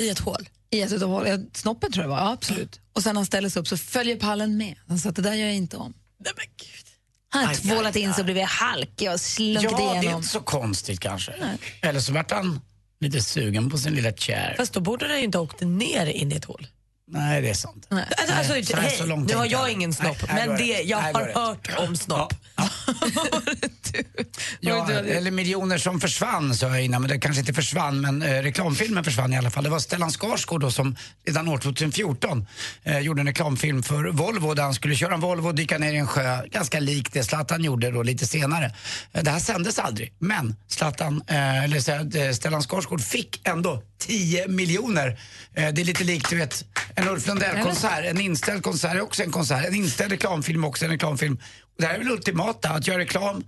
[0.00, 0.48] I ett hål?
[0.72, 1.28] I ett utav hål.
[1.28, 2.80] Ja, Snoppen tror jag det var, ja, absolut.
[2.92, 4.74] Och sen när han ställer sig upp så följer pallen med.
[4.88, 5.94] Han sa att det där gör jag inte om.
[6.24, 6.86] Nej, men gud.
[7.28, 10.16] Han har tvålat in sig och blivit halkig och slunkit Ja, det är igenom.
[10.16, 11.32] inte så konstigt kanske.
[11.80, 12.60] Eller så vart han
[13.00, 14.54] lite sugen på sin lilla chair.
[14.56, 16.66] Fast då borde det ju inte ha åkt ner in i ett hål.
[17.14, 17.86] Nej, det är sant.
[17.88, 18.04] Nej.
[18.18, 19.72] Alltså, alltså, Nej, så här hej, så långt nu har jag jag.
[19.72, 21.34] ingen snopp, Nej, men det, jag har rätt.
[21.36, 22.34] hört om snopp.
[24.60, 28.42] Ja, eller miljoner som försvann sa jag innan, men det kanske inte försvann, men eh,
[28.42, 29.64] reklamfilmen försvann i alla fall.
[29.64, 32.46] Det var Stellan Skarsgård då som redan år 2014
[32.82, 35.92] eh, gjorde en reklamfilm för Volvo där han skulle köra en Volvo och dyka ner
[35.92, 38.74] i en sjö, ganska likt det Zlatan gjorde då lite senare.
[39.12, 43.82] Eh, det här sändes aldrig, men Zlatan, eh, eller så, eh, Stellan Skarsgård fick ändå
[43.98, 45.18] 10 miljoner.
[45.54, 46.64] Eh, det är lite likt du vet,
[47.02, 50.84] en Ulf Lundell-konsert, en inställd konsert är också en konsert, en inställd reklamfilm är också
[50.84, 51.38] en reklamfilm.
[51.78, 53.44] Det här är väl ultimata, att göra reklam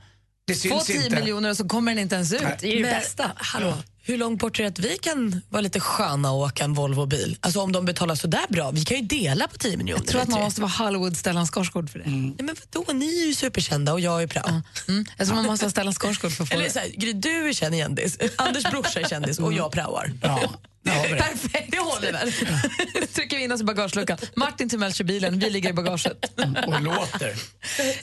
[0.47, 1.17] det Få syns 10 inte.
[1.17, 2.43] miljoner och så kommer den inte ens ut.
[2.43, 2.57] Nej.
[2.61, 3.33] Det är ju det Men, bästa.
[3.37, 6.75] Hallå, hur långt bort är det att vi kan vara lite sköna och åka en
[6.75, 7.39] Volvo-bil?
[7.41, 10.01] Alltså om de betalar så där bra, vi kan ju dela på 10 miljoner.
[10.03, 12.05] Jag tror att man måste vara Hollywood Stellan Skarsgård för det.
[12.11, 14.63] Nej, men vadå, ni är ju superkända och jag är prao.
[14.89, 15.05] Mm.
[15.17, 16.71] Jag tror man måste ha Stellan Skarsgård för att få Eller det.
[16.71, 20.13] så här, Gry, du är känd kändis, Anders brorsa är kändis och jag praoar.
[20.23, 20.51] Ja,
[21.19, 22.33] Perfekt, det håller väl.
[23.15, 24.19] trycker vi in oss i bagageluckan.
[24.37, 26.41] Martin Timell kör bilen, vi ligger i bagaget.
[26.67, 27.35] Och låter.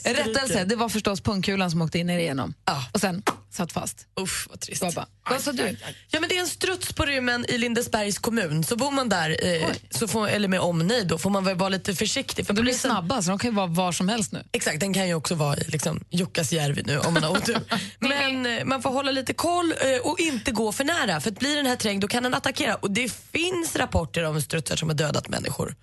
[0.04, 2.54] Rättelse, det var förstås pungkulan som åkte in igenom.
[2.64, 2.84] Ja.
[2.92, 4.06] Och sen satt fast.
[4.20, 4.94] Usch, vad trist.
[4.94, 5.76] Bara, Vad sa du?
[6.10, 8.64] Ja, men det är en struts på rymmen i Lindesbergs kommun.
[8.64, 11.68] Så bor man där, eh, så får, eller med omnejd, då får man väl vara
[11.68, 12.46] lite försiktig.
[12.46, 14.44] För De blir snabba, så de kan ju vara var som helst nu.
[14.52, 17.60] Exakt, den kan ju också vara i liksom, Jukkasjärvi nu om man har otur.
[17.98, 21.20] Men eh, man får hålla lite koll eh, och inte gå för nära.
[21.20, 22.71] För att blir den här trängd då kan den attackera.
[22.74, 25.74] Och det finns rapporter om strutsar som har dödat människor.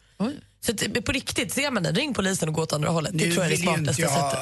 [0.65, 3.11] Så att, eh, på riktigt, ser man den, ring polisen och gå åt andra hållet.
[3.13, 4.39] Det Nu tror jag är det smartaste jag sättet.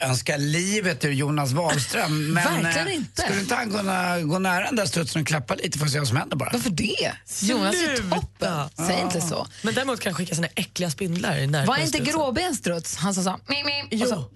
[0.00, 2.32] eh, önska livet ur Jonas Wahlström.
[2.32, 3.22] Men Verkligen eh, inte.
[3.22, 5.98] skulle inte han kunna gå nära den där strutsen och klappa lite för att se
[5.98, 6.50] vad som händer bara?
[6.52, 7.12] Varför det?
[7.42, 8.68] Jonas är toppen.
[8.86, 9.46] Säg inte så.
[9.62, 12.96] Men däremot kan jag skicka såna äckliga spindlar i närheten Var inte gråben struts?
[12.96, 14.28] Han som sa mim, mim, och så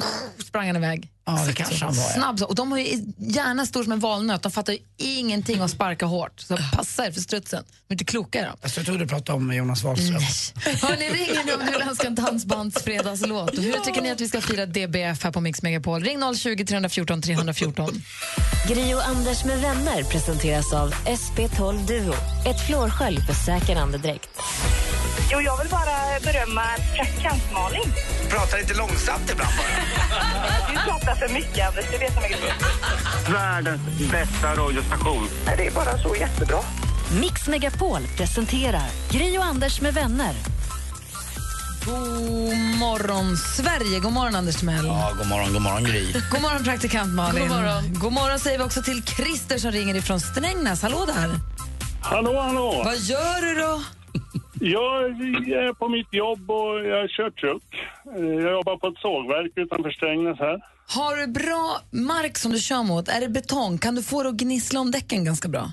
[0.44, 1.10] sprang han iväg.
[1.36, 2.02] Ja, det kanske han var.
[2.04, 2.10] Ja.
[2.10, 2.46] Snabb så.
[2.46, 4.42] Och de har ju hjärna stor som en valnöt.
[4.42, 6.40] De fattar ju ingenting och sparka hårt.
[6.40, 7.64] Så passa er för strutsen.
[7.88, 8.46] De är inte kloka de.
[8.62, 10.22] Alltså, jag trodde du pratade om Jonas Wahlström.
[10.82, 13.50] Hörni, ring nu om du vill önska en dansbandsfredagslåt.
[13.50, 16.02] Och Hur tycker ni att vi ska fira DBF här på Mix Megapol?
[16.04, 18.02] Ring 020 314 314.
[18.68, 22.14] Gri och Anders med vänner presenteras av SP12 Duo.
[22.46, 24.28] Ett flårskölj för säker andedräkt.
[25.30, 26.62] Jo, jag vill bara berömma
[26.96, 27.92] praktikant Malin.
[28.28, 29.68] Pratar lite långsamt ibland bara.
[30.70, 31.84] Du pratar för mycket, Anders.
[31.92, 32.54] Det vet jag mycket
[33.32, 33.80] Världens
[34.10, 35.28] bästa radiostation.
[35.56, 36.58] Det är bara så jättebra.
[37.20, 40.34] Mix Megapol presenterar Gri och Anders med vänner.
[41.84, 43.98] God morgon, Sverige.
[44.00, 44.86] God morgon, Anders Timell.
[44.86, 46.12] Ja, god morgon, god morgon Gry.
[46.30, 47.48] God morgon, praktikant Malin.
[47.48, 47.94] God morgon.
[47.94, 50.82] God morgon säger vi också till Christer som ringer ifrån Strängnäs.
[50.82, 51.30] Hallå där.
[52.02, 52.82] Hallå, hallå!
[52.84, 53.82] Vad gör du då?
[54.60, 57.64] Jag är på mitt jobb och jag kör truck.
[58.16, 60.60] Eh, Jag jobbar på ett sågverk utanför Strängnäs här.
[60.88, 63.08] Har du bra mark som du kör mot?
[63.08, 63.78] Är det betong?
[63.78, 65.72] Kan du få det att gnissla om däcken ganska bra?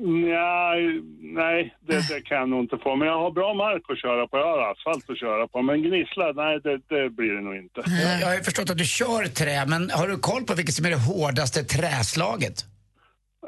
[0.00, 0.74] Nja,
[1.20, 2.96] nej, det, det kan jag nog inte få.
[2.96, 4.36] Men jag har bra mark att köra på.
[4.38, 5.62] Jag har asfalt att köra på.
[5.62, 7.80] Men gnissla, nej, det, det blir det nog inte.
[7.86, 10.86] Jag, jag har förstått att du kör trä, men har du koll på vilket som
[10.86, 12.64] är det hårdaste träslaget?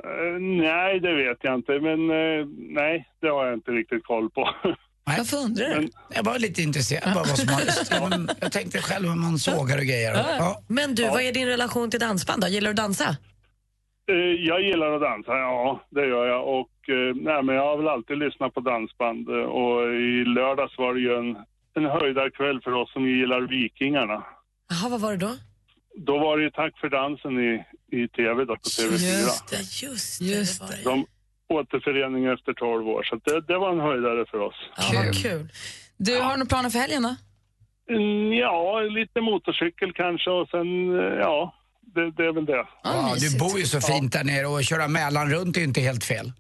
[0.05, 1.73] Eh, nej, det vet jag inte.
[1.81, 4.49] Men eh, nej, det har jag inte riktigt koll på.
[5.07, 5.89] Varför undrar du?
[6.15, 7.61] Jag var lite intresserad bara vad som har...
[8.01, 10.13] Ja, men Jag tänkte själv hur man sågar och grejer.
[10.15, 10.63] Ja.
[10.69, 12.49] Men du, vad är din relation till dansband då?
[12.49, 13.17] Gillar du att dansa?
[14.11, 14.15] Eh,
[14.51, 16.49] Jag gillar att dansa, ja det gör jag.
[16.61, 16.71] Och
[17.15, 21.15] nej, men jag har väl alltid lyssnat på dansband och i lördags var det ju
[21.19, 21.37] en,
[21.75, 24.25] en höjdarkväll för oss som gillar Vikingarna.
[24.71, 25.33] Jaha, vad var det då?
[25.97, 27.65] Då var det ju Tack för dansen i,
[28.03, 28.93] i tv då på TV4.
[28.93, 30.25] Just det, just det.
[30.25, 30.85] Just det.
[30.85, 31.07] De
[31.49, 34.55] återförening efter 12 år, så det, det var en höjdare för oss.
[34.93, 35.15] Kul.
[35.23, 35.49] Kul.
[35.97, 37.15] Du, har du några planer för helgen då?
[37.95, 40.69] Mm, Ja, lite motorcykel kanske och sen,
[40.99, 41.55] eh, ja,
[41.95, 42.67] det, det är väl det.
[42.83, 45.81] Ja, du bor ju så fint där nere och köra Mälaren runt är ju inte
[45.81, 46.33] helt fel.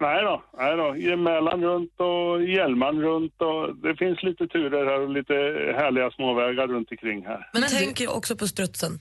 [0.00, 1.16] Nej då, nej då.
[1.16, 5.34] Mälaren runt och Hjälman runt och det finns lite turer här och lite
[5.80, 7.50] härliga småvägar runt omkring här.
[7.52, 8.92] Men tänk ju också på strutsen.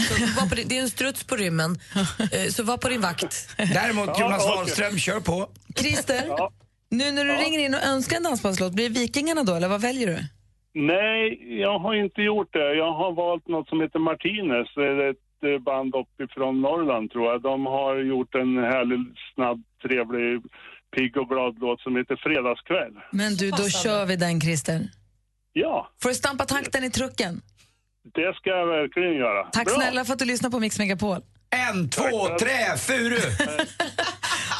[0.00, 1.78] Så var på din, det är en struts på rymmen,
[2.32, 3.48] eh, så var på din vakt.
[3.56, 5.48] Däremot Jonas Wahlström, kör på.
[5.76, 6.22] Christer,
[6.90, 9.80] nu när du ringer in och önskar en dansbandslåt, blir det Vikingarna då eller vad
[9.80, 10.18] väljer du?
[10.74, 12.74] Nej, jag har inte gjort det.
[12.74, 14.68] Jag har valt något som heter Martinez.
[14.74, 17.42] Det är ett eh, band uppifrån Norrland tror jag.
[17.42, 18.98] De har gjort en härlig,
[19.34, 20.42] snabb, trevlig,
[20.96, 22.94] pigg och glad låt som heter Fredagskväll.
[23.10, 24.88] Men du, då kör vi den Christer.
[25.52, 27.40] Ja, Får du stampa takten i trucken?
[28.14, 29.44] Det ska jag verkligen göra.
[29.44, 29.74] Tack Bra.
[29.74, 31.20] snälla för att du lyssnar på Mix Megapol.
[31.70, 33.20] En, två, tre, furu!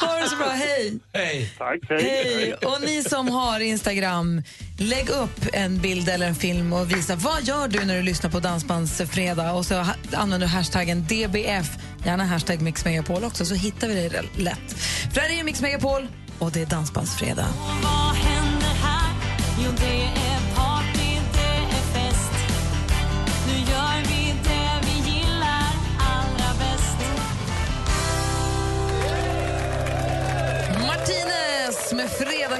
[0.01, 0.99] Ha det så bra, hej!
[1.13, 1.53] Hej.
[1.57, 2.53] Tack, Hej!
[2.53, 4.41] Och ni som har Instagram,
[4.79, 8.29] lägg upp en bild eller en film och visa vad gör du när du lyssnar
[8.29, 11.67] på Dansbandsfredag och så använder du hashtaggen DBF,
[12.05, 14.73] gärna hashtag Mix Megapol också, så hittar vi dig lätt.
[15.13, 16.07] För det här är ju Mix Megapol
[16.39, 17.47] och det är Dansbandsfredag.
[17.83, 19.13] Vad händer här?
[19.65, 20.30] Jo, det är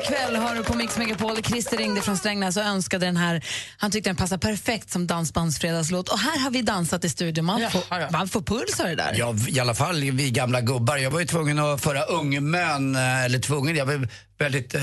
[0.02, 1.44] Fredagkväll har du på Mix Megapol.
[1.44, 3.46] Christer ringde från Strängnäs och önskade den här.
[3.78, 6.10] Han tyckte den passar perfekt som dansbandsfredagslåt.
[6.10, 7.46] Och här har vi dansat i studion.
[7.46, 9.16] Man, får, man får puls av det där.
[9.18, 10.98] Ja, i alla fall vi gamla gubbar.
[10.98, 14.08] Jag var ju tvungen att föra ungmön, eh, eller tvungen, jag var
[14.42, 14.82] väldigt eh,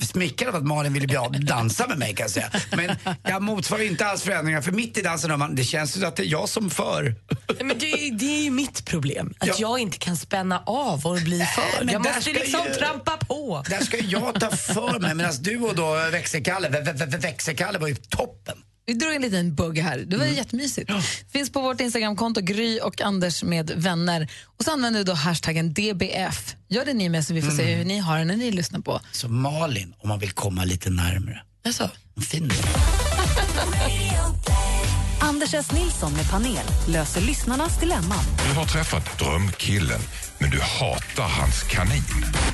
[0.00, 2.50] smickrad av att Malin ville bli dansa med mig kan jag säga.
[2.76, 6.04] Men jag motsvarar inte alls förändringar, för mitt i dansen har man, det känns ju
[6.04, 7.14] att det är jag som för.
[7.64, 11.16] Men det, är- det är ju mitt problem, att jag inte kan spänna av och
[11.20, 11.84] bli för.
[11.84, 13.64] men jag måste liksom ju- trampa på.
[13.68, 17.78] Där ska jag ta för mig, medan du och då växelkalle, vä- vä- vä- växelkalle
[17.78, 18.56] var ju toppen.
[18.86, 19.98] Vi drog en liten bugg här.
[19.98, 20.90] Det var jättemysigt.
[21.32, 24.28] Finns på vårt Instagramkonto, Gry och Anders med vänner.
[24.58, 26.56] Och så använder du då hashtaggen DBF.
[26.68, 28.80] Gör det ni med så vi får se hur ni har det när ni lyssnar
[28.80, 29.00] på.
[29.12, 31.42] Så Malin, om man vill komma lite närmre.
[31.64, 31.90] Alltså.
[32.16, 32.52] En fin
[35.20, 35.72] Anders S.
[35.72, 38.24] Nilsson med panel löser lyssnarnas dilemman.
[38.48, 40.00] Du har träffat drömkillen,
[40.38, 42.02] men du hatar hans kanin.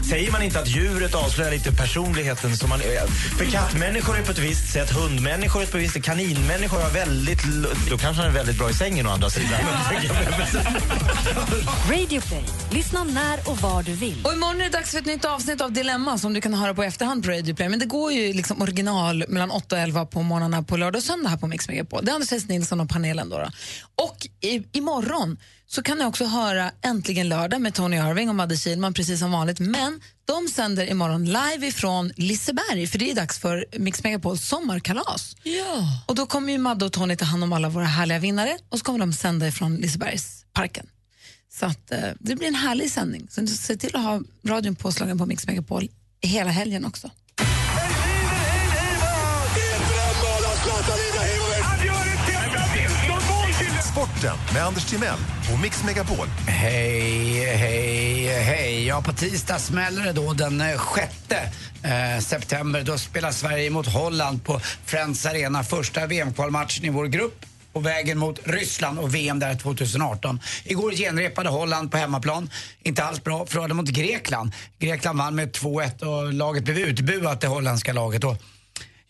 [0.08, 3.06] Säger man inte att djuret avslöjar lite personligheten som man är?
[3.06, 6.90] För kattmänniskor är på ett visst sätt, hundmänniskor är på ett visst sätt, kaninmänniskor har
[6.90, 7.42] väldigt...
[7.90, 9.50] Då kanske han är väldigt bra i sängen å andra sidan.
[11.90, 12.44] Radio Play.
[12.72, 14.24] Lyssna när och var du vill.
[14.24, 16.74] Och imorgon är det dags för ett nytt avsnitt av Dilemma som du kan höra
[16.74, 17.68] på efterhand på Radio Play.
[17.68, 21.04] Men det går ju liksom original mellan 8 och 11 på morgnarna på lördag och
[21.04, 22.04] söndag här på Mix Megapol.
[22.04, 22.48] Det är Anders S.
[22.48, 23.38] Nilsson och panelen då.
[23.38, 23.50] då.
[24.04, 25.36] Och i, imorgon
[25.72, 29.32] så kan ni också höra Äntligen lördag med Tony Irving och Madde Kihlman precis som
[29.32, 29.60] vanligt.
[29.60, 35.36] Men de sänder imorgon live ifrån Liseberg för det är dags för Mix Megapols sommarkalas.
[35.42, 36.02] Ja.
[36.06, 38.78] Och då kommer ju Madde och Tony ta hand om alla våra härliga vinnare och
[38.78, 40.86] så kommer de sända ifrån Lisebergsparken.
[41.52, 43.28] Så att, eh, det blir en härlig sändning.
[43.30, 45.88] Så se till att ha radion påslagen på Mix Megapol
[46.20, 47.10] hela helgen också.
[54.00, 55.18] Sporten med Anders Timell
[55.52, 56.26] och Mix Megapol.
[56.46, 58.86] Hej, hej, hej.
[58.86, 61.52] Ja, på tisdag smäller det då den eh, sjätte
[61.82, 62.82] 6 eh, september.
[62.82, 65.64] Då spelar Sverige mot Holland på Friends Arena.
[65.64, 70.40] Första VM-kvalmatchen i vår grupp på vägen mot Ryssland och VM där 2018.
[70.64, 72.50] Igår genrepade Holland på hemmaplan.
[72.82, 73.46] Inte alls bra.
[73.46, 74.52] Förlorade mot Grekland.
[74.78, 78.24] Grekland vann med 2-1 och laget blev utbuat, det holländska laget.
[78.24, 78.36] Och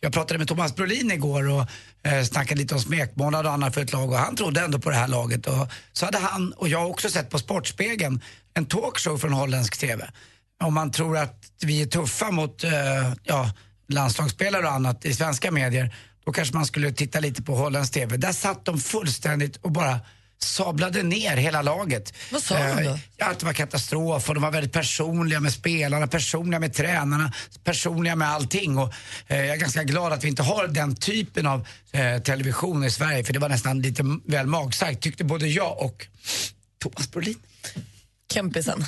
[0.00, 1.66] jag pratade med Thomas Brolin igår och
[2.10, 4.90] eh, snackade lite om smekmånad och annat för ett lag och han trodde ändå på
[4.90, 5.46] det här laget.
[5.46, 8.20] Och så hade han och jag också sett på Sportspegeln
[8.54, 10.10] en talkshow från holländsk TV.
[10.62, 12.70] Om man tror att vi är tuffa mot eh,
[13.24, 13.50] ja,
[13.88, 15.94] landslagsspelare och annat i svenska medier,
[16.24, 18.16] då kanske man skulle titta lite på holländsk TV.
[18.16, 20.00] Där satt de fullständigt och bara
[20.44, 22.14] sablade ner hela laget.
[22.32, 22.90] Vad sa de då?
[22.90, 27.32] Eh, att det var katastrof och de var väldigt personliga med spelarna, personliga med tränarna,
[27.64, 28.78] personliga med allting.
[28.78, 28.92] Och,
[29.26, 32.90] eh, jag är ganska glad att vi inte har den typen av eh, television i
[32.90, 36.06] Sverige för det var nästan lite väl magstarkt tyckte både jag och
[36.82, 37.38] Thomas Brolin.
[38.32, 38.84] Kempisen.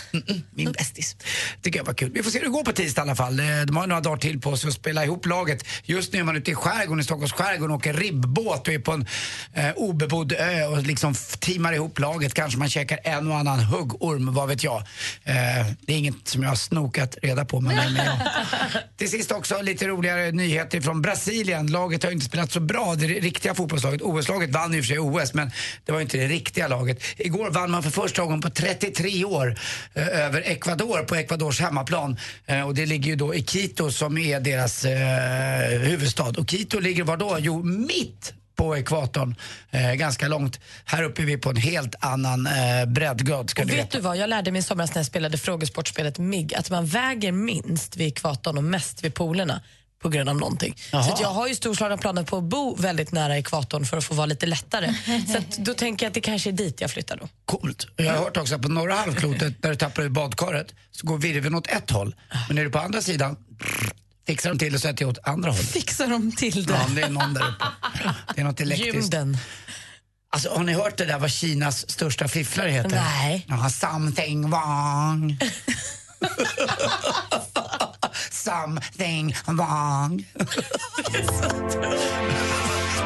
[0.51, 1.17] Min bästis.
[1.63, 2.11] Tycker jag var kul.
[2.15, 3.41] Vi får se hur det går på tisdag i alla fall.
[3.41, 5.65] Eh, De har några dagar till på sig att spela ihop laget.
[5.85, 8.79] Just nu är man ute i skärgården, i Stockholms skärgård och åker ribbåt och är
[8.79, 9.07] på en
[9.55, 12.35] eh, obebodd ö och liksom teamar ihop laget.
[12.35, 14.77] Kanske man käkar en och annan huggorm, vad vet jag.
[15.25, 15.35] Eh,
[15.81, 17.61] det är inget som jag har snokat reda på.
[17.61, 18.19] Men, jag.
[18.97, 21.67] Till sist också lite roligare nyheter från Brasilien.
[21.67, 24.03] Laget har inte spelat så bra, det riktiga fotbollslaget.
[24.03, 25.51] OS-laget vann ju för sig OS, men
[25.85, 27.03] det var inte det riktiga laget.
[27.17, 29.32] Igår vann man för första gången på 33 år
[29.95, 32.17] eh, över Ecuador på Ecuadors hemmaplan.
[32.47, 36.33] Eh, och det ligger ju då i Quito som är deras eh, huvudstad.
[36.39, 37.37] Och Quito ligger var då?
[37.41, 39.35] Jo, mitt på ekvatorn.
[39.71, 40.61] Eh, ganska långt.
[40.85, 43.99] Här uppe är vi på en helt annan eh, breddgrad ska Och ni vet veta.
[43.99, 47.33] du vad, jag lärde mig i somras när jag spelade frågesportspelet MIG att man väger
[47.33, 49.61] minst vid ekvatorn och mest vid polerna
[50.03, 50.77] på grund av någonting.
[50.93, 51.03] Jaha.
[51.03, 54.15] Så jag har ju storslagna planer på att bo väldigt nära ekvatorn för att få
[54.15, 54.95] vara lite lättare.
[55.33, 57.29] Så då tänker jag att det kanske är dit jag flyttar då.
[57.45, 57.87] Coolt.
[57.97, 61.19] Jag har hört också att på norra halvklotet, där du tappar ur badkaret, så går
[61.19, 62.15] virveln åt ett håll.
[62.49, 63.37] Men är du på andra sidan,
[64.27, 65.67] fixar de till det så att det är åt andra hållet.
[65.73, 66.73] Fixar de till det?
[66.73, 67.65] Ja, det är någon där uppe.
[68.35, 68.95] Det är något elektriskt.
[68.95, 69.39] Gymden.
[70.35, 72.91] Alltså, har ni hört det där vad Kinas största fifflare heter?
[72.91, 73.47] Nej.
[73.49, 75.39] Ja, something wrong.
[78.31, 80.25] something wrong.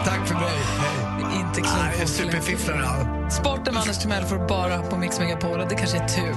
[0.05, 0.59] Tack för mig.
[0.78, 1.40] Hej.
[1.40, 2.80] Inte är superfifflare.
[2.82, 3.30] ja.
[3.30, 6.32] Sporten med Anders Timell får bara på Mix Megapol och det kanske är tur.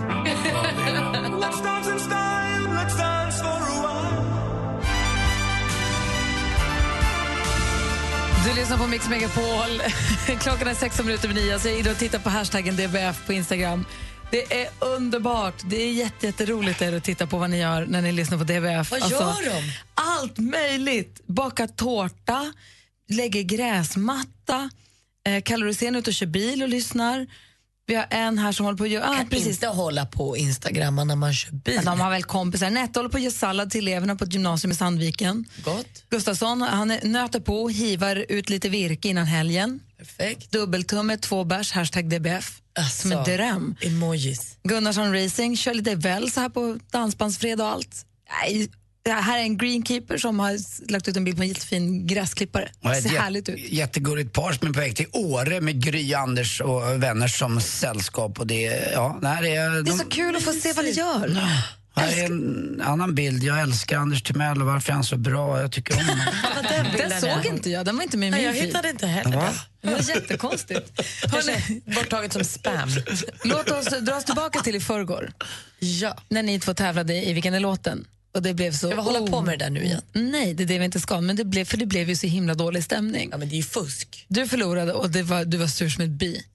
[1.40, 4.26] Let's dance in style, let's dance for a while.
[8.46, 9.82] Du lyssnar på Mix Megapol.
[10.40, 11.52] Klockan är 16 minuter över 9.
[11.52, 13.86] Jag säger in och titta på hashtaggen DBF på Instagram.
[14.32, 15.54] Det är underbart.
[15.66, 18.92] Det är jätte, jätteroligt att titta på vad ni gör när ni lyssnar på DBF.
[18.92, 19.72] Vad gör de?
[19.96, 21.22] Allt möjligt.
[21.28, 22.54] Bakar tårta,
[23.10, 24.70] lägger gräsmatta.
[25.28, 27.28] Eh, Kalle Rosén ute och kör bil och lyssnar.
[27.86, 29.10] Vi har en här som håller på att göra...
[29.10, 29.48] Ah, Kan precis.
[29.48, 31.80] inte hålla på Instagram när man kör bil.
[31.86, 32.70] De har väl kompisar.
[32.70, 35.46] Nette håller på att göra sallad till eleverna på ett gymnasium i Sandviken.
[35.64, 36.04] Gott.
[36.10, 39.80] Gustafsson han nöter på, hivar ut lite virke innan helgen.
[39.98, 40.52] Perfekt.
[40.52, 42.62] Dubbeltumme, två bärs, hashtag DBF.
[42.84, 43.76] Som en dröm.
[43.82, 44.58] Emojis.
[44.64, 48.06] Gunnarsson Racing kör lite väl så här på dansbandsfredag och allt.
[48.42, 48.70] Nej,
[49.04, 50.58] det här är en greenkeeper som har
[50.92, 52.72] lagt ut en bild på en jättefin gräsklippare.
[52.82, 53.72] Det ett ser härligt ut.
[53.72, 58.40] Jättegulligt par som är på väg till Åre med Gry, Anders och vänner som sällskap.
[58.40, 60.86] Och det, är- ja, nej, det, är, Det är så kul att få se vad
[60.86, 61.36] ni gör.
[62.00, 63.44] Här är en annan bild.
[63.44, 65.62] Jag älskar Anders Timell och varför är han så bra?
[65.62, 66.26] Jag tycker om honom.
[66.98, 68.66] Den såg inte jag, den var inte med i Nej, min jag feed.
[68.66, 69.54] hittade inte heller Va?
[69.82, 71.02] Det var jättekonstigt.
[71.32, 72.90] Kanske borttaget som spam.
[73.44, 75.32] Låt oss dra oss tillbaka till i förrgår.
[75.80, 76.18] Ja.
[76.30, 78.08] När ni två tävlade i Vilken är låten?
[78.34, 78.88] Och det blev så...
[78.88, 80.02] Ska vi hålla på med det där nu igen?
[80.14, 81.22] Nej, det är det vi inte ska.
[81.22, 83.30] Men det blev, för det blev ju så himla dålig stämning.
[83.32, 84.26] Ja, men det är ju fusk.
[84.28, 86.46] Du förlorade och det var, du var sur som ett bi.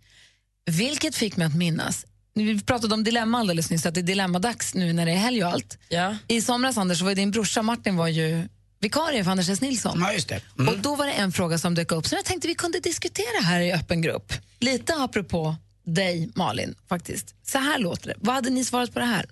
[0.71, 4.75] Vilket fick mig att minnas vi pratade om dilemma alldeles nyss, att det är dilemmadags
[4.75, 5.79] nu när det är helg och allt.
[5.89, 6.17] Ja.
[6.29, 8.49] I somras, Anders, så var ju din brorsa Martin var ju
[8.81, 9.61] vikarie för Anders S.
[9.61, 9.99] Nilsson.
[10.01, 10.41] Ja, just det.
[10.59, 10.75] Mm.
[10.75, 13.43] Och då var det en fråga som dök upp som jag tänkte vi kunde diskutera
[13.43, 14.33] här i öppen grupp.
[14.61, 17.35] Lite apropå dig, Malin, faktiskt.
[17.47, 18.15] Så här låter det.
[18.19, 19.27] Vad hade ni svarat på det här?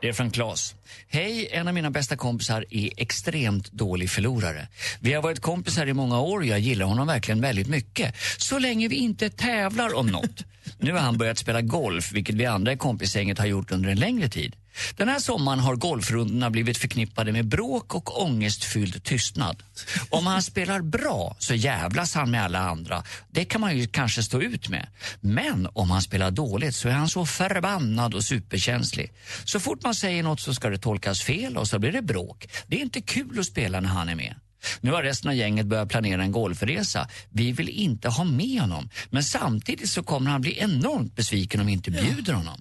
[0.00, 0.74] Det är från Claes.
[1.14, 4.68] Hej, en av mina bästa kompisar är extremt dålig förlorare.
[5.00, 8.14] Vi har varit kompisar i många år och jag gillar honom verkligen väldigt mycket.
[8.38, 10.44] Så länge vi inte tävlar om något.
[10.78, 13.98] Nu har han börjat spela golf, vilket vi andra i kompisgänget har gjort under en
[13.98, 14.56] längre tid.
[14.96, 19.62] Den här sommaren har golfrundorna blivit förknippade med bråk och ångestfylld tystnad.
[20.10, 23.02] Om han spelar bra så jävlas han med alla andra.
[23.30, 24.86] Det kan man ju kanske stå ut med.
[25.20, 29.12] Men om han spelar dåligt så är han så förbannad och superkänslig.
[29.44, 32.48] Så fort man säger något så ska det tolkas fel och så blir det bråk.
[32.66, 34.34] Det är inte kul att spela när han är med.
[34.80, 37.08] Nu har resten av gänget börjat planera en golfresa.
[37.30, 38.88] Vi vill inte ha med honom.
[39.10, 42.60] Men samtidigt så kommer han bli enormt besviken om vi inte bjuder honom.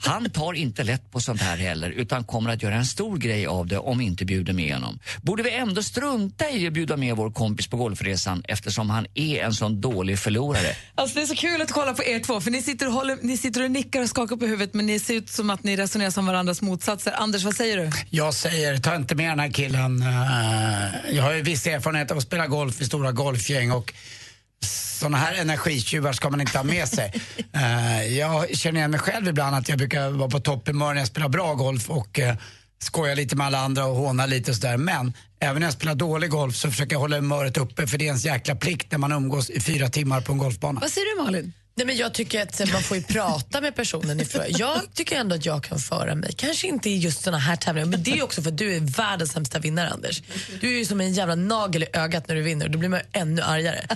[0.00, 3.46] Han tar inte lätt på sånt här heller utan kommer att göra en stor grej
[3.46, 4.98] av det om vi inte bjuder med honom.
[5.22, 9.42] Borde vi ändå strunta i att bjuda med vår kompis på golfresan eftersom han är
[9.44, 10.76] en sån dålig förlorare?
[10.94, 13.18] Alltså det är så kul att kolla på er två, för ni sitter och, håller,
[13.22, 15.76] ni sitter och nickar och skakar på huvudet men ni ser ut som att ni
[15.76, 17.12] resonerar som varandras motsatser.
[17.16, 17.90] Anders, vad säger du?
[18.10, 20.02] Jag säger, ta inte med den här killen.
[20.02, 23.94] Eh, Jag har ju viss erfarenhet av att spela golf i stora golfgäng och
[25.00, 27.12] såna här energitjuvar ska man inte ha med sig.
[27.54, 31.08] Eh, Jag känner igen mig själv ibland att jag brukar vara på topphumör när jag
[31.08, 32.34] spelar bra golf och eh,
[32.82, 34.76] skoja lite med alla andra och håna lite och sådär.
[34.76, 38.04] Men även när jag spelar dålig golf så försöker jag hålla humöret uppe för det
[38.04, 40.80] är ens jäkla plikt när man umgås i fyra timmar på en golfbana.
[40.80, 41.52] Vad säger du Malin?
[41.74, 44.46] Nej, men jag tycker att eh, man får ju prata med personen i för.
[44.48, 46.32] Jag tycker ändå att jag kan föra mig.
[46.36, 48.80] Kanske inte i just såna här tävlingar, men det är också för att du är
[48.80, 50.22] världens sämsta vinnare, Anders.
[50.60, 52.88] Du är ju som en jävla nagel i ögat när du vinner och då blir
[52.88, 53.86] man ännu argare.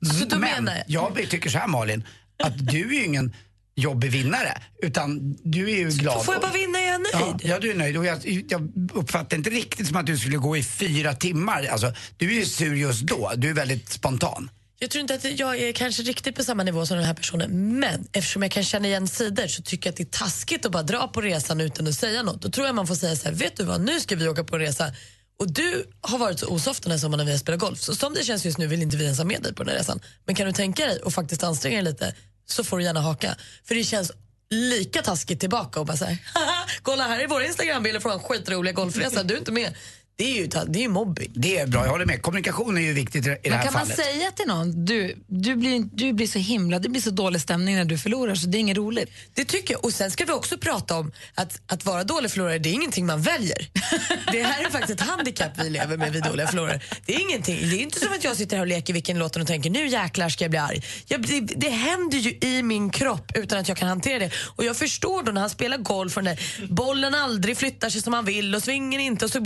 [0.00, 1.18] Så då Men menar jag...
[1.18, 2.04] jag tycker så här Malin,
[2.42, 3.34] att du är ju ingen
[3.76, 6.24] jobbig vinnare, utan du är ju glad.
[6.24, 7.14] Får jag bara vinna är jag nöjd.
[7.14, 7.96] Ja, ja, du är nöjd.
[7.96, 11.66] Och jag, jag uppfattar inte riktigt som att du skulle gå i fyra timmar.
[11.66, 13.32] Alltså, du är ju sur just då.
[13.36, 14.50] Du är väldigt spontan.
[14.80, 17.78] Jag tror inte att jag är kanske riktigt på samma nivå som den här personen
[17.78, 20.72] men eftersom jag kan känna igen sidor så tycker jag att det är taskigt att
[20.72, 22.42] bara dra på resan utan att säga något.
[22.42, 24.44] Då tror jag man får säga så här, vet du vad, nu ska vi åka
[24.44, 24.92] på en resa
[25.38, 27.80] och du har varit så osoft den här sommaren när vi har spelat golf.
[27.80, 29.72] Så som det känns just nu vill inte vi ens ha med dig på den
[29.72, 30.00] här resan.
[30.24, 32.14] Men kan du tänka dig och faktiskt anstränga dig lite
[32.46, 33.36] så får du gärna haka.
[33.64, 34.12] För det känns
[34.50, 36.18] lika taskigt tillbaka och bara säga
[36.82, 39.74] kolla här är vår Instagrambild från en skitroliga golfresa, du är inte med.
[40.18, 41.30] Det är ju, det är ju mobbing.
[41.34, 42.22] Det är bra, jag håller med.
[42.22, 43.96] Kommunikation är ju viktigt i det Men här kan man fallet.
[43.96, 47.76] säga till någon, du, du, blir, du blir så himla, det blir så dålig stämning
[47.76, 49.10] när du förlorar så det är inget roligt.
[49.34, 49.84] Det tycker jag.
[49.84, 53.06] Och sen ska vi också prata om att, att vara dålig förlorare, det är ingenting
[53.06, 53.68] man väljer.
[54.32, 56.80] Det här är faktiskt ett handikapp vi lever med, vi dåliga förlorare.
[57.06, 57.68] Det är ingenting.
[57.70, 59.86] Det är inte som att jag sitter här och leker vilken låten och tänker nu
[59.88, 60.82] jäklar ska jag bli arg.
[61.06, 64.30] Jag, det, det händer ju i min kropp utan att jag kan hantera det.
[64.56, 68.02] Och jag förstår då när han spelar golf och den där bollen aldrig flyttar sig
[68.02, 69.40] som han vill och svingar inte och så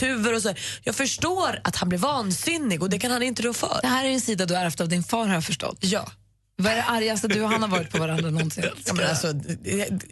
[0.00, 0.54] grästuvor och så.
[0.84, 3.78] Jag förstår att han blir vansinnig och det kan han inte rå för.
[3.82, 5.78] Det här är en sida du har ärvt av din far har jag förstått.
[5.80, 6.12] Ja.
[6.56, 8.64] Vad är det argaste du och han har varit på varandra någonsin?
[8.86, 9.34] Ja, men alltså,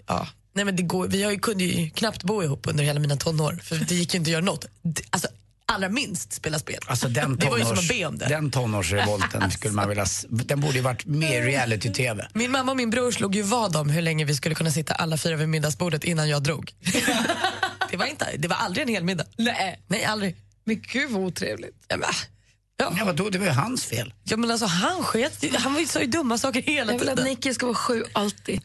[0.06, 0.28] ja.
[0.52, 3.16] Nej, men det går, vi har ju, kunde ju knappt bo ihop under hela mina
[3.16, 4.66] tonår för det gick ju inte att göra något.
[5.10, 5.28] Alltså,
[5.68, 6.78] allra minst spela spel.
[6.86, 8.26] Alltså den, det var ju som tonårs, att be om det.
[8.28, 10.06] den tonårsrevolten skulle man vilja...
[10.28, 12.28] Den borde ju varit mer reality-tv.
[12.34, 14.94] Min mamma och min bror slog ju vad om hur länge vi skulle kunna sitta
[14.94, 16.72] alla fyra vid middagsbordet innan jag drog.
[17.90, 19.24] det, var inte, det var aldrig en hel middag.
[19.36, 19.80] Nej.
[19.86, 20.36] Nej, aldrig.
[20.64, 21.84] Men gud vad otrevligt.
[21.88, 22.08] Ja, men,
[22.80, 24.14] Ja, vadå, det var ju hans fel.
[24.24, 27.18] ja, men alltså, han sket Han var ju så dumma saker hela Jag vill tiden.
[27.18, 28.60] att Nicky ska vara sju alltid.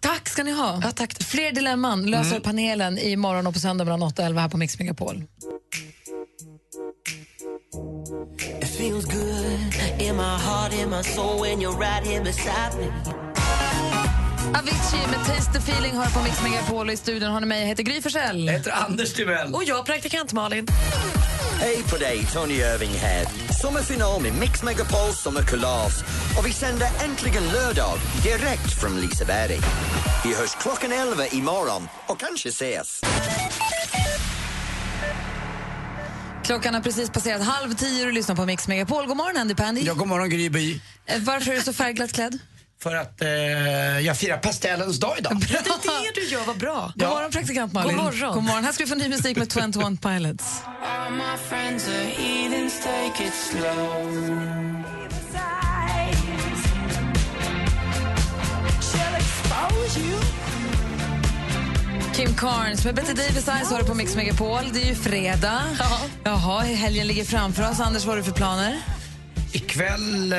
[0.00, 0.80] Tack ska ni ha.
[0.82, 1.22] Ja, tack.
[1.22, 4.56] Fler dilemman löser panelen i morgon och på söndag mellan 8 och 11 här på
[4.56, 5.24] Mix Megapol.
[7.72, 12.86] It feels good in my heart, in my soul when you're right here beside me.
[14.54, 17.66] Avicii med Taste the feeling har på Mix Megapol i studion har ni mig, jag
[17.66, 18.46] heter Gry Forssell.
[18.46, 19.54] Jag heter Anders Timell.
[19.54, 20.66] Och jag, praktikant Malin.
[21.60, 23.26] Hej på dig, Tony Irving här.
[23.62, 26.02] Sommarfinal med Mix Megapols sommarkalas.
[26.38, 29.58] Och vi sänder äntligen lördag direkt från Liseberg.
[30.24, 33.00] Vi hörs klockan 11 imorgon och kanske ses.
[36.48, 39.06] Klockan har precis passerat halv tio och du lyssnar på Mix Megapol.
[39.06, 39.80] God morgon Andy Pandy.
[39.80, 40.80] Ja, god morgon Gry By.
[41.06, 42.38] Eh, Varför är du så färgglatt klädd?
[42.82, 43.28] För att eh,
[44.00, 45.36] jag firar pastellens dag idag.
[45.40, 46.92] Det är det du gör, vad bra.
[46.94, 47.96] God morgon praktikant Malin.
[47.96, 48.34] God morgon.
[48.34, 48.64] God morgon.
[48.64, 50.62] Här ska vi få ny musik med 21 Pilots.
[50.82, 54.12] All my friends are heathens, take it slow.
[58.80, 60.47] She'll expose you.
[62.18, 64.58] Kim Carnes med Betty Davis Eyes har du på Mix Megapol.
[64.72, 65.62] Det är ju fredag.
[66.24, 67.80] Jaha, helgen ligger framför oss.
[67.80, 68.80] Anders, vad har du för planer?
[69.52, 70.32] Ikväll...
[70.32, 70.38] Eh,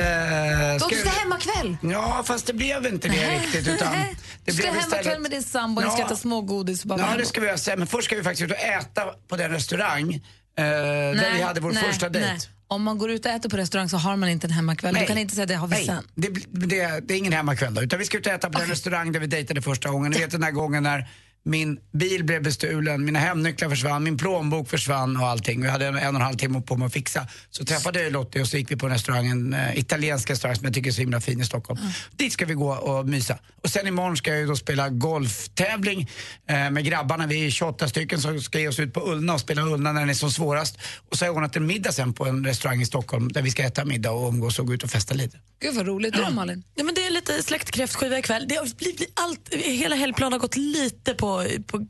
[0.80, 1.76] Då, du ska hemma kväll.
[1.82, 3.68] Ja, fast det blev inte det riktigt.
[3.68, 4.06] Utan det
[4.44, 6.06] Du ska blev hemma istället- kväll med din sambo, ni ska Ja.
[6.06, 7.78] äta smågodis och bara Ja, det ska vi göra sen.
[7.78, 10.20] Men först ska vi faktiskt ut och äta på den restaurang eh,
[10.56, 12.28] där vi hade vår nej, första dejt.
[12.28, 12.38] nej.
[12.68, 14.94] Om man går ut och äter på restaurang så har man inte en hemmakväll.
[14.94, 16.04] Du kan inte säga det har vi Nej, sen.
[16.14, 16.28] det,
[16.66, 19.12] det, det är ingen hemmakväll då, utan vi ska ut och äta på den restaurang
[19.12, 20.12] där vi dejtade första gången.
[20.12, 21.08] Ni vet den där gången när
[21.44, 25.62] min bil blev bestulen, mina hemnycklar försvann, min plånbok försvann och allting.
[25.62, 27.26] Vi hade en, en och en halv timme på mig att fixa.
[27.50, 30.56] Så träffade jag Lottie och så gick vi på en restaurang, en eh, italiensk restaurang
[30.56, 31.80] som jag tycker är så himla fin i Stockholm.
[32.16, 33.38] Dit ska vi gå och mysa.
[33.62, 36.10] Och sen imorgon ska jag ju då spela golftävling
[36.48, 37.26] eh, med grabbarna.
[37.26, 40.00] Vi är 28 stycken som ska ge oss ut på Ullna och spela Ullna när
[40.00, 40.78] den är som svårast.
[41.10, 43.50] Och så har jag ordnat en middag sen på en restaurang i Stockholm där vi
[43.50, 45.38] ska äta middag och umgås och gå ut och festa lite.
[45.62, 46.14] Gud vad roligt.
[46.14, 46.62] Du då Malin?
[46.74, 48.46] Ja, men det är lite släktkräftskiva ikväll.
[48.48, 51.29] Det har blivit allt, hela helgplanen har gått lite på,
[51.66, 51.86] på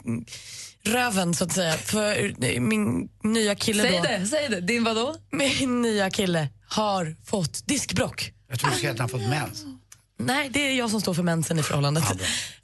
[0.84, 1.72] röven så att säga.
[1.72, 4.02] För min nya kille Säg då.
[4.02, 4.60] det, säg det.
[4.60, 5.14] Din vadå?
[5.30, 8.32] Min nya kille har fått diskbrock.
[8.48, 9.64] Jag tror du skulle att han fått mens.
[10.20, 12.04] Nej, det är jag som står för mensen i förhållandet.
[12.10, 12.16] eh,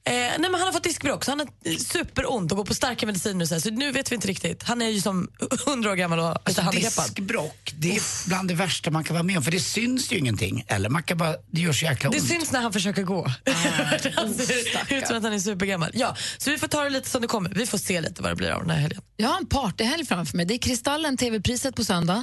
[0.04, 3.42] nej, men han har fått diskbråck så han har superont och går på starka mediciner.
[3.44, 4.62] och Så, här, så nu vet vi inte riktigt.
[4.62, 5.28] Han är ju som
[5.66, 7.04] 100 år gammal och Alltså, handikappad.
[7.04, 10.18] diskbrock, det är bland det värsta man kan vara med om för det syns ju
[10.18, 10.64] ingenting.
[10.68, 12.18] Eller man kan bara, det gör så jäkla ont.
[12.18, 13.26] Det syns när han försöker gå.
[14.14, 15.90] han ser ut som att han är supergammal.
[15.94, 17.50] Ja, så vi får ta det lite som det kommer.
[17.54, 19.02] Vi får se lite vad det blir av den här helgen.
[19.16, 20.46] Jag har en partyhelg framför mig.
[20.46, 22.22] Det är Kristallen, TV-priset på söndag.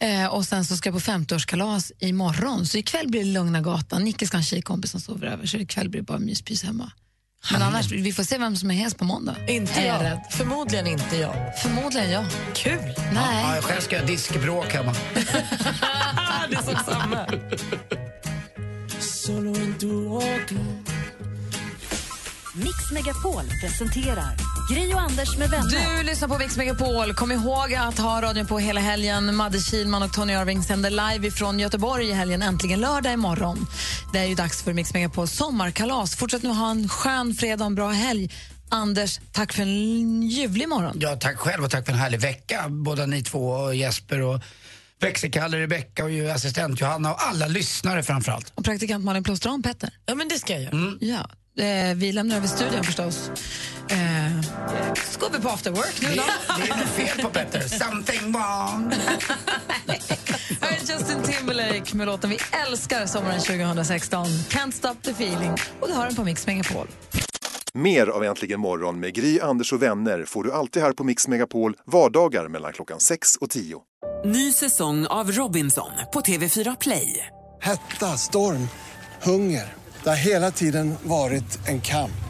[0.00, 2.66] Eh, och sen så ska jag på 50-årskalas imorgon.
[2.66, 4.04] Så ikväll blir det lugna gatan.
[4.04, 5.46] Nicke ska ha en tjejkompis som sover över.
[5.46, 6.92] Så ikväll blir det bara myspys hemma.
[7.52, 9.36] Men annars, vi får se vem som är hes på måndag.
[9.48, 10.02] Inte jag.
[10.02, 10.20] rädd.
[10.30, 11.58] Förmodligen inte jag.
[11.62, 12.24] Förmodligen jag.
[12.54, 12.94] Kul!
[13.12, 13.44] Nej.
[13.44, 14.94] Ja, jag själv ska jag diskbråk hemma.
[16.50, 17.26] det är så samma.
[22.54, 24.36] Mix Megapol presenterar
[24.70, 25.98] Gri och Anders med vänner.
[25.98, 27.14] Du lyssnar på Mix Megapol.
[27.14, 29.36] Kom ihåg att ha radion på hela helgen.
[29.36, 32.42] Madde Kilman och Tony Irving sänder live ifrån Göteborg i helgen.
[32.42, 33.66] Äntligen lördag imorgon.
[34.12, 36.16] Det är ju dags för Mix Megapols sommarkalas.
[36.16, 38.30] Fortsätt nu ha en skön fredag och en bra helg.
[38.68, 40.96] Anders, tack för en ljuvlig morgon.
[41.00, 42.64] Ja, tack själv och tack för en härlig vecka.
[42.68, 44.40] Båda ni två, och Jesper och
[45.00, 48.52] växelkalle Rebecka och ju assistent Johanna och alla lyssnare framförallt.
[48.54, 49.90] Och praktikant Malin plåstrar om Petter.
[50.06, 50.72] Ja, men det ska jag göra.
[50.72, 50.98] Mm.
[51.00, 51.30] Ja.
[51.58, 53.30] Eh, vi lämnar över studion förstås.
[53.88, 54.09] Eh,
[55.10, 56.14] ska vi på after work nu då?
[56.14, 56.22] Det,
[56.62, 57.60] det är något fel på Petter.
[57.60, 58.92] Something wrong.
[60.60, 64.26] Här är Justin Timberlake med låten vi älskar sommaren 2016.
[64.26, 65.52] Can't stop the feeling.
[65.80, 66.86] Och du har den på Mix Megapol.
[67.74, 71.28] Mer av Äntligen morgon med Gry, Anders och vänner får du alltid här på Mix
[71.28, 73.80] Megapol vardagar mellan klockan 6 och 10.
[74.24, 77.26] Ny säsong av Robinson på TV4 Play.
[77.62, 78.68] Hetta, storm,
[79.22, 79.72] hunger.
[80.02, 82.29] Det har hela tiden varit en kamp.